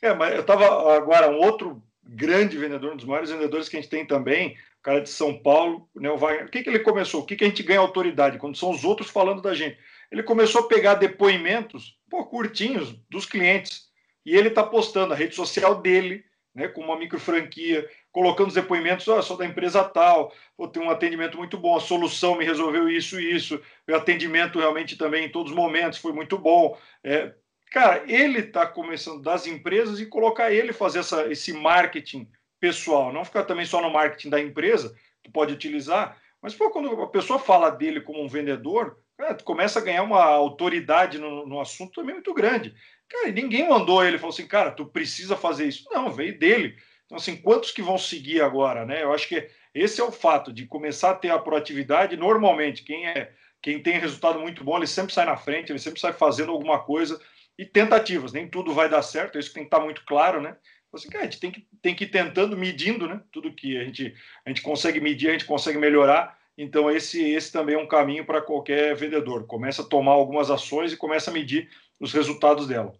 É, 0.00 0.12
mas 0.12 0.34
eu 0.34 0.40
estava 0.40 0.96
agora 0.96 1.30
um 1.30 1.36
outro 1.36 1.80
grande 2.02 2.58
vendedor, 2.58 2.92
um 2.92 2.96
dos 2.96 3.04
maiores 3.04 3.30
vendedores 3.30 3.68
que 3.68 3.76
a 3.76 3.80
gente 3.80 3.88
tem 3.88 4.04
também, 4.04 4.56
cara 4.82 5.00
de 5.00 5.08
São 5.08 5.38
Paulo, 5.38 5.88
né, 5.94 6.10
o, 6.10 6.16
Wagner, 6.16 6.46
o 6.46 6.50
que, 6.50 6.62
que 6.62 6.68
ele 6.68 6.80
começou? 6.80 7.22
O 7.22 7.24
que, 7.24 7.36
que 7.36 7.44
a 7.44 7.46
gente 7.46 7.62
ganha 7.62 7.80
autoridade? 7.80 8.38
Quando 8.38 8.56
são 8.56 8.70
os 8.70 8.84
outros 8.84 9.10
falando 9.10 9.40
da 9.40 9.54
gente. 9.54 9.78
Ele 10.10 10.22
começou 10.22 10.62
a 10.62 10.68
pegar 10.68 10.94
depoimentos, 10.94 11.96
pô, 12.10 12.26
curtinhos, 12.26 12.92
dos 13.08 13.24
clientes. 13.24 13.88
E 14.26 14.36
ele 14.36 14.48
está 14.48 14.62
postando 14.62 15.14
a 15.14 15.16
rede 15.16 15.34
social 15.34 15.80
dele, 15.80 16.24
né, 16.54 16.68
com 16.68 16.82
uma 16.82 16.98
micro 16.98 17.18
franquia, 17.18 17.88
colocando 18.10 18.48
os 18.48 18.54
depoimentos, 18.54 19.08
oh, 19.08 19.22
sou 19.22 19.36
da 19.36 19.46
empresa 19.46 19.82
tal, 19.84 20.34
vou 20.56 20.68
ter 20.68 20.80
um 20.80 20.90
atendimento 20.90 21.38
muito 21.38 21.56
bom, 21.56 21.76
a 21.76 21.80
solução 21.80 22.36
me 22.36 22.44
resolveu 22.44 22.88
isso 22.88 23.18
e 23.18 23.34
isso, 23.34 23.60
o 23.88 23.94
atendimento 23.94 24.58
realmente 24.58 24.96
também 24.96 25.24
em 25.24 25.30
todos 25.30 25.50
os 25.50 25.56
momentos 25.56 25.98
foi 25.98 26.12
muito 26.12 26.36
bom. 26.36 26.76
É, 27.02 27.32
cara, 27.70 28.04
ele 28.06 28.40
está 28.40 28.66
começando 28.66 29.22
das 29.22 29.46
empresas 29.46 29.98
e 29.98 30.06
colocar 30.06 30.52
ele 30.52 30.74
fazer 30.74 30.98
essa, 30.98 31.30
esse 31.32 31.52
marketing 31.54 32.28
pessoal, 32.62 33.12
não 33.12 33.24
ficar 33.24 33.42
também 33.42 33.66
só 33.66 33.82
no 33.82 33.90
marketing 33.90 34.30
da 34.30 34.40
empresa, 34.40 34.96
que 35.20 35.28
pode 35.28 35.52
utilizar, 35.52 36.16
mas 36.40 36.54
pô, 36.54 36.70
quando 36.70 37.02
a 37.02 37.08
pessoa 37.08 37.36
fala 37.36 37.70
dele 37.70 38.00
como 38.00 38.22
um 38.22 38.28
vendedor, 38.28 38.96
cara, 39.18 39.36
começa 39.42 39.80
a 39.80 39.82
ganhar 39.82 40.04
uma 40.04 40.22
autoridade 40.22 41.18
no, 41.18 41.44
no 41.44 41.60
assunto 41.60 41.94
também 41.94 42.14
muito 42.14 42.32
grande. 42.32 42.72
Cara, 43.08 43.32
ninguém 43.32 43.68
mandou 43.68 44.04
ele, 44.04 44.16
falou 44.16 44.32
assim, 44.32 44.46
cara, 44.46 44.70
tu 44.70 44.86
precisa 44.86 45.36
fazer 45.36 45.66
isso. 45.66 45.88
Não, 45.90 46.08
veio 46.08 46.38
dele. 46.38 46.76
Então, 47.04 47.18
assim, 47.18 47.36
quantos 47.36 47.72
que 47.72 47.82
vão 47.82 47.98
seguir 47.98 48.40
agora, 48.40 48.86
né? 48.86 49.02
Eu 49.02 49.12
acho 49.12 49.28
que 49.28 49.48
esse 49.74 50.00
é 50.00 50.04
o 50.04 50.12
fato 50.12 50.52
de 50.52 50.64
começar 50.64 51.10
a 51.10 51.16
ter 51.16 51.30
a 51.30 51.38
proatividade. 51.40 52.16
Normalmente, 52.16 52.84
quem 52.84 53.08
é 53.08 53.32
quem 53.60 53.80
tem 53.80 53.98
resultado 53.98 54.40
muito 54.40 54.64
bom, 54.64 54.76
ele 54.76 54.88
sempre 54.88 55.14
sai 55.14 55.24
na 55.24 55.36
frente, 55.36 55.70
ele 55.70 55.78
sempre 55.78 56.00
sai 56.00 56.12
fazendo 56.12 56.50
alguma 56.50 56.80
coisa 56.80 57.20
e 57.56 57.64
tentativas. 57.64 58.32
Nem 58.32 58.48
tudo 58.48 58.74
vai 58.74 58.88
dar 58.88 59.02
certo, 59.02 59.38
isso 59.38 59.52
tem 59.52 59.62
que 59.62 59.68
estar 59.68 59.78
muito 59.78 60.04
claro, 60.04 60.40
né? 60.40 60.56
Assim, 60.92 61.08
cara, 61.08 61.24
a 61.24 61.26
gente 61.26 61.40
tem 61.40 61.50
que, 61.50 61.66
tem 61.80 61.94
que 61.94 62.04
ir 62.04 62.08
tentando, 62.08 62.56
medindo, 62.56 63.06
né? 63.06 63.20
Tudo 63.32 63.52
que 63.52 63.78
a 63.78 63.84
gente, 63.84 64.14
a 64.44 64.50
gente 64.50 64.60
consegue 64.60 65.00
medir, 65.00 65.28
a 65.28 65.32
gente 65.32 65.46
consegue 65.46 65.78
melhorar. 65.78 66.38
Então, 66.56 66.90
esse, 66.90 67.22
esse 67.30 67.50
também 67.50 67.74
é 67.74 67.78
um 67.78 67.88
caminho 67.88 68.26
para 68.26 68.42
qualquer 68.42 68.94
vendedor. 68.94 69.46
Começa 69.46 69.82
a 69.82 69.86
tomar 69.86 70.12
algumas 70.12 70.50
ações 70.50 70.92
e 70.92 70.96
começa 70.96 71.30
a 71.30 71.34
medir 71.34 71.68
os 71.98 72.12
resultados 72.12 72.66
dela. 72.66 72.92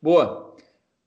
Boa. 0.00 0.54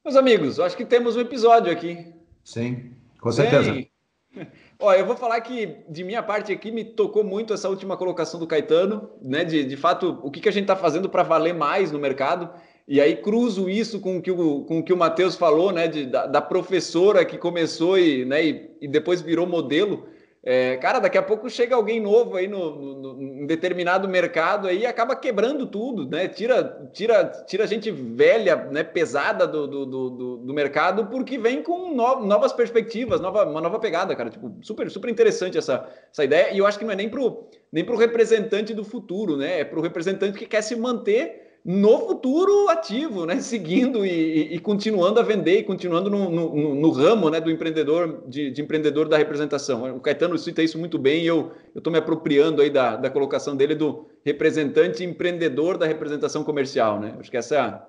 Meus 0.04 0.18
amigos, 0.18 0.60
acho 0.60 0.76
que 0.76 0.86
temos 0.86 1.16
um 1.16 1.22
episódio 1.22 1.72
aqui. 1.72 2.14
Sim, 2.44 2.94
com 3.22 3.32
certeza. 3.32 3.86
Ó, 4.82 4.94
eu 4.94 5.06
vou 5.06 5.16
falar 5.16 5.40
que, 5.42 5.78
de 5.90 6.04
minha 6.04 6.24
parte 6.24 6.52
aqui, 6.52 6.72
me 6.72 6.84
tocou 6.84 7.24
muito 7.24 7.54
essa 7.54 7.70
última 7.70 7.98
colocação 7.98 8.40
do 8.40 8.48
Caetano, 8.48 9.12
né? 9.22 9.44
De, 9.44 9.64
de 9.64 9.78
fato, 9.78 10.20
o 10.24 10.32
que, 10.32 10.40
que 10.40 10.50
a 10.50 10.52
gente 10.52 10.64
está 10.64 10.76
fazendo 10.76 11.10
para 11.10 11.24
valer 11.24 11.54
mais 11.54 11.92
no 11.92 12.00
mercado. 12.00 12.50
E 12.90 13.00
aí 13.00 13.18
cruzo 13.18 13.70
isso 13.70 14.00
com 14.00 14.18
o 14.18 14.22
que 14.22 14.32
o, 14.32 14.64
com 14.64 14.80
o, 14.80 14.84
que 14.84 14.92
o 14.92 14.98
Matheus 14.98 15.36
falou, 15.36 15.72
né? 15.72 15.88
De, 15.88 16.08
da, 16.08 16.26
da, 16.26 16.42
professora 16.42 17.24
que 17.24 17.38
começou 17.38 18.00
e, 18.00 18.26
né, 18.26 18.44
e, 18.44 18.72
e 18.82 18.88
depois 18.88 19.22
virou 19.22 19.46
modelo. 19.46 20.08
É, 20.42 20.76
cara, 20.78 20.98
daqui 20.98 21.16
a 21.16 21.22
pouco 21.22 21.48
chega 21.52 21.76
alguém 21.76 22.00
novo 22.00 22.36
aí 22.36 22.48
no, 22.48 22.76
no, 22.76 23.14
no, 23.14 23.46
determinado 23.46 24.10
mercado 24.10 24.68
aí 24.68 24.80
e 24.80 24.86
acaba 24.88 25.16
quebrando 25.16 25.68
tudo, 25.68 26.10
né? 26.10 26.28
Tira, 26.28 26.90
tira, 26.92 27.26
tira 27.46 27.68
gente 27.68 27.92
velha, 27.92 28.56
né, 28.56 28.84
pesada 28.84 29.46
do, 29.46 29.68
do, 29.68 29.86
do, 29.86 30.38
do 30.38 30.54
mercado 30.54 31.06
porque 31.12 31.38
vem 31.38 31.62
com 31.62 31.94
no, 31.94 32.26
novas 32.26 32.54
perspectivas, 32.54 33.22
nova, 33.22 33.46
uma 33.46 33.62
nova 33.62 33.78
pegada, 33.78 34.16
cara. 34.16 34.32
Tipo, 34.32 34.52
super, 34.64 34.90
super 34.90 35.12
interessante 35.12 35.60
essa, 35.60 35.88
essa 36.12 36.24
ideia. 36.24 36.52
E 36.52 36.58
eu 36.58 36.66
acho 36.66 36.80
que 36.80 36.86
não 36.86 36.94
é 36.94 36.96
nem 36.96 37.10
pro, 37.10 37.48
nem 37.72 37.86
pro 37.86 37.98
representante 37.98 38.74
do 38.74 38.84
futuro, 38.84 39.38
né? 39.38 39.60
É 39.60 39.64
pro 39.64 39.80
representante 39.80 40.40
que 40.40 40.48
quer 40.48 40.64
se 40.64 40.76
manter 40.76 41.49
no 41.72 42.00
futuro 42.00 42.68
ativo, 42.68 43.28
né? 43.28 43.40
Seguindo 43.42 44.04
e, 44.04 44.56
e 44.56 44.60
continuando 44.60 45.20
a 45.20 45.24
vender 45.24 45.60
e 45.60 45.64
continuando 45.64 46.10
no, 46.10 46.28
no, 46.28 46.74
no 46.74 46.90
ramo 46.90 47.30
né? 47.30 47.40
do 47.40 47.52
empreendedor, 47.52 48.24
de, 48.28 48.50
de, 48.50 48.60
empreendedor 48.60 49.08
da 49.08 49.18
representação. 49.18 49.96
O 49.96 50.00
Caetano 50.00 50.36
cita 50.36 50.64
isso 50.64 50.80
muito 50.80 50.98
bem 50.98 51.22
e 51.22 51.28
eu 51.28 51.52
estou 51.76 51.94
me 51.94 52.00
apropriando 52.00 52.64
aí 52.64 52.72
da, 52.72 52.96
da 52.96 53.08
colocação 53.12 53.56
dele 53.56 53.76
do 53.76 54.10
representante 54.26 55.04
empreendedor 55.04 55.78
da 55.78 55.86
representação 55.86 56.44
comercial, 56.44 57.00
né? 57.00 57.16
Acho 57.20 57.30
que 57.30 57.38
essa, 57.38 57.88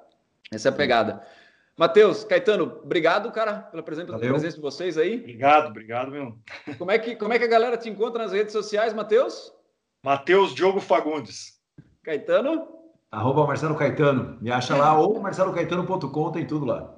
essa 0.52 0.68
é 0.68 0.70
a 0.70 0.74
pegada. 0.74 1.22
Matheus, 1.74 2.22
Caetano, 2.22 2.80
obrigado, 2.84 3.32
cara, 3.32 3.60
pela 3.60 3.82
presença, 3.82 4.08
pela 4.08 4.18
presença 4.18 4.56
de 4.56 4.62
vocês 4.62 4.98
aí. 4.98 5.20
Obrigado, 5.20 5.68
obrigado 5.70 6.10
mesmo. 6.10 6.38
Como 6.76 6.90
é 6.90 6.98
que, 6.98 7.16
como 7.16 7.32
é 7.32 7.38
que 7.38 7.44
a 7.46 7.48
galera 7.48 7.78
te 7.78 7.88
encontra 7.88 8.24
nas 8.24 8.32
redes 8.32 8.52
sociais, 8.52 8.92
Matheus? 8.92 9.50
Matheus 10.04 10.54
Diogo 10.54 10.80
Fagundes. 10.80 11.58
Caetano? 12.02 12.79
Arroba 13.10 13.44
Marcelo 13.44 13.74
Caetano. 13.74 14.38
Me 14.40 14.52
acha 14.52 14.76
lá 14.76 14.96
ou 14.96 15.18
marcelocaetano.com, 15.18 16.30
tem 16.30 16.46
tudo 16.46 16.64
lá. 16.64 16.94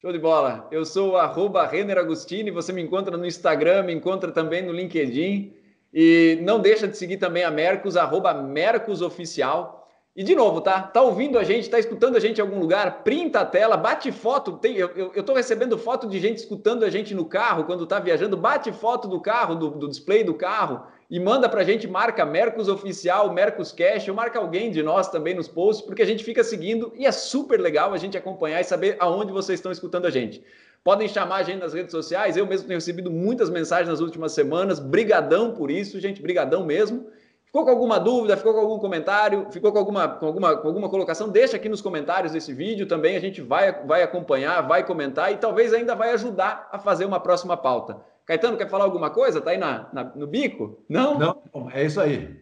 Show 0.00 0.10
de 0.10 0.18
bola. 0.18 0.66
Eu 0.72 0.84
sou 0.84 1.10
o 1.10 1.16
arroba 1.16 1.66
Renner 1.66 1.98
Agostini, 1.98 2.50
você 2.50 2.72
me 2.72 2.80
encontra 2.80 3.18
no 3.18 3.26
Instagram, 3.26 3.82
me 3.82 3.92
encontra 3.92 4.32
também 4.32 4.62
no 4.62 4.72
LinkedIn. 4.72 5.52
E 5.92 6.38
não 6.42 6.58
deixa 6.58 6.88
de 6.88 6.96
seguir 6.96 7.18
também 7.18 7.44
a 7.44 7.50
Mercos, 7.50 7.98
arroba 7.98 8.32
Mercos 8.32 9.02
Oficial. 9.02 9.86
E 10.16 10.24
de 10.24 10.34
novo, 10.34 10.62
tá? 10.62 10.80
Tá 10.82 11.02
ouvindo 11.02 11.38
a 11.38 11.44
gente, 11.44 11.68
tá 11.68 11.78
escutando 11.78 12.16
a 12.16 12.20
gente 12.20 12.38
em 12.38 12.40
algum 12.40 12.58
lugar, 12.58 13.02
printa 13.04 13.40
a 13.40 13.46
tela, 13.46 13.76
bate 13.76 14.10
foto. 14.10 14.52
Tem, 14.52 14.74
eu, 14.74 14.88
eu, 14.96 15.12
eu 15.14 15.22
tô 15.22 15.34
recebendo 15.34 15.76
foto 15.76 16.08
de 16.08 16.18
gente 16.18 16.38
escutando 16.38 16.82
a 16.82 16.90
gente 16.90 17.14
no 17.14 17.26
carro 17.26 17.64
quando 17.64 17.86
tá 17.86 17.98
viajando, 17.98 18.38
bate 18.38 18.72
foto 18.72 19.06
do 19.06 19.20
carro, 19.20 19.54
do, 19.54 19.70
do 19.70 19.88
display 19.88 20.24
do 20.24 20.32
carro 20.34 20.82
e 21.12 21.20
manda 21.20 21.46
para 21.46 21.60
a 21.60 21.64
gente, 21.64 21.86
marca 21.86 22.24
Mercos 22.24 22.68
Oficial, 22.70 23.30
Mercos 23.34 23.70
Cash, 23.70 24.08
ou 24.08 24.14
marca 24.14 24.38
alguém 24.38 24.70
de 24.70 24.82
nós 24.82 25.10
também 25.10 25.34
nos 25.34 25.46
posts, 25.46 25.84
porque 25.84 26.00
a 26.00 26.06
gente 26.06 26.24
fica 26.24 26.42
seguindo 26.42 26.90
e 26.96 27.04
é 27.04 27.12
super 27.12 27.60
legal 27.60 27.92
a 27.92 27.98
gente 27.98 28.16
acompanhar 28.16 28.62
e 28.62 28.64
saber 28.64 28.96
aonde 28.98 29.30
vocês 29.30 29.58
estão 29.58 29.70
escutando 29.70 30.06
a 30.06 30.10
gente. 30.10 30.42
Podem 30.82 31.06
chamar 31.06 31.36
a 31.36 31.42
gente 31.42 31.60
nas 31.60 31.74
redes 31.74 31.90
sociais, 31.90 32.38
eu 32.38 32.46
mesmo 32.46 32.66
tenho 32.66 32.78
recebido 32.78 33.10
muitas 33.10 33.50
mensagens 33.50 33.90
nas 33.90 34.00
últimas 34.00 34.32
semanas, 34.32 34.80
brigadão 34.80 35.52
por 35.52 35.70
isso, 35.70 36.00
gente, 36.00 36.22
brigadão 36.22 36.64
mesmo. 36.64 37.06
Ficou 37.44 37.64
com 37.64 37.70
alguma 37.70 38.00
dúvida, 38.00 38.34
ficou 38.34 38.54
com 38.54 38.60
algum 38.60 38.78
comentário, 38.78 39.48
ficou 39.50 39.70
com 39.70 39.78
alguma, 39.78 40.08
com 40.08 40.24
alguma, 40.24 40.56
com 40.56 40.68
alguma 40.68 40.88
colocação, 40.88 41.28
deixa 41.28 41.58
aqui 41.58 41.68
nos 41.68 41.82
comentários 41.82 42.32
desse 42.32 42.54
vídeo 42.54 42.86
também, 42.86 43.16
a 43.16 43.20
gente 43.20 43.42
vai, 43.42 43.84
vai 43.84 44.02
acompanhar, 44.02 44.66
vai 44.66 44.82
comentar 44.86 45.30
e 45.30 45.36
talvez 45.36 45.74
ainda 45.74 45.94
vai 45.94 46.12
ajudar 46.12 46.70
a 46.72 46.78
fazer 46.78 47.04
uma 47.04 47.20
próxima 47.20 47.54
pauta. 47.54 48.00
Caetano, 48.26 48.56
quer 48.56 48.68
falar 48.68 48.84
alguma 48.84 49.10
coisa? 49.10 49.40
Tá 49.40 49.50
aí 49.50 49.58
na, 49.58 49.88
na, 49.92 50.04
no 50.04 50.26
bico? 50.26 50.84
Não? 50.88 51.18
Não, 51.18 51.42
é 51.72 51.84
isso 51.84 52.00
aí. 52.00 52.40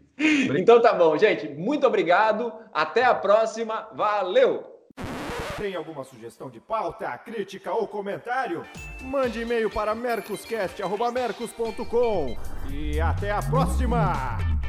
Então 0.58 0.82
tá 0.82 0.92
bom, 0.92 1.16
gente. 1.16 1.48
Muito 1.48 1.86
obrigado. 1.86 2.52
Até 2.72 3.04
a 3.04 3.14
próxima. 3.14 3.88
Valeu! 3.94 4.64
Tem 5.56 5.74
alguma 5.74 6.04
sugestão 6.04 6.48
de 6.48 6.60
pauta, 6.60 7.10
crítica 7.18 7.72
ou 7.72 7.86
comentário? 7.86 8.64
Mande 9.02 9.42
e-mail 9.42 9.68
para 9.70 9.94
mercoscast.mercos.com 9.94 12.36
e 12.70 12.98
até 13.00 13.30
a 13.30 13.42
próxima! 13.42 14.59